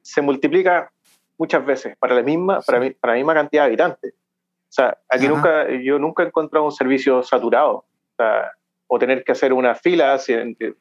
se 0.00 0.22
multiplica 0.22 0.90
muchas 1.38 1.64
veces 1.64 1.96
para 1.98 2.14
la 2.14 2.22
misma, 2.22 2.60
para, 2.60 2.80
mi- 2.80 2.90
para 2.90 3.12
la 3.12 3.16
misma 3.18 3.34
cantidad 3.34 3.62
de 3.62 3.66
habitantes. 3.66 4.14
O 4.14 4.72
sea, 4.74 4.96
aquí 5.08 5.26
Ajá. 5.26 5.34
nunca, 5.34 5.70
yo 5.70 5.98
nunca 5.98 6.22
he 6.22 6.26
encontrado 6.26 6.64
un 6.64 6.72
servicio 6.72 7.22
saturado. 7.22 7.72
O, 7.74 7.84
sea, 8.16 8.52
o 8.86 8.98
tener 8.98 9.22
que 9.24 9.32
hacer 9.32 9.52
una 9.52 9.74
fila, 9.74 10.18
si 10.18 10.34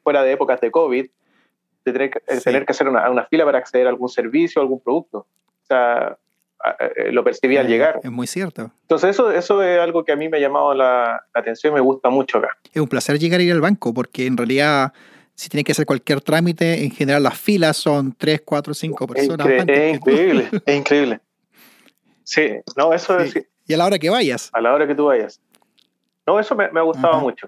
fuera 0.04 0.24
de 0.24 0.32
épocas 0.34 0.60
de 0.62 0.72
COVID, 0.72 1.10
de 1.86 1.92
tener, 1.94 2.10
que, 2.12 2.20
eh, 2.28 2.38
Sí. 2.38 2.44
tener 2.44 2.66
que 2.66 2.72
hacer 2.72 2.88
una, 2.88 3.10
una 3.10 3.26
fila 3.26 3.46
para 3.46 3.58
acceder 3.58 3.88
a 3.88 3.90
algún 3.90 4.10
servicio, 4.10 4.62
a 4.62 4.64
algún 4.64 4.80
producto. 4.82 5.20
O 5.64 5.66
sea, 5.68 6.18
a- 6.64 6.76
eh, 6.96 7.12
lo 7.12 7.24
percibí 7.24 7.58
al 7.58 7.66
Eh, 7.66 7.70
llegar. 7.70 8.00
Es 8.04 8.12
muy 8.12 8.28
cierto. 8.28 8.72
Entonces 8.84 9.10
eso, 9.12 9.32
eso 9.32 9.64
es 9.64 9.80
algo 9.80 10.04
que 10.06 10.12
a 10.12 10.16
mí 10.16 10.30
me 10.30 10.38
ha 10.38 10.40
llamado 10.40 10.74
la, 10.76 11.26
la 11.34 11.42
atención 11.42 11.74
y 11.74 11.76
me 11.76 11.82
gusta 11.82 12.10
mucho 12.10 12.38
acá. 12.38 12.58
Es 12.72 12.82
un 12.82 12.88
placer 12.88 13.18
llegar 13.18 13.40
a 13.40 13.44
ir 13.44 13.52
al 13.52 13.62
banco 13.62 13.94
porque 13.94 14.26
en 14.28 14.38
realidad 14.38 14.94
si 15.34 15.50
tienes 15.50 15.66
que 15.66 15.72
hacer 15.72 15.88
cualquier 15.88 16.22
trámite, 16.22 16.84
en 16.84 16.92
general 16.92 17.24
las 17.24 17.40
filas 17.40 17.78
son 17.78 18.14
3, 18.16 18.42
4, 18.46 18.76
5 18.76 19.06
Es, 19.06 19.12
personas. 19.28 19.48
incre- 19.48 19.60
antes 19.62 19.80
es 19.80 20.00
tú. 20.00 20.10
increíble, 20.12 20.50
es 20.66 20.76
increíble. 20.78 21.20
Sí, 22.24 22.50
no, 22.78 22.94
eso 22.94 23.20
Sí. 23.26 23.40
es 23.40 23.48
Y 23.68 23.74
a 23.74 23.78
la 23.78 23.86
hora 23.86 23.98
que 23.98 24.10
vayas. 24.10 24.50
a 24.54 24.62
la 24.62 24.74
hora 24.74 24.86
que 24.86 24.94
tú 24.94 25.06
vayas. 25.06 25.42
No, 26.28 26.40
eso 26.40 26.56
me, 26.56 26.70
me 26.72 26.80
ha 26.80 26.84
gustado 26.84 27.14
Ajá. 27.16 27.24
mucho. 27.24 27.48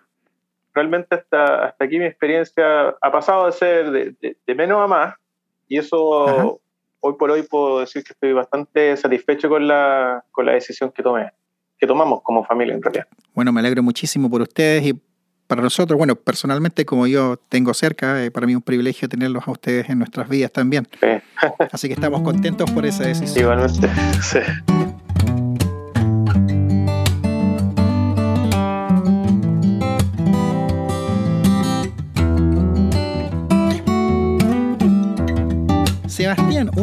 Realmente 0.74 1.16
hasta, 1.16 1.66
hasta 1.66 1.86
aquí 1.86 2.00
mi 2.00 2.06
experiencia 2.06 2.90
ha 3.02 3.12
pasado 3.12 3.46
de 3.46 3.52
ser 3.52 3.92
de, 3.92 4.16
de- 4.22 4.38
de 4.46 4.56
menos 4.56 4.82
a 4.82 4.88
más 4.88 5.16
y 5.68 5.78
eso 5.78 6.30
Ajá. 6.30 6.48
hoy 7.00 7.14
por 7.20 7.30
hoy 7.32 7.44
puedo 7.44 7.80
decir 7.82 8.04
que 8.04 8.14
estoy 8.14 8.34
bastante 8.34 8.96
satisfecho 8.98 9.50
con 9.50 9.68
la, 9.68 10.24
con 10.32 10.46
la 10.46 10.54
decisión 10.54 10.92
que 10.92 11.04
tomé, 11.04 11.32
que 11.78 11.86
tomamos 11.88 12.22
como 12.24 12.44
familia 12.44 12.74
en 12.76 12.82
realidad. 12.82 13.08
Bueno, 13.34 13.52
me 13.52 13.60
alegro 13.60 13.84
muchísimo 13.84 14.30
por 14.30 14.42
ustedes 14.42 14.84
y 14.86 15.00
para 15.48 15.62
nosotros, 15.62 15.98
bueno, 15.98 16.16
personalmente 16.16 16.86
como 16.86 17.06
yo 17.06 17.38
tengo 17.50 17.74
cerca, 17.74 18.24
eh, 18.24 18.32
para 18.32 18.48
mí 18.48 18.54
es 18.54 18.58
un 18.58 18.62
privilegio 18.64 19.08
tenerlos 19.10 19.48
a 19.48 19.52
ustedes 19.52 19.90
en 19.90 20.00
nuestras 20.00 20.28
vidas 20.28 20.52
también. 20.52 20.88
Sí, 21.00 21.08
Así 21.72 21.88
que 21.88 21.94
estamos 21.94 22.22
contentos 22.22 22.72
por 22.72 22.86
esa 22.86 23.04
decisión. 23.04 23.44
igualmente. 23.44 23.90
Sí. 24.22 24.40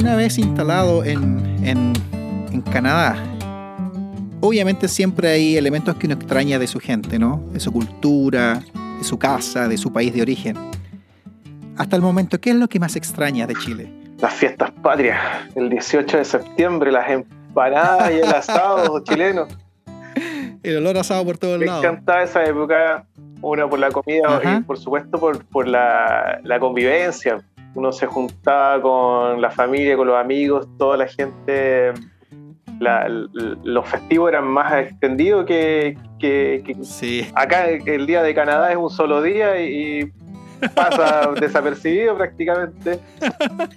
Una 0.01 0.17
vez 0.17 0.39
instalado 0.39 1.05
en, 1.05 1.59
en, 1.63 1.93
en 2.53 2.61
Canadá, 2.63 3.17
obviamente 4.41 4.89
siempre 4.89 5.29
hay 5.29 5.57
elementos 5.57 5.95
que 5.97 6.07
uno 6.07 6.15
extraña 6.15 6.59
de 6.59 6.67
su 6.67 6.81
gente, 6.81 7.19
¿no? 7.19 7.43
De 7.53 7.61
su 7.61 7.71
cultura, 7.71 8.63
de 8.99 9.05
su 9.05 9.19
casa, 9.19 9.69
de 9.69 9.77
su 9.77 9.93
país 9.93 10.13
de 10.15 10.23
origen. 10.23 10.57
Hasta 11.77 11.97
el 11.97 12.03
momento, 12.03 12.41
¿qué 12.41 12.51
es 12.51 12.57
lo 12.57 12.69
que 12.69 12.79
más 12.81 12.97
extraña 12.97 13.47
de 13.47 13.55
Chile? 13.55 13.93
Las 14.19 14.35
fiestas 14.35 14.71
patrias, 14.83 15.19
el 15.55 15.69
18 15.71 16.19
de 16.19 16.25
septiembre, 16.25 16.93
las 16.93 17.11
empanadas 17.11 18.11
y 18.11 18.15
el 18.17 18.29
asado 18.29 19.01
chileno. 19.05 19.47
El 20.63 20.77
olor 20.79 20.99
asado 20.99 21.25
por 21.25 21.39
todos 21.39 21.59
Me 21.59 21.67
lados. 21.67 21.85
encantaba 21.85 22.23
esa 22.23 22.45
época, 22.45 23.07
una 23.41 23.69
por 23.69 23.79
la 23.79 23.91
comida 23.91 24.37
Ajá. 24.37 24.57
y 24.59 24.63
por 24.63 24.79
supuesto 24.79 25.19
por, 25.19 25.45
por 25.47 25.67
la, 25.67 26.41
la 26.43 26.59
convivencia. 26.61 27.43
Uno 27.75 27.93
se 27.93 28.07
juntaba 28.07 28.81
con 28.83 29.41
la 29.41 29.51
familia, 29.51 29.97
con 29.97 30.07
los 30.09 30.17
amigos, 30.17 30.67
toda 30.79 30.97
la 30.97 31.07
gente. 31.07 31.93
la- 32.79 33.07
los 33.63 33.87
festivos 33.89 34.31
eran 34.31 34.47
más 34.47 34.73
extendidos 34.73 35.45
que, 35.45 35.99
que- 36.19 36.63
que- 36.65 36.77
Sí, 36.83 37.29
acá 37.35 37.69
el 37.69 38.07
día 38.07 38.23
de 38.23 38.35
Canadá 38.35 38.71
es 38.71 38.79
un 38.79 38.89
solo 38.89 39.21
día 39.21 39.61
y 39.61 40.11
pasa 40.75 41.31
desapercibido 41.41 42.17
prácticamente. 42.17 42.99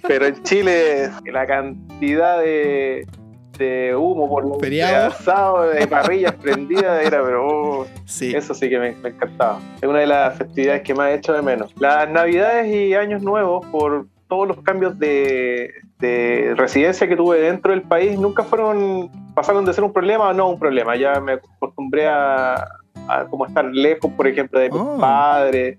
Pero 0.08 0.24
en 0.26 0.42
Chile 0.42 1.10
la 1.30 1.46
cantidad 1.46 2.38
de, 2.40 3.06
de 3.58 3.94
humo 3.96 4.28
por 4.28 4.44
los 4.44 4.58
Feriado. 4.58 5.08
asado, 5.08 5.68
de 5.68 5.86
parrillas 5.88 6.32
prendidas, 6.34 7.04
era 7.06 7.22
pero 7.22 7.46
oh, 7.46 7.86
sí. 8.04 8.34
eso 8.34 8.54
sí 8.54 8.68
que 8.68 8.78
me, 8.78 8.92
me 9.02 9.10
encantaba. 9.10 9.60
Es 9.80 9.88
una 9.88 10.00
de 10.00 10.06
las 10.06 10.36
festividades 10.38 10.82
que 10.82 10.94
más 10.94 11.10
he 11.10 11.14
hecho 11.14 11.32
de 11.32 11.42
menos. 11.42 11.72
Las 11.78 12.08
navidades 12.10 12.66
y 12.74 12.94
años 12.94 13.22
nuevos, 13.22 13.64
por 13.66 14.06
todos 14.28 14.48
los 14.48 14.60
cambios 14.62 14.98
de, 14.98 15.70
de 16.00 16.54
residencia 16.56 17.06
que 17.08 17.16
tuve 17.16 17.40
dentro 17.40 17.72
del 17.72 17.82
país, 17.82 18.18
nunca 18.18 18.42
fueron, 18.42 19.10
pasaron 19.34 19.64
de 19.64 19.72
ser 19.72 19.84
un 19.84 19.92
problema 19.92 20.30
a 20.30 20.32
no 20.32 20.48
un 20.48 20.58
problema. 20.58 20.96
Ya 20.96 21.20
me 21.20 21.32
acostumbré 21.34 22.08
a, 22.08 22.54
a 23.08 23.24
como 23.30 23.46
estar 23.46 23.64
lejos, 23.66 24.10
por 24.12 24.26
ejemplo, 24.26 24.58
de 24.58 24.70
mis 24.70 24.80
Oh. 24.80 24.98
padres 24.98 25.78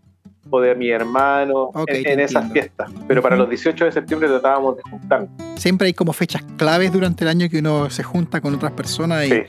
o 0.50 0.62
de 0.62 0.76
mi 0.76 0.90
hermano 0.90 1.72
en, 1.88 2.20
esas 2.20 2.52
fiestas. 2.52 2.92
Pero 3.08 3.22
para 3.22 3.36
los 3.36 3.50
18 3.50 3.86
de 3.86 3.92
septiembre 3.92 4.28
tratábamos 4.28 4.78
de 4.78 4.84
juntarnos. 4.84 5.30
Siempre 5.56 5.88
hay 5.88 5.94
como 5.94 6.14
fechas 6.14 6.44
claves 6.58 6.92
durante 6.92 7.24
el 7.24 7.30
año 7.30 7.50
que 7.50 7.60
uno 7.60 7.90
se 7.90 8.04
junta 8.04 8.42
con 8.42 8.54
otras 8.54 8.72
personas 8.74 9.26
y, 9.26 9.30
Sí. 9.30 9.42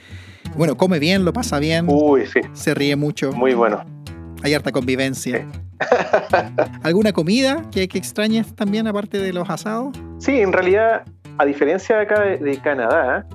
bueno, 0.57 0.77
come 0.77 0.99
bien, 0.99 1.25
lo 1.25 1.33
pasa 1.33 1.59
bien, 1.59 1.87
Uy, 1.89 2.27
sí, 2.27 2.41
se 2.53 2.75
ríe 2.75 2.97
mucho. 2.97 3.33
muy 3.33 3.55
bueno. 3.55 3.85
Hay 4.43 4.55
harta 4.55 4.73
convivencia. 4.73 5.47
¿Alguna 6.83 7.13
comida 7.13 7.63
que, 7.71 7.89
que, 7.89 7.99
extrañes 7.99 8.55
también, 8.55 8.87
aparte 8.87 9.19
de 9.19 9.33
los 9.33 9.49
asados? 9.51 9.97
Sí, 10.19 10.41
en 10.41 10.53
realidad, 10.53 11.05
a 11.39 11.45
diferencia 11.45 11.97
de 11.97 12.03
acá 12.03 12.21
de, 12.21 12.61
Canadá, 12.63 13.27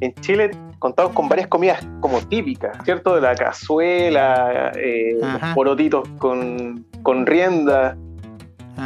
en 0.00 0.14
Chile 0.20 0.50
contamos 0.78 1.12
con 1.12 1.28
varias 1.28 1.48
comidas 1.48 1.86
como 2.00 2.20
típicas, 2.20 2.76
¿cierto? 2.84 3.14
De 3.14 3.20
la 3.20 3.34
cazuela, 3.34 4.72
eh, 4.76 5.16
los 5.20 5.54
porotitos 5.54 6.08
con, 6.18 6.86
con 7.02 7.26
rienda, 7.26 7.96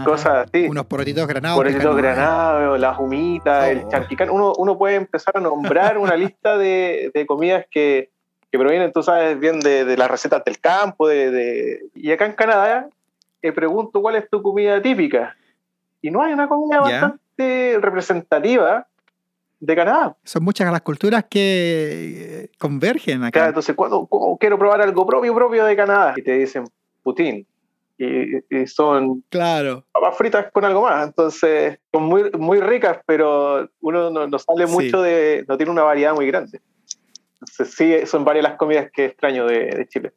cosas 0.04 0.48
así. 0.48 0.66
Unos 0.68 0.86
porotitos 0.86 1.26
granados. 1.26 1.58
Porotitos 1.58 1.96
granados, 1.96 2.78
las 2.78 2.98
humitas, 2.98 3.68
el 3.68 3.82
oh. 3.84 3.88
charquicán. 3.88 4.30
Uno, 4.30 4.52
uno 4.56 4.78
puede 4.78 4.96
empezar 4.96 5.36
a 5.36 5.40
nombrar 5.40 5.98
una 5.98 6.16
lista 6.16 6.56
de, 6.56 7.10
de 7.12 7.26
comidas 7.26 7.66
que, 7.70 8.10
que 8.50 8.58
provienen, 8.58 8.92
tú 8.92 9.02
sabes 9.02 9.38
bien, 9.38 9.60
de, 9.60 9.84
de 9.84 9.96
las 9.96 10.10
recetas 10.10 10.44
del 10.44 10.60
campo. 10.60 11.08
De, 11.08 11.30
de, 11.30 11.80
Y 11.94 12.12
acá 12.12 12.26
en 12.26 12.32
Canadá, 12.32 12.88
te 13.40 13.52
pregunto 13.52 14.00
cuál 14.00 14.16
es 14.16 14.28
tu 14.30 14.42
comida 14.42 14.80
típica. 14.80 15.36
Y 16.02 16.10
no 16.10 16.22
hay 16.22 16.32
una 16.32 16.48
comida 16.48 16.80
bastante 16.80 17.78
representativa 17.80 18.86
de 19.60 19.76
Canadá. 19.76 20.16
Son 20.24 20.42
muchas 20.42 20.72
las 20.72 20.80
culturas 20.80 21.24
que 21.28 22.44
eh, 22.44 22.50
convergen 22.58 23.22
acá. 23.24 23.48
entonces, 23.48 23.76
cuando 23.76 24.08
quiero 24.40 24.58
probar 24.58 24.80
algo 24.80 25.06
propio, 25.06 25.34
propio 25.34 25.64
de 25.66 25.76
Canadá, 25.76 26.14
y 26.16 26.22
te 26.22 26.32
dicen 26.38 26.64
Putin. 27.02 27.46
Y, 27.98 28.66
son 28.66 29.22
claro. 29.28 29.84
papas 29.92 30.16
fritas 30.16 30.50
con 30.52 30.64
algo 30.64 30.80
más. 30.80 31.06
Entonces, 31.06 31.78
son 31.92 32.04
muy, 32.04 32.30
muy 32.30 32.58
ricas, 32.60 32.98
pero 33.04 33.68
uno 33.82 34.26
no, 34.26 34.38
sale 34.38 34.66
mucho 34.66 35.02
de. 35.02 35.44
no 35.46 35.58
tiene 35.58 35.70
una 35.70 35.82
variedad 35.82 36.14
muy 36.14 36.26
grande. 36.26 36.62
Entonces, 37.34 37.74
sí, 37.74 38.06
son 38.06 38.24
varias 38.24 38.44
las 38.44 38.56
comidas 38.56 38.90
que 38.90 39.04
extraño 39.04 39.46
de, 39.46 39.86
Chile. 39.90 40.12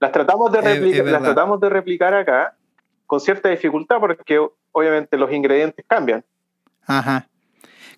Las 0.00 0.12
tratamos, 0.12 0.52
de 0.52 0.60
replicar, 0.60 1.06
las 1.06 1.22
tratamos 1.22 1.60
de 1.60 1.70
replicar 1.70 2.12
acá 2.12 2.54
con 3.06 3.20
cierta 3.20 3.48
dificultad 3.48 3.98
porque 3.98 4.46
obviamente 4.72 5.16
los 5.16 5.32
ingredientes 5.32 5.82
cambian. 5.88 6.22
Ajá. 6.86 7.26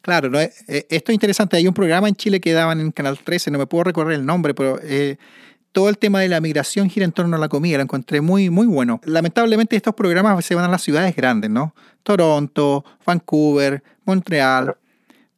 Claro, 0.02 0.38
eh, 0.40 0.52
esto 0.66 1.12
es 1.12 1.14
interesante. 1.14 1.56
Hay 1.56 1.66
un 1.66 1.74
programa 1.74 2.08
en 2.08 2.14
Chile 2.14 2.40
que 2.40 2.52
daban 2.52 2.80
en 2.80 2.92
Canal 2.92 3.18
13, 3.18 3.50
no 3.50 3.58
me 3.58 3.66
puedo 3.66 3.84
recordar 3.84 4.14
el 4.14 4.24
nombre, 4.24 4.54
pero 4.54 4.78
eh, 4.82 5.16
todo 5.72 5.88
el 5.88 5.98
tema 5.98 6.20
de 6.20 6.28
la 6.28 6.40
migración 6.40 6.88
gira 6.88 7.04
en 7.04 7.12
torno 7.12 7.36
a 7.36 7.38
la 7.38 7.48
comida. 7.48 7.76
Lo 7.76 7.82
encontré 7.82 8.20
muy, 8.20 8.50
muy 8.50 8.66
bueno. 8.66 9.00
Lamentablemente 9.04 9.76
estos 9.76 9.94
programas 9.94 10.44
se 10.44 10.54
van 10.54 10.64
a 10.64 10.68
las 10.68 10.82
ciudades 10.82 11.14
grandes, 11.14 11.50
¿no? 11.50 11.74
Toronto, 12.02 12.84
Vancouver, 13.04 13.82
Montreal. 14.04 14.76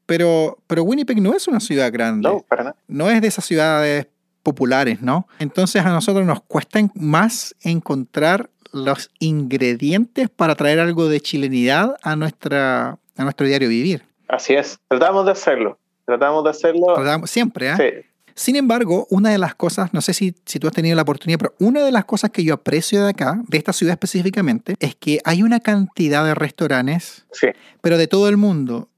Pero, 0.06 0.58
pero 0.66 0.82
Winnipeg 0.82 1.20
no 1.20 1.34
es 1.34 1.46
una 1.48 1.60
ciudad 1.60 1.92
grande. 1.92 2.28
No, 2.28 2.40
para 2.40 2.64
nada. 2.64 2.76
No 2.88 3.10
es 3.10 3.20
de 3.20 3.28
esas 3.28 3.44
ciudades 3.44 4.06
populares, 4.42 5.02
¿no? 5.02 5.28
Entonces 5.38 5.84
a 5.84 5.90
nosotros 5.90 6.26
nos 6.26 6.42
cuesta 6.42 6.80
más 6.94 7.54
encontrar 7.62 8.50
los 8.72 9.10
ingredientes 9.18 10.30
para 10.30 10.54
traer 10.54 10.80
algo 10.80 11.08
de 11.08 11.20
chilenidad 11.20 11.96
a, 12.02 12.16
nuestra, 12.16 12.98
a 13.16 13.22
nuestro 13.24 13.46
diario 13.46 13.68
vivir. 13.68 14.09
Así 14.30 14.54
es, 14.54 14.78
tratamos 14.88 15.26
de 15.26 15.32
hacerlo. 15.32 15.78
Tratamos 16.04 16.44
de 16.44 16.50
hacerlo. 16.50 16.94
siempre, 17.26 17.70
¿eh? 17.70 17.74
Sí. 17.76 18.06
Sin 18.34 18.56
embargo, 18.56 19.06
una 19.10 19.30
de 19.30 19.38
las 19.38 19.54
cosas, 19.54 19.92
no 19.92 20.00
sé 20.00 20.14
si, 20.14 20.34
si 20.46 20.58
tú 20.58 20.66
has 20.66 20.72
tenido 20.72 20.96
la 20.96 21.02
oportunidad, 21.02 21.38
pero 21.38 21.54
una 21.58 21.84
de 21.84 21.92
las 21.92 22.04
cosas 22.04 22.30
que 22.30 22.42
yo 22.42 22.54
aprecio 22.54 23.04
de 23.04 23.10
acá, 23.10 23.40
de 23.46 23.58
esta 23.58 23.72
ciudad 23.72 23.92
específicamente, 23.92 24.76
es 24.78 24.94
que 24.94 25.18
hay 25.24 25.42
una 25.42 25.60
cantidad 25.60 26.24
de 26.24 26.34
restaurantes, 26.34 27.26
sí. 27.32 27.48
pero 27.82 27.98
de 27.98 28.06
todo 28.06 28.28
el 28.28 28.36
mundo 28.36 28.88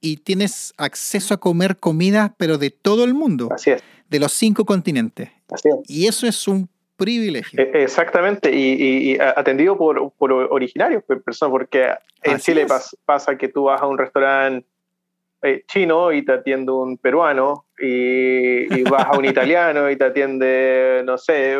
y 0.00 0.18
tienes 0.18 0.74
acceso 0.76 1.34
a 1.34 1.36
comer 1.38 1.76
comida, 1.76 2.34
pero 2.36 2.58
de 2.58 2.70
todo 2.70 3.04
el 3.04 3.14
mundo. 3.14 3.48
Así 3.54 3.70
es. 3.70 3.82
De 4.08 4.18
los 4.18 4.32
cinco 4.32 4.64
continentes. 4.64 5.30
Así 5.50 5.68
es. 5.68 5.76
Y 5.88 6.06
eso 6.06 6.26
es 6.26 6.48
un 6.48 6.68
privilegio. 6.96 7.60
E, 7.60 7.82
exactamente, 7.82 8.54
y, 8.54 9.18
atendido 9.18 9.76
por, 9.76 10.12
por 10.12 10.32
originarios, 10.32 11.02
personas, 11.04 11.52
porque 11.52 11.88
en 12.22 12.38
Chile 12.38 12.66
pasa 13.04 13.36
que 13.36 13.48
tú 13.48 13.64
vas 13.64 13.80
a 13.80 13.86
un 13.86 13.96
restaurante 13.96 14.66
eh, 15.42 15.64
chino 15.66 16.12
y 16.12 16.24
te 16.24 16.32
atiende 16.32 16.72
un 16.72 16.98
peruano, 16.98 17.66
y, 17.78 18.82
vas 18.82 19.06
a 19.06 19.18
un 19.18 19.24
italiano 19.26 19.90
y 19.90 19.96
te 19.96 20.04
atiende, 20.04 21.02
no 21.04 21.18
sé, 21.18 21.56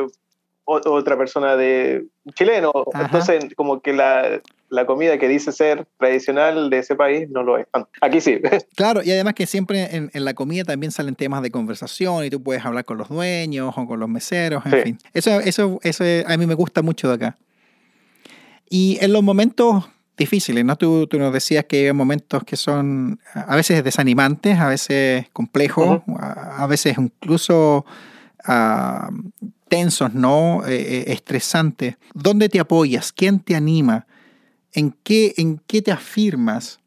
otra 0.65 1.17
persona 1.17 1.57
de 1.57 2.07
chileno. 2.35 2.73
Entonces, 2.95 3.55
como 3.57 3.81
que 3.81 3.93
la, 3.93 4.41
la 4.69 4.87
comida 4.87 5.19
que 5.19 5.29
dice 5.29 5.51
ser 5.53 5.87
tradicional 5.99 6.71
de 6.71 6.79
ese 6.79 6.95
país 6.95 7.29
no 7.29 7.43
lo 7.43 7.59
es. 7.59 7.67
Aquí 8.01 8.21
sí. 8.21 8.39
Claro, 8.77 9.03
y 9.03 9.11
además 9.11 9.35
que 9.35 9.47
siempre 9.47 9.89
en, 9.93 10.11
la 10.25 10.35
comida 10.35 10.65
también 10.65 10.93
salen 10.93 11.17
temas 11.17 11.43
de 11.43 11.51
conversación 11.51 12.25
y 12.25 12.31
tú 12.31 12.43
puedes 12.43 12.65
hablar 12.65 12.85
con 12.85 12.99
los 12.99 13.09
dueños 13.09 13.75
o 13.77 13.87
con 13.87 13.99
los 13.99 14.09
meseros, 14.09 14.65
en 14.67 14.83
fin. 14.83 14.99
Eso, 15.13 15.41
eso, 15.41 15.81
eso 15.83 16.05
a 16.27 16.37
mí 16.37 16.47
me 16.47 16.55
gusta 16.55 16.83
mucho 16.83 17.09
de 17.09 17.15
acá. 17.15 17.37
Y 18.69 18.99
en 19.01 19.13
los 19.13 19.23
momentos 19.23 19.91
difíciles, 20.21 20.65
¿no? 20.65 20.77
Tú, 20.77 21.07
tú 21.07 21.19
nos 21.19 21.33
decías 21.33 21.65
que 21.65 21.87
hay 21.87 21.93
momentos 21.93 22.45
que 22.45 22.57
son 22.57 23.19
a 23.35 23.57
veces 23.57 23.83
desanimantes, 23.83 24.59
a 24.59 24.69
veces 24.69 25.27
complejos, 25.33 26.03
a, 26.19 26.67
veces 26.69 26.97
incluso 26.99 27.85
ah, 28.45 29.11
tensos, 29.69 30.13
¿no? 30.13 30.63
Eh, 30.67 30.75
eh, 30.75 31.05
estresantes. 31.13 31.97
¿Dónde 32.13 32.49
te 32.49 32.61
apoyas? 32.61 33.13
¿Quién 33.13 33.41
te 33.41 33.57
anima? 33.57 34.07
¿En 34.73 34.95
qué, 35.03 35.35
¿En 35.39 35.61
qué 35.67 35.81
te 35.81 35.91
afirmas 35.91 36.81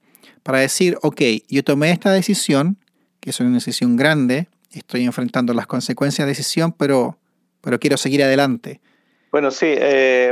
para 0.44 0.60
decir, 0.60 0.98
ok, 1.02 1.22
yo 1.50 1.64
tomé 1.64 1.92
esta 1.92 2.12
decisión, 2.12 2.78
que 3.20 3.32
es 3.32 3.40
una 3.40 3.56
decisión 3.56 3.96
grande, 3.96 4.48
estoy 4.72 5.06
enfrentando 5.06 5.54
las 5.54 5.66
consecuencias 5.66 6.26
de 6.26 6.32
decisión, 6.32 6.72
pero, 6.72 7.18
pero 7.62 7.80
quiero 7.80 7.98
seguir 7.98 8.24
adelante? 8.24 8.80
Bueno, 9.34 9.50
sí, 9.50 9.66
eh, 9.68 10.32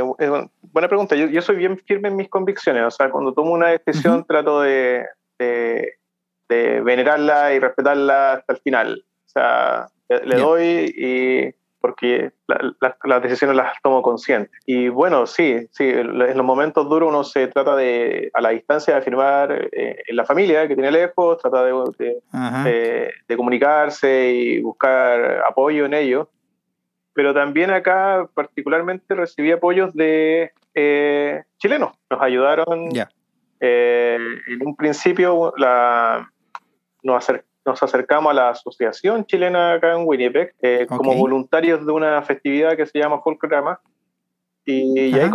buena 0.70 0.86
pregunta. 0.86 1.16
Yo, 1.16 1.42
soy 1.42 1.56
bien 1.56 1.76
firme 1.76 2.06
en 2.06 2.14
mis 2.14 2.28
convicciones. 2.28 2.84
O 2.84 2.90
sea, 2.92 3.10
cuando 3.10 3.34
tomo 3.34 3.50
una 3.50 3.66
decisión 3.66 4.24
trato 4.24 4.60
de, 4.60 5.04
de, 5.40 6.80
venerarla 6.82 7.52
y 7.52 7.58
respetarla 7.58 8.34
hasta 8.34 8.52
el 8.52 8.60
final. 8.60 9.04
O 9.26 9.28
sea, 9.28 9.88
le, 10.08 10.36
doy 10.36 10.94
y 10.96 11.50
porque 11.80 12.30
las 12.46 13.22
decisiones 13.24 13.56
las 13.56 13.72
tomo 13.82 14.02
conscientes. 14.02 14.52
Y 14.66 14.88
bueno, 14.88 15.26
sí, 15.26 15.66
sí, 15.72 15.88
en 15.88 16.36
los 16.36 16.46
momentos 16.46 16.88
duros 16.88 17.08
uno 17.08 17.24
se 17.24 17.48
trata 17.48 17.74
de, 17.74 18.30
a 18.32 18.40
la 18.40 18.50
distancia, 18.50 18.94
de 18.94 19.00
afirmar 19.00 19.68
eh, 19.72 20.00
en 20.06 20.14
la 20.14 20.24
familia 20.24 20.68
que 20.68 20.76
tiene 20.76 20.92
lejos, 20.92 21.38
trata 21.38 21.64
de, 21.64 23.10
de, 23.26 23.36
comunicarse 23.36 24.30
y 24.30 24.60
buscar 24.60 25.42
apoyo 25.44 25.86
en 25.86 25.94
ello 25.94 26.28
pero 27.14 27.34
también 27.34 27.70
acá 27.70 28.28
particularmente 28.34 29.14
recibí 29.14 29.52
apoyos 29.52 29.94
de 29.94 30.52
eh, 30.74 31.42
chilenos. 31.58 31.92
Nos 32.10 32.22
ayudaron. 32.22 32.90
Eh, 33.64 34.18
en 34.48 34.66
un 34.66 34.74
principio 34.74 35.52
la, 35.56 36.28
nos, 37.04 37.82
acercamos 37.82 38.32
a 38.32 38.34
la 38.34 38.48
Asociación 38.48 39.24
Chilena 39.24 39.74
acá 39.74 39.94
en 39.94 40.04
Winnipeg 40.04 40.52
eh, 40.60 40.84
como 40.88 41.14
voluntarios 41.14 41.86
de 41.86 41.92
una 41.92 42.22
festividad 42.22 42.76
que 42.76 42.86
se 42.86 42.98
llama 42.98 43.20
Folkrama. 43.20 43.80
Y, 44.64 45.14
ahí 45.14 45.30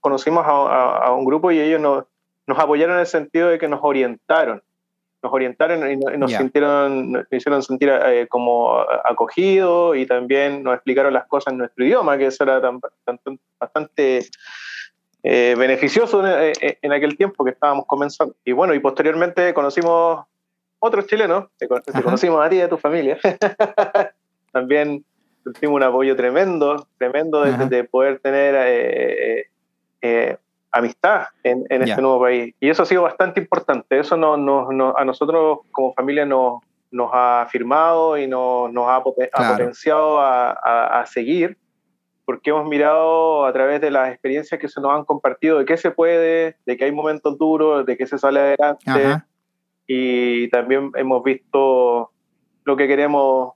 conocimos 0.00 0.44
a, 0.46 1.12
un 1.12 1.24
grupo 1.24 1.50
y 1.50 1.60
ellos 1.60 1.80
nos, 1.80 2.04
nos 2.46 2.58
apoyaron 2.58 2.96
en 2.96 3.00
el 3.00 3.06
sentido 3.06 3.48
de 3.48 3.58
que 3.58 3.68
nos 3.68 3.80
orientaron 3.82 4.62
nos 5.28 5.34
orientaron 5.34 5.90
y 5.90 5.96
nos, 5.96 6.32
sintieron, 6.32 7.26
hicieron 7.30 7.62
sentir 7.62 7.90
eh, 7.90 8.26
como 8.28 8.78
acogidos 9.04 9.96
y 9.96 10.06
también 10.06 10.62
nos 10.62 10.74
explicaron 10.74 11.12
las 11.12 11.26
cosas 11.26 11.52
en 11.52 11.58
nuestro 11.58 11.84
idioma, 11.84 12.16
que 12.16 12.26
eso 12.26 12.44
era 12.44 12.60
bastante 13.58 14.26
eh, 15.22 15.54
beneficioso 15.58 16.26
eh, 16.26 16.78
en, 16.80 16.92
aquel 16.92 17.16
tiempo 17.16 17.44
que 17.44 17.50
estábamos 17.50 17.86
comenzando. 17.86 18.34
Y 18.44 18.52
bueno, 18.52 18.74
y 18.74 18.80
posteriormente 18.80 19.52
conocimos 19.52 20.24
otros 20.78 21.06
chilenos, 21.06 21.46
te, 21.58 21.68
conocimos 21.68 22.44
a 22.44 22.48
ti 22.48 22.56
y 22.56 22.60
a 22.60 22.68
tu 22.68 22.78
familia. 22.78 23.18
también 24.52 25.04
tuvimos 25.44 25.76
un 25.76 25.82
apoyo 25.82 26.16
tremendo, 26.16 26.86
tremendo 26.98 27.42
de, 27.42 27.84
poder 27.84 28.20
tener 28.20 29.46
amistad 30.70 31.26
en, 31.42 31.64
este 31.70 32.00
nuevo 32.00 32.20
país. 32.20 32.54
Y 32.60 32.68
eso 32.68 32.82
ha 32.82 32.86
sido 32.86 33.02
bastante 33.02 33.40
importante. 33.40 33.98
Eso 33.98 34.16
no, 34.16 34.36
no, 34.36 34.94
a 34.96 35.04
nosotros 35.04 35.60
como 35.72 35.94
familia 35.94 36.24
nos, 36.24 36.62
nos 36.90 37.10
ha 37.12 37.42
afirmado 37.42 38.18
y 38.18 38.26
nos, 38.26 38.72
nos 38.72 38.88
ha, 38.88 39.02
potenciado 39.02 40.20
a, 40.20 41.00
a, 41.00 41.06
seguir, 41.06 41.56
porque 42.24 42.50
hemos 42.50 42.68
mirado 42.68 43.46
a 43.46 43.52
través 43.52 43.80
de 43.80 43.90
las 43.90 44.10
experiencias 44.10 44.60
que 44.60 44.68
se 44.68 44.80
nos 44.80 44.92
han 44.92 45.04
compartido 45.04 45.58
de 45.58 45.64
qué 45.64 45.76
se 45.76 45.90
puede, 45.90 46.56
de 46.66 46.76
que 46.76 46.84
hay 46.84 46.92
momentos 46.92 47.38
duros, 47.38 47.86
de 47.86 47.96
que 47.96 48.06
se 48.06 48.18
sale 48.18 48.40
adelante. 48.40 49.22
Y 49.86 50.48
también 50.50 50.90
hemos 50.96 51.22
visto 51.22 52.10
lo 52.64 52.76
que 52.76 52.86
queremos 52.86 53.54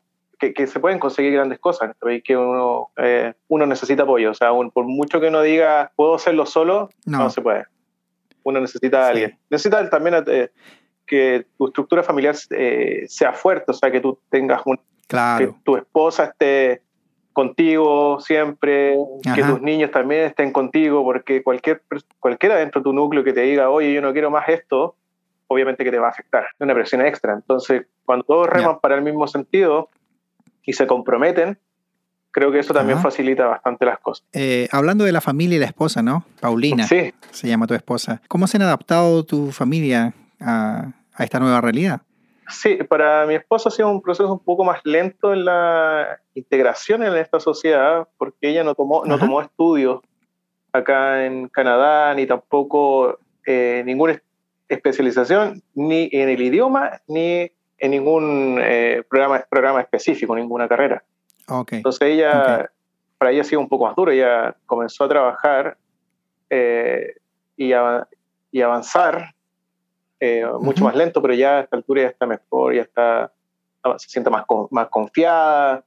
que, 0.51 0.66
se 0.66 0.80
pueden 0.80 0.99
conseguir 0.99 1.32
grandes 1.34 1.61
cosas, 1.61 1.95
que 2.24 2.36
uno, 2.36 2.90
eh, 2.97 3.34
uno 3.49 3.66
necesita 3.66 4.03
apoyo, 4.03 4.32
o 4.32 4.34
sea, 4.34 4.51
por 4.74 4.84
mucho 4.84 5.20
que 5.20 5.28
uno 5.28 5.43
diga, 5.43 5.93
puedo 5.95 6.14
hacerlo 6.14 6.47
solo, 6.47 6.90
no, 7.07 7.30
se 7.30 7.40
puede. 7.40 7.66
Uno 8.43 8.61
necesita 8.61 9.07
a 9.07 9.09
alguien. 9.11 9.38
Necesita 9.51 9.88
también 9.88 10.24
eh, 10.26 10.51
que 11.07 11.47
tu 11.57 11.66
estructura 11.68 12.03
familiar 12.03 12.34
eh, 12.51 13.05
sea 13.07 13.32
fuerte, 13.32 13.70
o 13.70 13.74
sea, 13.74 13.93
que 13.93 14.01
tú 14.01 14.18
tengas 14.30 14.62
un... 14.64 14.80
Claro. 15.07 15.38
Que 15.38 15.61
tu 15.62 15.76
esposa 15.76 16.24
esté 16.24 16.82
contigo 17.32 18.18
siempre, 18.20 18.97
que 19.34 19.43
tus 19.45 19.62
niños 19.62 19.90
también 19.90 20.22
estén 20.24 20.53
contigo, 20.53 21.05
porque 21.05 21.43
cualquier, 21.43 21.82
cualquiera 22.18 22.57
dentro 22.57 22.80
de 22.80 22.84
tu 22.84 22.93
núcleo 22.93 23.22
que 23.22 23.32
te 23.32 23.43
diga, 23.43 23.70
oye, 23.70 23.93
yo 23.93 24.03
no 24.03 24.12
quiero 24.12 24.30
más 24.30 24.49
esto, 24.49 24.97
obviamente 25.47 25.84
que 25.84 25.90
te 25.90 25.99
va 25.99 26.09
a 26.09 26.11
afectar, 26.11 26.47
una 26.59 26.74
presión 26.74 27.01
extra. 27.01 27.32
Entonces, 27.32 27.86
cuando 28.05 28.24
todos 28.24 28.49
reman 28.49 28.80
para 28.80 28.97
el 28.97 29.03
mismo 29.03 29.26
sentido 29.28 29.88
y 30.64 30.72
se 30.72 30.86
comprometen, 30.86 31.58
creo 32.32 32.50
que 32.50 32.58
eso 32.58 32.74
también 32.74 32.98
facilita 33.00 33.46
bastante 33.46 33.84
las 33.84 33.98
cosas. 33.98 34.26
Eh, 34.32 34.68
hablando 34.72 35.04
de 35.04 35.12
la 35.12 35.20
familia 35.20 35.56
y 35.56 35.60
la 35.60 35.66
esposa, 35.66 36.02
¿no? 36.02 36.24
Paulina. 36.40 36.86
Sí. 36.86 37.12
Se 37.30 37.48
llama 37.48 37.66
tu 37.66 37.74
esposa. 37.74 38.20
¿Cómo 38.28 38.46
se 38.46 38.56
han 38.56 38.62
adaptado 38.62 39.24
tu 39.24 39.52
familia 39.52 40.14
a, 40.40 40.92
esta 41.18 41.38
nueva 41.38 41.60
realidad? 41.60 42.00
Sí, 42.48 42.78
para 42.88 43.26
mi 43.26 43.34
esposa 43.34 43.68
ha 43.68 43.72
sido 43.72 43.88
un 43.88 44.02
proceso 44.02 44.32
un 44.32 44.40
poco 44.40 44.64
más 44.64 44.80
lento 44.84 45.32
en 45.32 45.44
la 45.44 46.20
integración 46.34 47.02
en 47.02 47.16
esta 47.16 47.38
sociedad, 47.38 48.08
porque 48.18 48.50
ella 48.50 48.64
no 48.64 48.74
tomó, 48.74 49.04
no 49.04 49.18
tomó 49.18 49.40
estudios 49.40 50.00
acá 50.72 51.24
en 51.24 51.48
Canadá, 51.48 52.14
ni 52.14 52.26
tampoco 52.26 53.18
eh, 53.46 53.82
ninguna 53.86 54.20
especialización, 54.68 55.62
ni 55.74 56.08
en 56.12 56.28
el 56.28 56.42
idioma, 56.42 57.00
ni 57.06 57.50
en 57.82 57.90
ningún 57.90 58.60
eh, 58.62 59.02
programa, 59.08 59.44
programa 59.50 59.80
específico, 59.80 60.36
ninguna 60.36 60.68
carrera. 60.68 61.02
Entonces 61.72 62.10
ella, 62.10 62.70
para 63.18 63.32
ella 63.32 63.40
ha 63.40 63.44
sido 63.44 63.60
un 63.60 63.68
poco 63.68 63.86
más 63.86 63.96
duro, 63.96 64.12
ella 64.12 64.54
comenzó 64.66 65.02
a 65.02 65.08
trabajar 65.08 65.76
eh, 66.48 67.16
y, 67.56 67.72
y, 68.52 68.62
avanzar 68.62 69.34
eh, 70.20 70.46
mucho 70.60 70.84
más 70.84 70.94
lento, 70.94 71.20
pero 71.20 71.34
ya 71.34 71.58
a 71.58 71.60
esta 71.62 71.76
altura 71.76 72.02
ya 72.02 72.08
está 72.08 72.24
mejor, 72.24 72.72
ya 72.72 72.82
está, 72.82 73.32
se 73.98 74.08
siente 74.08 74.30
más, 74.30 74.44
más 74.70 74.86
confiada, 74.88 75.84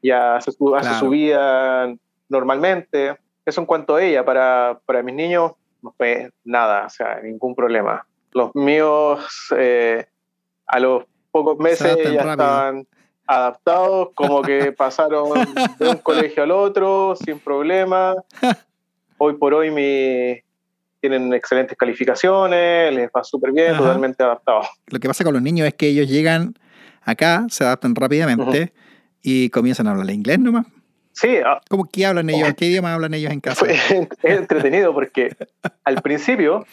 ya 0.00 0.36
hace 0.36 0.52
su, 0.52 0.76
hace 0.76 0.94
su 1.00 1.08
vida 1.08 1.92
normalmente. 2.28 3.18
Eso 3.44 3.60
en 3.60 3.66
cuanto 3.66 3.96
a 3.96 4.02
ella, 4.04 4.24
para, 4.24 4.78
para 4.86 5.02
mis 5.02 5.16
niños 5.16 5.50
no 5.82 5.92
fue 5.98 6.30
nada, 6.44 6.86
o 6.86 6.90
sea, 6.90 7.20
ningún 7.22 7.56
problema. 7.56 8.06
Los 8.30 8.54
míos 8.54 9.52
eh, 9.56 10.06
a 10.66 10.78
los 10.78 11.04
pocos 11.34 11.58
meses 11.58 11.96
ya 12.12 12.30
estaban 12.30 12.86
adaptados, 13.26 14.10
como 14.14 14.40
que 14.40 14.70
pasaron 14.76 15.30
de 15.80 15.88
un 15.88 15.96
colegio 15.96 16.44
al 16.44 16.52
otro 16.52 17.16
sin 17.16 17.40
problema. 17.40 18.14
Hoy 19.18 19.34
por 19.34 19.54
hoy 19.54 19.70
mi, 19.70 20.40
tienen 21.00 21.32
excelentes 21.32 21.78
calificaciones, 21.78 22.92
les 22.92 23.08
va 23.08 23.22
súper 23.22 23.52
bien, 23.52 23.76
totalmente 23.76 24.22
adaptados. 24.22 24.66
Lo 24.88 24.98
que 24.98 25.06
pasa 25.06 25.22
con 25.22 25.32
los 25.32 25.42
niños 25.42 25.68
es 25.68 25.74
que 25.74 25.86
ellos 25.86 26.08
llegan 26.08 26.54
acá, 27.02 27.46
se 27.48 27.64
adaptan 27.64 27.94
rápidamente 27.94 28.72
y 29.22 29.50
comienzan 29.50 29.86
a 29.86 29.92
hablar 29.92 30.10
inglés 30.10 30.40
nomás. 30.40 30.66
Sí. 31.12 31.36
Ah, 31.46 31.60
¿Cómo 31.70 31.84
que 31.84 32.04
hablan 32.04 32.28
ellos? 32.28 32.54
¿Qué 32.56 32.66
idioma 32.66 32.92
hablan 32.92 33.14
ellos 33.14 33.32
en 33.32 33.40
casa? 33.40 33.64
es 33.68 34.08
entretenido 34.22 34.92
porque 34.92 35.34
al 35.84 36.02
principio 36.02 36.66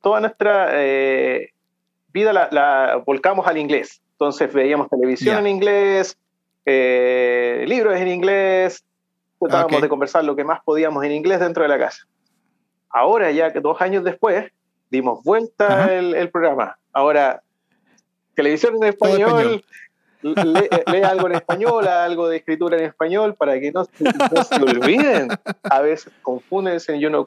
toda 0.00 0.20
nuestra 0.20 0.68
eh, 0.72 1.50
vida 2.16 2.32
la 2.32 3.02
volcamos 3.04 3.46
al 3.46 3.58
inglés. 3.58 4.00
Entonces 4.16 4.50
veíamos 4.50 4.88
televisión 4.88 5.36
en 5.40 5.46
inglés, 5.46 6.16
eh, 6.64 7.66
libros 7.68 7.96
en 7.96 8.08
inglés, 8.08 8.82
tratábamos 9.38 9.82
de 9.82 9.88
conversar 9.90 10.24
lo 10.24 10.34
que 10.34 10.42
más 10.42 10.60
podíamos 10.64 11.04
en 11.04 11.12
inglés 11.12 11.38
dentro 11.40 11.62
de 11.62 11.68
la 11.68 11.78
casa. 11.78 12.06
Ahora, 12.88 13.30
ya 13.30 13.52
que 13.52 13.60
dos 13.60 13.78
años 13.82 14.04
después, 14.04 14.50
dimos 14.90 15.22
vuelta 15.22 15.92
el, 15.94 16.30
programa. 16.30 16.78
Ahora, 16.94 17.42
televisión 18.34 18.76
en 18.76 18.84
español, 18.84 19.62
Lee, 20.22 21.02
algo 21.04 21.26
en 21.26 21.34
español, 21.34 21.86
algo 21.86 22.28
de 22.30 22.38
escritura 22.38 22.78
en 22.78 22.84
español, 22.84 23.34
para 23.34 23.60
que 23.60 23.70
no, 23.70 23.84
se 23.84 24.62
olviden. 24.62 25.28
A 25.62 25.82
veces 25.82 26.10
confunden, 26.22 26.80
yo 26.98 27.10
no, 27.10 27.26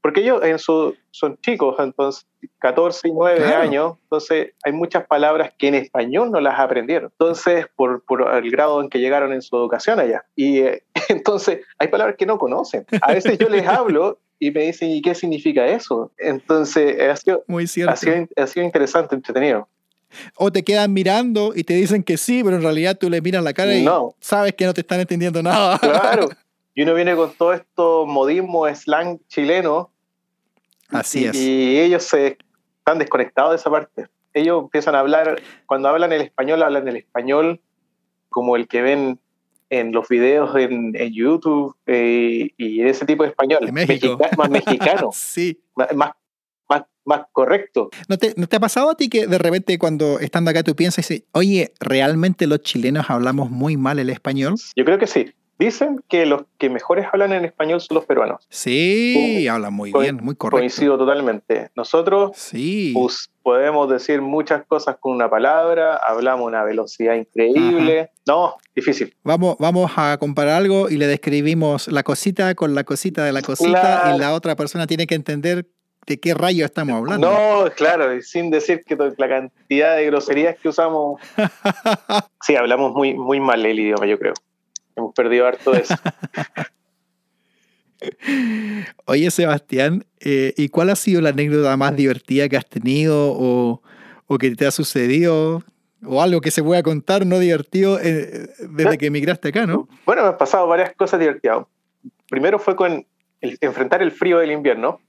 porque 0.00 0.20
ellos 0.20 0.42
en 0.44 0.58
su, 0.58 0.96
son 1.10 1.38
chicos, 1.40 1.76
entonces 1.78 2.26
14 2.60 3.08
y 3.08 3.12
9 3.12 3.54
años, 3.54 3.96
entonces 4.04 4.52
hay 4.64 4.72
muchas 4.72 5.06
palabras 5.06 5.52
que 5.58 5.68
en 5.68 5.74
español 5.74 6.30
no 6.30 6.40
las 6.40 6.58
aprendieron. 6.58 7.10
Entonces, 7.12 7.66
por, 7.74 8.04
por 8.04 8.22
el 8.36 8.50
grado 8.50 8.80
en 8.80 8.88
que 8.88 9.00
llegaron 9.00 9.32
en 9.32 9.42
su 9.42 9.56
educación 9.56 9.98
allá. 9.98 10.24
Y 10.36 10.58
eh, 10.60 10.84
entonces 11.08 11.60
hay 11.78 11.88
palabras 11.88 12.16
que 12.16 12.26
no 12.26 12.38
conocen. 12.38 12.86
A 13.02 13.12
veces 13.12 13.38
yo 13.38 13.48
les 13.48 13.66
hablo 13.66 14.18
y 14.38 14.50
me 14.50 14.66
dicen, 14.66 14.90
¿y 14.90 15.02
qué 15.02 15.14
significa 15.14 15.66
eso? 15.66 16.12
Entonces, 16.18 17.00
ha 17.00 17.16
sido, 17.16 17.44
Muy 17.48 17.66
cierto. 17.66 17.92
Ha 17.92 17.96
sido, 17.96 18.26
ha 18.36 18.46
sido 18.46 18.64
interesante, 18.64 19.14
entretenido. 19.16 19.68
O 20.36 20.50
te 20.50 20.62
quedan 20.62 20.92
mirando 20.92 21.52
y 21.54 21.64
te 21.64 21.74
dicen 21.74 22.02
que 22.02 22.16
sí, 22.16 22.42
pero 22.42 22.56
en 22.56 22.62
realidad 22.62 22.96
tú 22.96 23.10
les 23.10 23.22
miras 23.22 23.44
la 23.44 23.52
cara 23.52 23.74
y 23.74 23.86
sabes 24.20 24.54
que 24.54 24.64
no 24.64 24.72
te 24.72 24.80
están 24.80 25.00
entendiendo 25.00 25.42
nada. 25.42 25.78
Claro. 25.78 26.28
Y 26.78 26.82
uno 26.82 26.94
viene 26.94 27.16
con 27.16 27.32
todo 27.32 27.54
esto 27.54 28.06
modismo, 28.06 28.72
slang 28.72 29.18
chileno. 29.26 29.90
Así 30.90 31.24
es. 31.24 31.34
Y 31.34 31.80
ellos 31.80 32.04
se 32.04 32.38
están 32.78 33.00
desconectados 33.00 33.50
de 33.50 33.56
esa 33.56 33.68
parte. 33.68 34.06
Ellos 34.32 34.62
empiezan 34.62 34.94
a 34.94 35.00
hablar, 35.00 35.42
cuando 35.66 35.88
hablan 35.88 36.12
el 36.12 36.20
español, 36.20 36.62
hablan 36.62 36.86
el 36.86 36.94
español 36.94 37.60
como 38.28 38.54
el 38.54 38.68
que 38.68 38.82
ven 38.82 39.18
en 39.70 39.90
los 39.90 40.06
videos 40.06 40.54
en, 40.54 40.92
YouTube 41.12 41.74
eh, 41.86 42.50
y 42.56 42.82
ese 42.82 43.04
tipo 43.06 43.24
de 43.24 43.30
español. 43.30 43.58
más 44.38 44.48
mexicano. 44.48 45.10
sí. 45.12 45.60
Más, 45.74 46.12
más, 46.68 46.84
más, 47.04 47.22
correcto. 47.32 47.90
¿No 48.08 48.18
te, 48.18 48.34
¿No 48.36 48.46
te, 48.46 48.54
ha 48.54 48.60
pasado 48.60 48.90
a 48.90 48.96
ti 48.96 49.08
que 49.08 49.26
de 49.26 49.38
repente 49.38 49.76
cuando 49.80 50.20
estando 50.20 50.52
acá 50.52 50.62
tú 50.62 50.76
piensas, 50.76 51.12
oye, 51.32 51.72
¿realmente 51.80 52.46
los 52.46 52.60
chilenos 52.60 53.10
hablamos 53.10 53.50
muy 53.50 53.76
mal 53.76 53.98
el 53.98 54.10
español? 54.10 54.54
Yo 54.76 54.84
creo 54.84 54.98
que 54.98 55.08
sí. 55.08 55.34
Dicen 55.58 56.04
que 56.08 56.24
los 56.24 56.42
que 56.56 56.70
mejores 56.70 57.06
hablan 57.12 57.32
en 57.32 57.44
español 57.44 57.80
son 57.80 57.96
los 57.96 58.04
peruanos. 58.04 58.46
Sí, 58.48 59.48
hablan 59.48 59.74
muy 59.74 59.92
bien, 59.92 60.16
muy 60.22 60.36
correcto. 60.36 60.60
Coincido 60.60 60.96
totalmente. 60.96 61.70
Nosotros 61.74 62.30
sí. 62.36 62.92
pues, 62.94 63.30
podemos 63.42 63.90
decir 63.90 64.22
muchas 64.22 64.64
cosas 64.66 64.98
con 65.00 65.12
una 65.12 65.28
palabra, 65.28 65.96
hablamos 65.96 66.44
a 66.44 66.48
una 66.48 66.64
velocidad 66.64 67.14
increíble. 67.14 68.10
No, 68.24 68.54
difícil. 68.76 69.16
Vamos, 69.24 69.56
vamos 69.58 69.90
a 69.96 70.16
comparar 70.18 70.54
algo 70.54 70.88
y 70.90 70.96
le 70.96 71.08
describimos 71.08 71.88
la 71.88 72.04
cosita 72.04 72.54
con 72.54 72.76
la 72.76 72.84
cosita 72.84 73.24
de 73.24 73.32
la 73.32 73.42
cosita 73.42 74.12
y 74.14 74.18
la 74.18 74.34
otra 74.34 74.54
persona 74.54 74.86
tiene 74.86 75.08
que 75.08 75.16
entender 75.16 75.66
de 76.06 76.20
qué 76.20 76.34
rayo 76.34 76.64
estamos 76.64 76.96
hablando. 76.96 77.30
No, 77.30 77.70
claro, 77.72 78.20
sin 78.22 78.50
decir 78.50 78.82
que 78.86 78.96
la 78.96 79.28
cantidad 79.28 79.96
de 79.96 80.06
groserías 80.06 80.56
que 80.58 80.68
usamos. 80.68 81.20
sí, 82.42 82.56
hablamos 82.56 82.92
muy, 82.92 83.14
muy 83.14 83.40
mal 83.40 83.64
el 83.66 83.78
idioma, 83.78 84.06
yo 84.06 84.18
creo. 84.18 84.34
Hemos 84.98 85.14
perdido 85.14 85.46
harto 85.46 85.70
de 85.70 85.78
eso. 85.78 85.94
Oye, 89.04 89.30
Sebastián, 89.30 90.04
eh, 90.18 90.54
¿y 90.56 90.70
cuál 90.70 90.90
ha 90.90 90.96
sido 90.96 91.20
la 91.20 91.30
anécdota 91.30 91.76
más 91.76 91.94
divertida 91.94 92.48
que 92.48 92.56
has 92.56 92.66
tenido 92.66 93.14
o, 93.16 93.80
que 94.40 94.56
te 94.56 94.66
ha 94.66 94.72
sucedido? 94.72 95.62
O 96.04 96.20
algo 96.20 96.40
que 96.40 96.50
se 96.50 96.64
pueda 96.64 96.82
contar 96.82 97.26
no 97.26 97.38
divertido 97.38 98.00
eh, 98.00 98.48
desde 98.68 98.98
que 98.98 99.06
emigraste 99.06 99.48
acá, 99.48 99.66
¿no? 99.66 99.88
Bueno, 100.04 100.22
me 100.22 100.28
han 100.28 100.36
pasado 100.36 100.66
varias 100.66 100.94
cosas 100.96 101.20
divertidas. 101.20 101.64
Primero 102.28 102.58
fue 102.58 102.74
con 102.74 103.06
enfrentar 103.40 104.02
el 104.02 104.10
frío 104.10 104.38
del 104.38 104.50
invierno. 104.50 105.00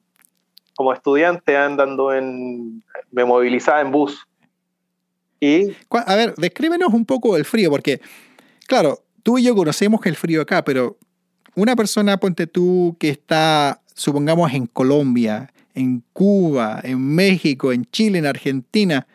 Como 0.76 0.94
estudiante 0.94 1.58
andando 1.58 2.14
en... 2.14 2.84
me 3.12 3.26
movilizaba 3.26 3.82
en 3.82 3.92
bus. 3.92 4.28
Y... 5.40 5.76
A 5.90 6.16
ver, 6.16 6.36
descríbenos 6.36 6.94
un 6.94 7.06
poco 7.06 7.38
el 7.38 7.46
frío, 7.46 7.72
porque, 7.72 8.02
claro, 8.68 9.00
tú 9.24 9.38
y 9.38 9.44
yo 9.44 9.56
conocemos 9.56 10.06
el 10.06 10.16
frío 10.16 10.42
acá, 10.42 10.64
pero 10.64 10.98
una 11.56 11.76
persona, 11.76 12.18
ponte 12.18 12.48
tú, 12.48 12.96
que 13.00 13.10
está, 13.10 13.82
supongamos, 13.94 14.54
en 14.54 14.68
Colombia, 14.68 15.52
en 15.74 16.04
Cuba, 16.14 16.80
en 16.84 17.16
México, 17.16 17.72
en 17.72 17.86
Chile, 17.86 18.20
en 18.20 18.26
Argentina, 18.26 19.08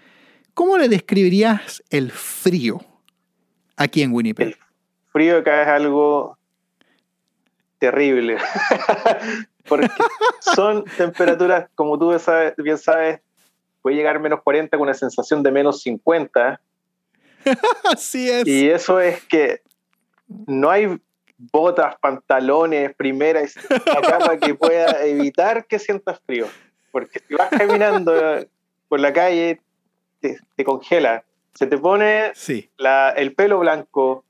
¿cómo 0.55 0.79
le 0.79 0.89
describirías 0.89 1.83
el 1.91 2.11
frío 2.11 2.81
aquí 3.77 4.03
en 4.03 4.13
Winnipeg? 4.13 4.49
El 4.49 4.57
frío 5.13 5.39
acá 5.39 5.63
es 5.63 5.69
algo 5.69 6.39
terrible, 7.79 8.39
porque 9.69 9.89
son 10.55 10.85
temperaturas, 10.97 11.69
como 11.75 11.99
tú 11.99 12.09
bien 12.59 12.79
sabes, 12.79 13.21
puede 13.83 13.97
llegar 13.97 14.17
a 14.17 14.19
menos 14.19 14.41
40 14.43 14.77
con 14.77 14.85
una 14.85 14.95
sensación 14.95 15.43
de 15.43 15.53
menos 15.53 15.83
50. 15.83 16.61
Así 17.85 18.31
es. 18.31 18.47
Y 18.47 18.71
eso 18.71 19.01
es 19.01 19.23
que 19.25 19.61
no 20.47 20.71
hay 20.71 20.99
botas, 21.37 21.97
pantalones, 22.01 22.95
primeras 22.95 23.57
acá 23.97 24.19
para 24.19 24.39
que 24.39 24.55
pueda 24.55 25.05
evitar 25.05 25.67
que 25.67 25.79
sientas 25.79 26.21
frío. 26.27 26.47
Porque 26.91 27.21
si 27.27 27.35
vas 27.35 27.51
caminando 27.51 28.13
por 28.89 29.01
la 29.01 29.13
calle, 29.13 29.61
te, 30.21 30.65
congela. 30.65 31.25
Se 31.55 31.67
te 31.67 31.79
pone 31.79 32.33
el 33.17 33.35
pelo 33.35 33.59
blanco. 33.61 34.25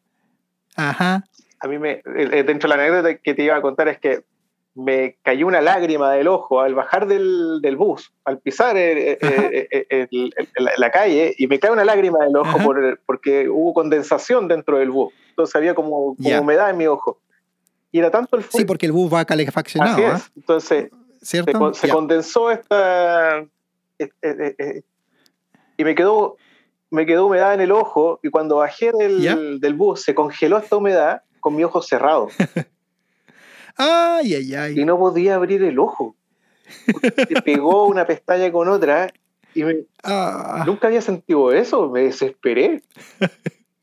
Ajá. 0.77 1.25
A 1.61 1.69
mí 1.69 1.79
me. 1.79 2.03
Dentro 2.05 2.69
de 2.69 2.77
la 2.77 2.83
anécdota 2.83 3.17
que 3.17 3.35
te 3.35 3.43
iba 3.43 3.57
a 3.57 3.63
contar 3.63 3.89
es 3.89 3.99
que 3.99 4.25
me 4.75 5.17
cayó 5.23 5.47
una 5.47 5.61
lágrima 5.61 6.11
del 6.13 6.27
ojo 6.27 6.61
al 6.61 6.75
bajar 6.75 7.07
del, 7.07 7.61
del 7.63 7.77
bus, 7.77 8.13
al 8.25 8.39
pisar 8.41 8.77
eh, 8.77 9.19
eh, 9.21 9.69
eh, 9.71 10.31
la 10.77 10.91
calle, 10.91 11.35
y 11.39 11.47
me 11.47 11.61
cae 11.61 11.71
una 11.71 11.85
lágrima 11.85 12.25
del 12.25 12.37
ojo 12.37 12.59
por, 12.59 13.01
porque 13.07 13.49
hubo 13.49 13.73
condensación 13.73 14.49
dentro 14.49 14.79
del 14.79 14.91
bus. 14.91 15.13
Entonces 15.31 15.55
había 15.55 15.75
como, 15.75 16.17
humedad 16.19 16.71
en 16.71 16.77
mi 16.77 16.87
ojo. 16.87 17.19
Y 17.93 18.01
era 18.01 18.11
tanto 18.11 18.37
el 18.37 18.43
Sí, 18.43 18.65
porque 18.65 18.87
el 18.87 18.93
bus 18.93 19.13
va 19.13 19.25
calefaccionado. 19.25 19.95
Así 19.95 20.03
es. 20.03 20.33
Entonces, 20.37 20.91
¿cierto? 21.23 21.73
se, 21.75 21.89
condensó 21.89 22.51
esta. 22.51 23.45
y 25.77 25.85
me 25.85 25.95
quedó, 25.95 26.37
me 26.91 27.07
quedó 27.07 27.27
humedad 27.27 27.55
en 27.55 27.61
el 27.61 27.71
ojo, 27.71 28.19
y 28.25 28.31
cuando 28.31 28.57
bajé 28.57 28.91
del, 28.91 29.61
del 29.61 29.75
bus 29.75 30.03
se 30.03 30.17
congeló 30.17 30.59
esta 30.59 30.77
humedad 30.77 31.23
con 31.39 31.55
mi 31.55 31.63
ojo 31.63 31.81
cerrado. 31.81 32.29
Ay, 33.77 34.35
ay, 34.35 34.55
ay. 34.55 34.81
Y 34.81 34.85
no 34.85 34.99
podía 34.99 35.35
abrir 35.35 35.63
el 35.63 35.79
ojo. 35.79 36.17
Se 37.29 37.43
pegó 37.43 37.87
una 37.87 38.07
pestaña 38.07 38.51
con 38.51 38.69
otra 38.69 39.13
y 39.55 39.63
ah. 40.03 40.65
nunca 40.67 40.89
había 40.89 41.01
sentido 41.01 41.53
eso. 41.53 41.89
Me 41.91 42.03
desesperé. 42.03 42.83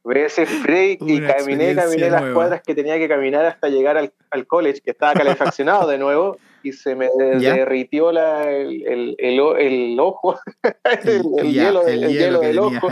Me 0.03 0.19
desesperé 0.19 0.97
y, 0.99 1.21
caminé, 1.21 1.75
caminé 1.75 2.09
las 2.09 2.33
cuadras 2.33 2.61
que 2.63 2.73
tenía 2.73 2.97
que 2.97 3.07
caminar 3.07 3.45
hasta 3.45 3.69
llegar 3.69 3.97
al, 3.97 4.11
al 4.31 4.47
college, 4.47 4.81
que 4.81 4.91
estaba 4.91 5.13
calefaccionado 5.13 5.87
de 5.87 5.99
nuevo, 5.99 6.37
y 6.63 6.73
se 6.73 6.95
me 6.95 7.09
derritió 7.39 8.11
la, 8.11 8.49
el, 8.51 9.15
el, 9.19 9.39
el, 9.59 9.99
ojo, 9.99 10.39
el, 11.03 11.51
hielo, 11.51 11.87
hielo 11.87 12.39
del 12.39 12.59
ojo. 12.59 12.89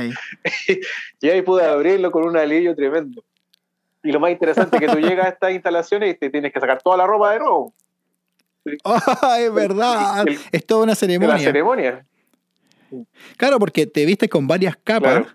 y 1.22 1.30
ahí 1.30 1.41
pude 1.41 1.66
abrirlo 1.66 2.12
con 2.12 2.26
un 2.26 2.38
alivio 2.38 2.76
tremendo. 2.76 3.24
Y 4.04 4.12
lo 4.12 4.20
más 4.20 4.32
interesante 4.32 4.78
es 4.78 4.82
que 4.82 4.88
tú 4.88 5.00
llegas 5.08 5.26
a 5.26 5.30
estas 5.30 5.52
instalaciones 5.52 6.16
y 6.16 6.18
te 6.18 6.30
tienes 6.30 6.54
que 6.54 6.60
sacar 6.60 6.82
toda 6.82 6.97
la 6.97 7.08
ropa 7.08 7.32
de 7.34 7.39
nuevo. 7.39 7.74
Ah, 8.84 9.38
es 9.39 9.54
verdad. 9.54 10.26
es 10.52 10.66
toda 10.66 10.84
una 10.84 10.95
ceremonia. 10.95 11.36
Una 11.36 11.43
ceremonia. 11.43 12.06
Claro, 13.38 13.60
porque 13.60 13.86
te 13.86 14.06
viste 14.06 14.28
con 14.28 14.47
varias 14.47 14.76
capas 14.84 15.28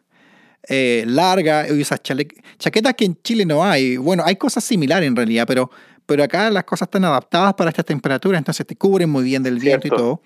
eh, 0.68 1.04
largas 1.06 1.70
y 1.70 1.80
esas 1.80 2.00
chaquetas 2.02 2.94
que 2.94 3.04
en 3.04 3.20
Chile 3.22 3.44
no 3.44 3.64
hay. 3.64 3.96
Bueno, 3.96 4.22
hay 4.24 4.36
cosas 4.36 4.64
similares 4.64 5.06
en 5.06 5.14
realidad, 5.14 5.44
pero, 5.46 5.70
pero 6.06 6.24
acá 6.24 6.50
las 6.50 6.64
cosas 6.64 6.86
están 6.86 7.04
adaptadas 7.04 7.54
para 7.54 7.70
estas 7.70 7.84
temperaturas, 7.84 8.38
entonces 8.38 8.66
te 8.66 8.76
cubren 8.76 9.10
muy 9.10 9.24
bien 9.24 9.42
del 9.42 9.58
viento 9.58 9.86
y 9.86 9.90
todo. 9.90 10.22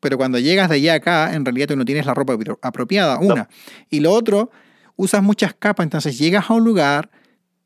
Pero 0.00 0.16
cuando 0.16 0.38
llegas 0.38 0.70
de 0.70 0.76
allá 0.76 0.94
acá, 0.94 1.34
en 1.34 1.44
realidad 1.44 1.68
tú 1.68 1.76
no 1.76 1.84
tienes 1.84 2.06
la 2.06 2.14
ropa 2.14 2.36
apropiada, 2.62 3.18
una. 3.18 3.48
Y 3.90 4.00
lo 4.00 4.12
otro, 4.12 4.50
usas 4.96 5.22
muchas 5.22 5.54
capas, 5.54 5.84
entonces 5.84 6.18
llegas 6.18 6.48
a 6.48 6.54
un 6.54 6.64
lugar 6.64 7.10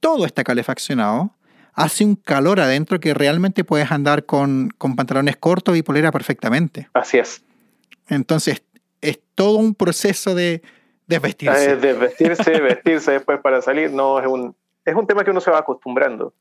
todo 0.05 0.27
está 0.27 0.45
calefaccionado, 0.45 1.31
hace 1.73 2.05
un 2.05 2.15
calor 2.15 2.61
adentro 2.61 3.01
que 3.01 3.15
realmente 3.15 3.65
puedes 3.65 3.91
andar 3.91 4.27
con, 4.27 4.69
pantalones 4.79 5.39
cortos 5.39 5.79
y 5.79 5.83
polera 5.83 6.13
perfectamente. 6.13 6.91
Así 6.93 7.17
es. 7.17 7.43
Entonces, 8.11 8.63
es 9.01 9.19
todo 9.35 9.57
un 9.57 9.75
proceso 9.75 10.35
de 10.35 10.61
desvestirse. 11.07 11.71
Eh, 11.71 11.77
desvestirse, 11.77 12.61
vestirse 12.61 13.13
después 13.13 13.41
para 13.41 13.63
salir, 13.63 13.93
no, 13.93 14.21
es 14.21 14.27
un, 14.27 14.55
es 14.85 14.95
un 14.95 15.07
tema 15.07 15.25
que 15.25 15.31
uno 15.31 15.41
se 15.41 15.51
va 15.51 15.61
acostumbrando. 15.61 16.35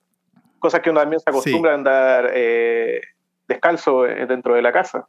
Cosas 0.59 0.81
que 0.81 0.89
uno 0.89 0.99
también 0.99 1.21
se 1.21 1.29
acostumbra 1.29 1.71
a 1.71 1.75
andar 1.75 2.31
eh, 2.33 2.99
descalzo 3.47 4.05
eh, 4.05 4.25
dentro 4.25 4.55
de 4.55 4.61
la 4.61 4.73
casa. 4.73 5.07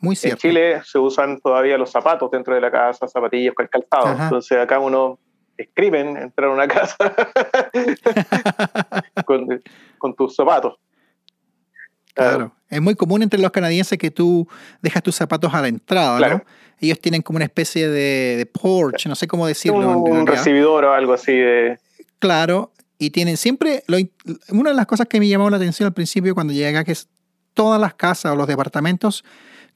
Muy 0.00 0.16
cierto. 0.16 0.44
En 0.44 0.50
Chile 0.50 0.82
se 0.84 0.98
usan 0.98 1.40
todavía 1.40 1.78
los 1.78 1.92
zapatos 1.92 2.32
dentro 2.32 2.52
de 2.52 2.60
la 2.60 2.72
casa, 2.72 3.06
zapatillas 3.06 3.54
con 3.54 3.68
calzado. 3.68 4.24
Entonces 4.24 4.58
acá 4.58 4.80
uno 4.80 5.20
escriben 5.56 6.16
entrar 6.16 6.50
a 6.50 6.52
una 6.52 6.68
casa 6.68 6.96
con, 9.24 10.14
tus 10.14 10.34
zapatos. 10.34 10.74
Claro. 12.14 12.54
Es 12.68 12.80
muy 12.80 12.94
común 12.94 13.22
entre 13.22 13.40
los 13.40 13.50
canadienses 13.50 13.98
que 13.98 14.10
tú 14.10 14.48
dejas 14.80 15.02
tus 15.02 15.14
zapatos 15.14 15.52
a 15.52 15.60
la 15.60 15.68
entrada, 15.68 16.28
¿no? 16.28 16.42
Ellos 16.80 17.00
tienen 17.00 17.22
como 17.22 17.36
una 17.36 17.44
especie 17.44 17.88
de, 17.88 18.36
de 18.36 18.46
porch, 18.46 19.06
no 19.06 19.14
sé 19.14 19.26
cómo 19.26 19.46
decirlo. 19.46 19.98
Un, 19.98 20.26
recibidor 20.26 20.84
o 20.84 20.92
algo 20.92 21.14
así 21.14 21.32
de... 21.32 21.78
Claro, 22.18 22.72
y 22.98 23.10
tienen 23.10 23.36
siempre... 23.36 23.82
una 24.50 24.70
de 24.70 24.76
las 24.76 24.86
cosas 24.86 25.06
que 25.06 25.20
me 25.20 25.28
llamó 25.28 25.48
la 25.50 25.56
atención 25.56 25.86
al 25.86 25.94
principio 25.94 26.34
cuando 26.34 26.52
llegué 26.52 26.68
acá, 26.68 26.84
que 26.84 26.92
es 26.92 27.08
todas 27.54 27.80
las 27.80 27.94
casas 27.94 28.32
o 28.32 28.36
los 28.36 28.46
departamentos, 28.46 29.24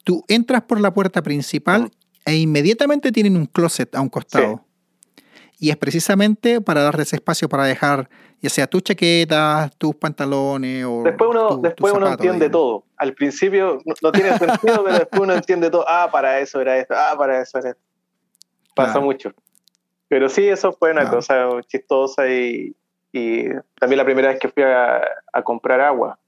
tú 0.05 0.25
entras 0.29 0.63
por 0.63 0.81
la 0.81 0.93
puerta 0.93 1.23
principal 1.23 1.91
e 2.25 2.37
inmediatamente 2.37 3.13
tienen 3.13 3.37
un 3.37 3.47
closet 3.47 3.95
a 3.95 4.01
un 4.01 4.09
costado. 4.09 4.65
Y 5.63 5.69
es 5.69 5.77
precisamente 5.77 6.63
para 6.63 6.83
darles 6.83 7.13
espacio 7.13 7.47
para 7.47 7.65
dejar, 7.65 8.09
ya 8.41 8.49
sea 8.49 8.67
tus 8.67 8.83
chaquetas, 8.83 9.77
tus 9.77 9.95
pantalones 9.95 10.87
o. 10.87 11.03
Después 11.03 11.31
uno, 11.31 11.59
después 11.59 11.93
uno 11.93 12.09
entiende 12.09 12.49
todo. 12.49 12.85
Al 12.97 13.13
principio 13.13 13.79
no, 14.03 14.11
tiene 14.11 14.39
sentido, 14.39 14.83
pero 14.83 14.99
después 14.99 15.21
uno 15.21 15.35
entiende 15.35 15.71
todo. 15.71 15.85
Ah, 15.87 16.09
para 16.11 16.41
eso 16.41 16.63
era 16.63 16.79
esto. 16.79 16.95
Ah, 16.97 17.15
para 17.17 17.43
eso 17.43 17.59
era 17.59 17.71
esto. 17.71 17.83
Pasa 18.75 19.01
mucho. 19.01 19.35
Pero 20.09 20.31
sí, 20.31 20.49
eso 20.49 20.73
fue 20.73 20.93
una 20.93 21.11
cosa 21.11 21.47
chistosa 21.67 22.27
y, 22.27 22.75
también 23.79 23.99
la 23.99 24.05
primera 24.05 24.29
vez 24.29 24.41
que 24.41 24.49
fui 24.49 24.63
a, 24.63 25.03
comprar 25.45 25.83
agua. 25.83 26.19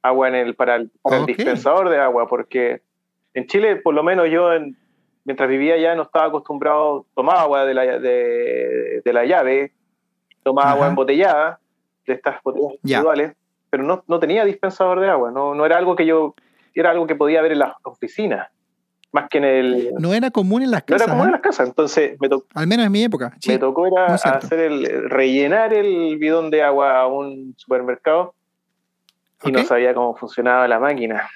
Agua 0.00 0.28
en 0.28 0.36
el, 0.36 0.54
para, 0.54 0.76
el, 0.76 0.90
para 1.02 1.18
el 1.18 1.26
dispensador 1.26 1.90
de 1.90 1.98
agua, 1.98 2.26
porque 2.26 2.80
en 3.34 3.46
Chile, 3.46 3.76
por 3.76 3.92
lo 3.92 4.02
menos 4.02 4.30
yo 4.30 4.54
en, 4.54 4.78
mientras 5.30 5.48
vivía 5.48 5.74
allá 5.74 5.94
no 5.94 6.02
estaba 6.02 6.26
acostumbrado, 6.26 7.06
tomaba 7.14 7.42
agua 7.42 7.64
de 7.64 7.72
la, 7.72 7.82
de, 8.00 9.02
la 9.04 9.24
llave, 9.24 9.72
tomaba 10.42 10.72
agua 10.72 10.88
embotellada, 10.88 11.60
de 12.04 12.14
estas 12.14 12.42
botellas 12.42 12.72
individuales, 12.82 13.36
pero 13.70 13.84
no, 13.84 14.02
no, 14.08 14.18
tenía 14.18 14.44
dispensador 14.44 14.98
de 14.98 15.08
agua, 15.08 15.30
no, 15.30 15.54
no 15.54 15.64
era 15.64 15.78
algo 15.78 15.94
que 15.94 16.04
yo, 16.04 16.34
era 16.74 16.90
algo 16.90 17.06
que 17.06 17.14
podía 17.14 17.42
ver 17.42 17.52
en 17.52 17.60
las 17.60 17.74
oficinas, 17.84 18.48
más 19.12 19.28
que 19.28 19.38
en 19.38 19.44
el... 19.44 19.90
No 20.00 20.14
era 20.14 20.32
común 20.32 20.64
en 20.64 20.72
las 20.72 20.82
casas. 20.82 20.98
No 20.98 21.04
era 21.04 21.12
común 21.12 21.26
en 21.26 21.32
las 21.32 21.42
casas, 21.42 21.68
entonces 21.68 22.16
me 22.20 22.28
tocó... 22.28 22.46
Al 22.54 22.66
menos 22.66 22.86
en 22.86 22.92
mi 22.92 23.04
época. 23.04 23.32
me 23.46 23.58
tocó 23.58 23.86
era 23.86 24.06
hacer 24.06 24.58
el, 24.58 25.10
rellenar 25.10 25.72
el 25.72 26.18
bidón 26.18 26.50
de 26.50 26.64
agua 26.64 27.02
a 27.02 27.06
un 27.06 27.54
supermercado 27.56 28.34
y 29.44 29.52
no 29.52 29.62
sabía 29.62 29.94
cómo 29.94 30.16
funcionaba 30.16 30.66
la 30.66 30.80
máquina. 30.80 31.30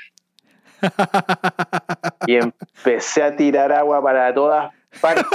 Y 2.26 2.34
empecé 2.36 3.22
a 3.22 3.36
tirar 3.36 3.72
agua 3.72 4.02
para 4.02 4.32
todas 4.34 4.72
partes. 5.00 5.26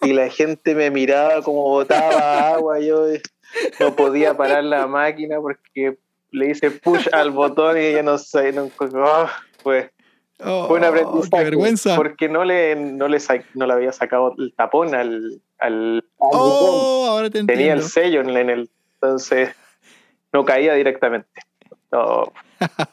Y 0.00 0.12
la 0.12 0.28
gente 0.28 0.74
me 0.74 0.90
miraba 0.90 1.42
como 1.42 1.62
botaba 1.64 2.54
agua. 2.54 2.78
Yo 2.78 3.04
no 3.80 3.96
podía 3.96 4.36
parar 4.36 4.62
la 4.64 4.86
máquina 4.86 5.40
porque 5.40 5.98
le 6.30 6.50
hice 6.50 6.70
push 6.70 7.08
al 7.12 7.30
botón 7.30 7.76
y 7.78 7.92
ya 7.92 8.02
no 8.02 8.16
sé. 8.16 8.52
No, 8.52 8.70
oh, 8.78 9.28
fue, 9.62 9.90
fue 10.38 10.78
un 10.78 10.84
aprendizaje. 10.84 11.44
vergüenza. 11.44 11.96
Porque 11.96 12.28
no 12.28 12.44
le, 12.44 12.76
no, 12.76 13.08
le 13.08 13.18
no 13.54 13.66
le 13.66 13.72
había 13.72 13.92
sacado 13.92 14.34
el 14.38 14.54
tapón 14.54 14.94
al, 14.94 15.42
al, 15.58 16.04
oh, 16.16 17.06
Ahora 17.08 17.28
te 17.28 17.42
Tenía 17.44 17.72
el 17.72 17.82
sello 17.82 18.20
en 18.20 18.50
el. 18.50 18.70
Entonces 18.94 19.50
no 20.32 20.44
caía 20.44 20.74
directamente. 20.74 21.28
No, 21.90 22.32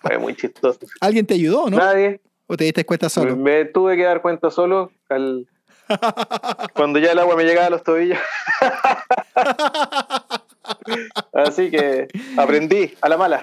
fue 0.02 0.18
muy 0.18 0.36
chistoso. 0.36 0.80
¿Alguien 1.02 1.26
te 1.26 1.34
ayudó, 1.34 1.70
no? 1.70 1.78
Nadie. 1.78 2.22
¿O 2.48 2.56
te 2.56 2.66
diste 2.66 2.86
cuenta 2.86 3.10
solo? 3.10 3.36
Me, 3.36 3.66
tuve 3.66 3.98
que 3.98 4.04
dar 4.04 4.22
cuenta 4.22 4.52
solo 4.52 4.92
cuando 6.74 7.00
ya 7.00 7.12
el 7.12 7.20
agua 7.20 7.36
me 7.36 7.44
llegaba 7.44 7.68
a 7.68 7.72
los 7.72 7.84
tobillos. 7.84 8.20
Así 11.34 11.72
que 11.72 12.08
aprendí 12.38 12.94
a 13.02 13.10
la 13.10 13.18
mala. 13.18 13.40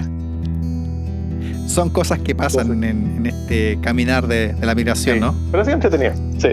Son 1.67 1.91
cosas 1.91 2.21
que 2.21 2.35
pasan 2.35 2.85
en, 2.85 3.27
este 3.27 3.79
caminar 3.81 4.27
de, 4.27 4.55
la 4.61 4.75
migración, 4.75 5.21
¿no? 5.21 5.35
Pero 5.51 5.65
sí 5.65 5.71
entretenido, 5.71 6.15
sí. 6.39 6.51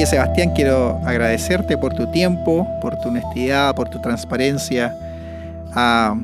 Oye, 0.00 0.06
Sebastián, 0.06 0.52
quiero 0.54 0.98
agradecerte 1.04 1.76
por 1.76 1.92
tu 1.92 2.06
tiempo, 2.06 2.66
por 2.80 2.96
tu 2.96 3.10
honestidad, 3.10 3.74
por 3.74 3.90
tu 3.90 4.00
transparencia, 4.00 4.96
ah, 5.74 6.16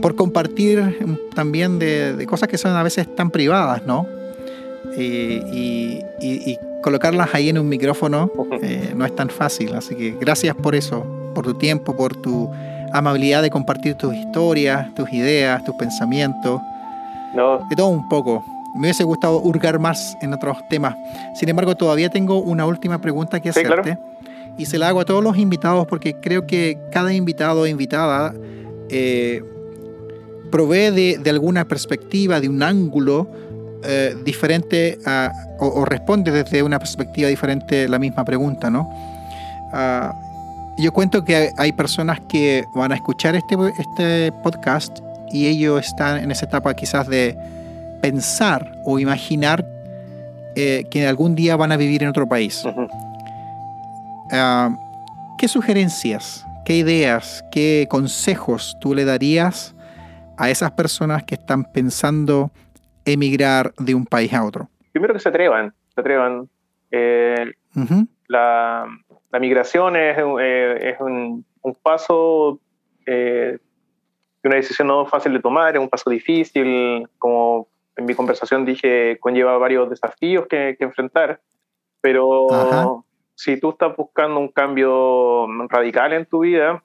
por 0.00 0.14
compartir 0.14 0.96
también 1.34 1.80
de, 1.80 2.24
cosas 2.28 2.48
que 2.48 2.56
son 2.56 2.76
a 2.76 2.82
veces 2.84 3.12
tan 3.16 3.32
privadas, 3.32 3.82
¿no? 3.84 4.06
y, 4.96 6.00
colocarlas 6.80 7.34
ahí 7.34 7.48
en 7.48 7.58
un 7.58 7.68
micrófono 7.68 8.30
eh, 8.62 8.92
no 8.94 9.04
es 9.04 9.12
tan 9.16 9.30
fácil. 9.30 9.74
Así 9.74 9.96
que 9.96 10.16
gracias 10.20 10.54
por 10.54 10.76
eso, 10.76 11.04
por 11.34 11.44
tu 11.44 11.54
tiempo, 11.54 11.96
por 11.96 12.14
tu 12.14 12.48
amabilidad 12.92 13.42
de 13.42 13.50
compartir 13.50 13.96
tus 13.96 14.14
historias, 14.14 14.94
tus 14.94 15.12
ideas, 15.12 15.64
tus 15.64 15.74
pensamientos. 15.74 16.60
No. 17.34 17.66
De 17.68 17.74
todo 17.74 17.88
un 17.88 18.08
poco. 18.08 18.44
Me 18.78 18.86
hubiese 18.86 19.02
gustado 19.02 19.40
hurgar 19.40 19.80
más 19.80 20.16
en 20.22 20.32
otros 20.32 20.56
temas. 20.68 20.94
Sin 21.34 21.48
embargo, 21.48 21.76
todavía 21.76 22.10
tengo 22.10 22.38
una 22.38 22.64
última 22.64 23.00
pregunta 23.00 23.40
que 23.40 23.50
hacerte. 23.50 23.98
y 24.56 24.66
se 24.66 24.78
la 24.78 24.88
hago 24.88 25.00
a 25.00 25.04
todos 25.04 25.22
los 25.22 25.36
invitados 25.36 25.86
porque 25.86 26.14
creo 26.20 26.46
que 26.46 26.78
cada 26.92 27.12
invitado 27.12 27.62
o 27.62 27.66
invitada 27.66 28.32
eh, 28.88 29.42
provee 30.50 31.16
de, 31.16 31.30
alguna 31.30 31.64
perspectiva, 31.66 32.40
de 32.40 32.48
un 32.48 32.62
ángulo 32.62 33.28
eh, 33.84 34.16
diferente 34.24 34.98
o, 35.58 35.84
responde 35.84 36.30
desde 36.30 36.62
una 36.62 36.78
perspectiva 36.78 37.28
diferente 37.28 37.88
la 37.88 37.98
misma 37.98 38.24
pregunta, 38.24 38.70
¿no? 38.70 38.88
Ah, 39.72 40.14
yo 40.78 40.92
cuento 40.92 41.24
que 41.24 41.50
hay 41.56 41.72
personas 41.72 42.20
que 42.28 42.64
van 42.74 42.92
a 42.92 42.94
escuchar 42.94 43.34
este, 43.34 43.56
este 43.78 44.32
podcast 44.44 45.00
y 45.32 45.48
ellos 45.48 45.84
están 45.84 46.22
en 46.22 46.30
esa 46.30 46.46
etapa 46.46 46.74
quizás 46.74 47.08
de 47.08 47.36
pensar 48.00 48.80
o 48.84 48.98
imaginar 48.98 49.64
eh, 50.56 50.84
que 50.90 51.06
algún 51.06 51.34
día 51.34 51.56
van 51.56 51.72
a 51.72 51.76
vivir 51.76 52.02
en 52.02 52.08
otro 52.08 52.28
país. 52.28 52.64
Ah, 54.32 54.76
¿Qué 55.38 55.46
sugerencias, 55.46 56.44
qué 56.64 56.76
ideas, 56.76 57.44
qué 57.52 57.86
consejos 57.88 58.76
tú 58.80 58.94
le 58.94 59.04
darías 59.04 59.74
a 60.36 60.50
esas 60.50 60.72
personas 60.72 61.22
que 61.22 61.36
están 61.36 61.64
pensando 61.64 62.50
emigrar 63.04 63.72
de 63.78 63.94
un 63.94 64.04
país 64.04 64.32
a 64.34 64.44
otro? 64.44 64.68
Primero 64.92 65.14
que 65.14 65.20
se 65.20 65.28
atrevan, 65.28 65.72
se 65.94 66.00
atrevan. 66.00 66.48
Eh, 66.90 67.52
la, 68.26 68.86
migración 69.40 69.94
es, 69.96 70.16
eh, 70.18 70.96
un, 71.00 71.44
paso, 71.82 72.58
eh, 73.06 73.58
una 74.42 74.56
decisión 74.56 74.88
no 74.88 75.06
fácil 75.06 75.34
de 75.34 75.40
tomar, 75.40 75.76
es 75.76 75.80
un 75.80 75.88
paso 75.88 76.10
difícil, 76.10 77.08
como 77.18 77.68
en 77.98 78.06
mi 78.06 78.14
conversación 78.14 78.64
dije, 78.64 79.18
conlleva 79.18 79.58
varios 79.58 79.90
desafíos 79.90 80.46
que, 80.46 80.76
enfrentar, 80.78 81.40
pero 82.00 83.04
si 83.34 83.58
tú 83.58 83.70
estás 83.70 83.96
buscando 83.96 84.38
un 84.38 84.48
cambio 84.48 85.46
radical 85.68 86.12
en 86.12 86.24
tu 86.24 86.40
vida, 86.40 86.82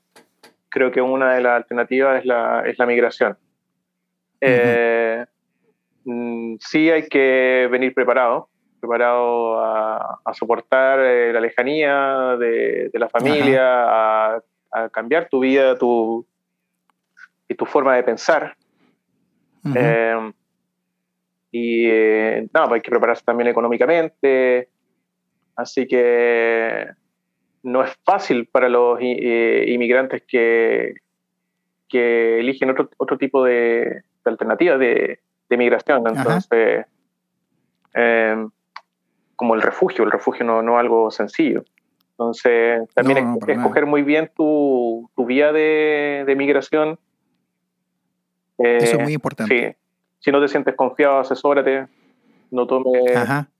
creo 0.69 0.91
que 0.91 1.01
una 1.01 1.35
de 1.35 1.41
las 1.41 1.57
alternativas 1.57 2.19
es 2.19 2.25
la, 2.25 2.63
es 2.65 2.79
la 2.79 2.85
migración. 2.87 3.37
Eh, 4.41 5.23
mm, 6.03 6.55
sí 6.59 6.89
hay 6.89 7.07
que 7.07 7.67
venir 7.69 7.93
preparado, 7.93 8.49
preparado 8.79 9.63
a, 9.63 10.33
soportar 10.33 10.99
eh, 10.99 11.31
la 11.31 11.41
lejanía 11.41 12.37
de, 12.39 12.89
la 12.93 13.07
familia, 13.07 14.35
a, 14.35 14.41
cambiar 14.91 15.29
tu 15.29 15.41
vida 15.41 15.77
tu, 15.77 16.25
y 17.47 17.53
tu 17.53 17.67
forma 17.67 17.95
de 17.95 18.01
pensar. 18.01 18.57
Eh, 19.75 20.33
y 21.55 21.87
no, 22.51 22.63
pues 22.63 22.71
hay 22.71 22.81
que 22.81 22.89
prepararse 22.89 23.23
también 23.23 23.47
económicamente. 23.47 24.69
Así 25.55 25.87
que 25.87 26.87
no 27.61 27.83
es 27.83 27.95
fácil 28.03 28.47
para 28.47 28.69
los 28.69 28.99
inmigrantes 28.99 30.23
que, 30.27 30.95
que 31.87 32.39
eligen 32.39 32.71
otro, 32.71 32.89
otro 32.97 33.19
tipo 33.19 33.43
de, 33.43 34.01
alternativa 34.25 34.79
de, 34.79 35.19
de 35.47 35.57
migración. 35.57 36.03
Entonces, 36.07 36.87
em, 37.93 38.49
como 39.35 39.53
el 39.53 39.61
refugio, 39.61 40.05
el 40.05 40.11
refugio 40.11 40.43
no, 40.43 40.63
no 40.63 40.73
es 40.73 40.79
algo 40.79 41.11
sencillo. 41.11 41.63
Entonces, 42.13 42.81
también 42.95 43.37
escoger 43.47 43.85
muy 43.85 44.01
bien 44.01 44.31
tu, 44.35 45.07
tu 45.15 45.25
vía 45.27 45.51
de, 45.51 46.23
de 46.25 46.35
migración. 46.35 46.97
Eso 48.57 48.97
es 48.97 49.03
muy 49.03 49.13
importante. 49.13 49.75
Sí. 49.75 49.82
Si 50.23 50.31
no 50.31 50.41
te 50.41 50.47
sientes 50.47 50.75
confiado, 50.75 51.19
asesórate. 51.19 51.87
No 52.51 52.67
tomes 52.67 53.03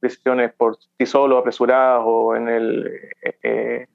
decisiones 0.01 0.53
por 0.53 0.77
ti 0.97 1.05
solo, 1.05 1.37
apresuradas 1.37 2.03
o 2.05 2.35
en 2.35 2.47
el, 2.47 2.87
eh, 3.21 3.35
eh, 3.41 3.87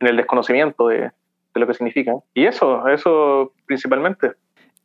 en 0.00 0.06
el 0.06 0.16
desconocimiento 0.16 0.88
de, 0.88 0.98
de 1.00 1.60
lo 1.60 1.66
que 1.66 1.74
significa. 1.74 2.14
Y 2.32 2.46
eso, 2.46 2.86
eso 2.88 3.52
principalmente. 3.66 4.32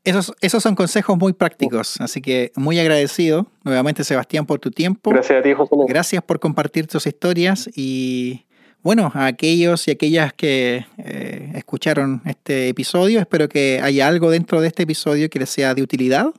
Esos, 0.03 0.33
esos 0.41 0.63
son 0.63 0.73
consejos 0.73 1.15
muy 1.15 1.33
prácticos, 1.33 2.01
así 2.01 2.21
que 2.21 2.51
muy 2.55 2.79
agradecido 2.79 3.45
nuevamente 3.63 4.03
Sebastián 4.03 4.47
por 4.47 4.59
tu 4.59 4.71
tiempo. 4.71 5.11
Gracias 5.11 5.39
a 5.39 5.43
ti, 5.43 5.53
José. 5.53 5.75
Gracias 5.87 6.23
por 6.23 6.39
compartir 6.39 6.87
tus 6.87 7.05
historias 7.05 7.69
y 7.75 8.45
bueno, 8.81 9.11
a 9.13 9.27
aquellos 9.27 9.87
y 9.87 9.91
aquellas 9.91 10.33
que 10.33 10.87
eh, 10.97 11.51
escucharon 11.53 12.23
este 12.25 12.69
episodio, 12.69 13.19
espero 13.19 13.47
que 13.47 13.79
haya 13.81 14.07
algo 14.07 14.31
dentro 14.31 14.59
de 14.59 14.67
este 14.69 14.83
episodio 14.83 15.29
que 15.29 15.37
les 15.37 15.51
sea 15.51 15.75
de 15.75 15.83
utilidad. 15.83 16.31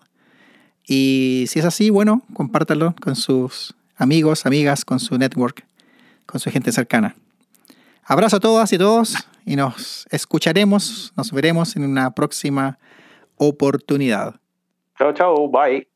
Y 0.86 1.44
si 1.48 1.58
es 1.58 1.64
así, 1.64 1.90
bueno, 1.90 2.22
compártalo 2.34 2.94
con 3.00 3.16
sus 3.16 3.74
amigos, 3.96 4.46
amigas, 4.46 4.84
con 4.84 5.00
su 5.00 5.16
network, 5.16 5.64
con 6.26 6.40
su 6.40 6.50
gente 6.50 6.72
cercana. 6.72 7.14
Abrazo 8.04 8.36
a 8.36 8.40
todas 8.40 8.72
y 8.72 8.78
todos 8.78 9.14
y 9.46 9.56
nos 9.56 10.06
escucharemos, 10.10 11.12
nos 11.16 11.32
veremos 11.32 11.76
en 11.76 11.84
una 11.84 12.10
próxima 12.12 12.78
oportunidad. 13.36 14.36
Chao, 14.98 15.12
chao, 15.12 15.48
bye. 15.48 15.88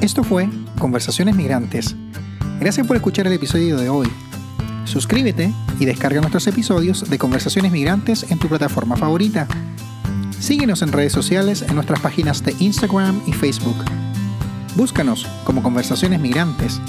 Esto 0.00 0.24
fue 0.24 0.48
Conversaciones 0.80 1.36
Migrantes. 1.36 1.94
Gracias 2.58 2.86
por 2.86 2.96
escuchar 2.96 3.28
el 3.28 3.34
episodio 3.34 3.76
de 3.76 3.88
hoy. 3.88 4.08
Suscríbete 4.84 5.52
y 5.78 5.84
descarga 5.84 6.20
nuestros 6.20 6.46
episodios 6.46 7.08
de 7.08 7.18
Conversaciones 7.18 7.72
Migrantes 7.72 8.26
en 8.30 8.38
tu 8.38 8.48
plataforma 8.48 8.96
favorita. 8.96 9.46
Síguenos 10.38 10.82
en 10.82 10.92
redes 10.92 11.12
sociales 11.12 11.62
en 11.62 11.74
nuestras 11.74 12.00
páginas 12.00 12.42
de 12.42 12.54
Instagram 12.58 13.20
y 13.26 13.32
Facebook. 13.32 13.76
Búscanos 14.74 15.26
como 15.44 15.62
Conversaciones 15.62 16.20
Migrantes. 16.20 16.80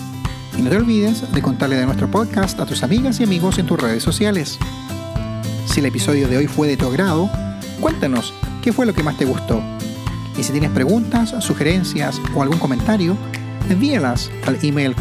Y 0.57 0.61
no 0.61 0.69
te 0.69 0.77
olvides 0.77 1.31
de 1.31 1.41
contarle 1.41 1.77
de 1.77 1.85
nuestro 1.85 2.09
podcast 2.09 2.59
a 2.59 2.65
tus 2.65 2.83
amigas 2.83 3.19
y 3.19 3.23
amigos 3.23 3.57
en 3.57 3.67
tus 3.67 3.79
redes 3.79 4.03
sociales. 4.03 4.57
Si 5.65 5.79
el 5.79 5.85
episodio 5.85 6.27
de 6.27 6.37
hoy 6.37 6.47
fue 6.47 6.67
de 6.67 6.77
tu 6.77 6.87
agrado, 6.87 7.29
cuéntanos 7.79 8.33
qué 8.61 8.73
fue 8.73 8.85
lo 8.85 8.93
que 8.93 9.03
más 9.03 9.17
te 9.17 9.25
gustó. 9.25 9.61
Y 10.37 10.43
si 10.43 10.51
tienes 10.51 10.71
preguntas, 10.71 11.33
sugerencias 11.39 12.19
o 12.35 12.41
algún 12.41 12.59
comentario, 12.59 13.17
envíalas 13.69 14.31
al 14.45 14.57
email 14.61 14.95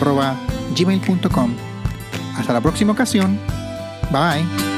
conversacionesmigrantes.gmail.com. 0.00 1.54
Hasta 2.36 2.52
la 2.52 2.60
próxima 2.60 2.92
ocasión. 2.92 3.38
Bye. 4.10 4.75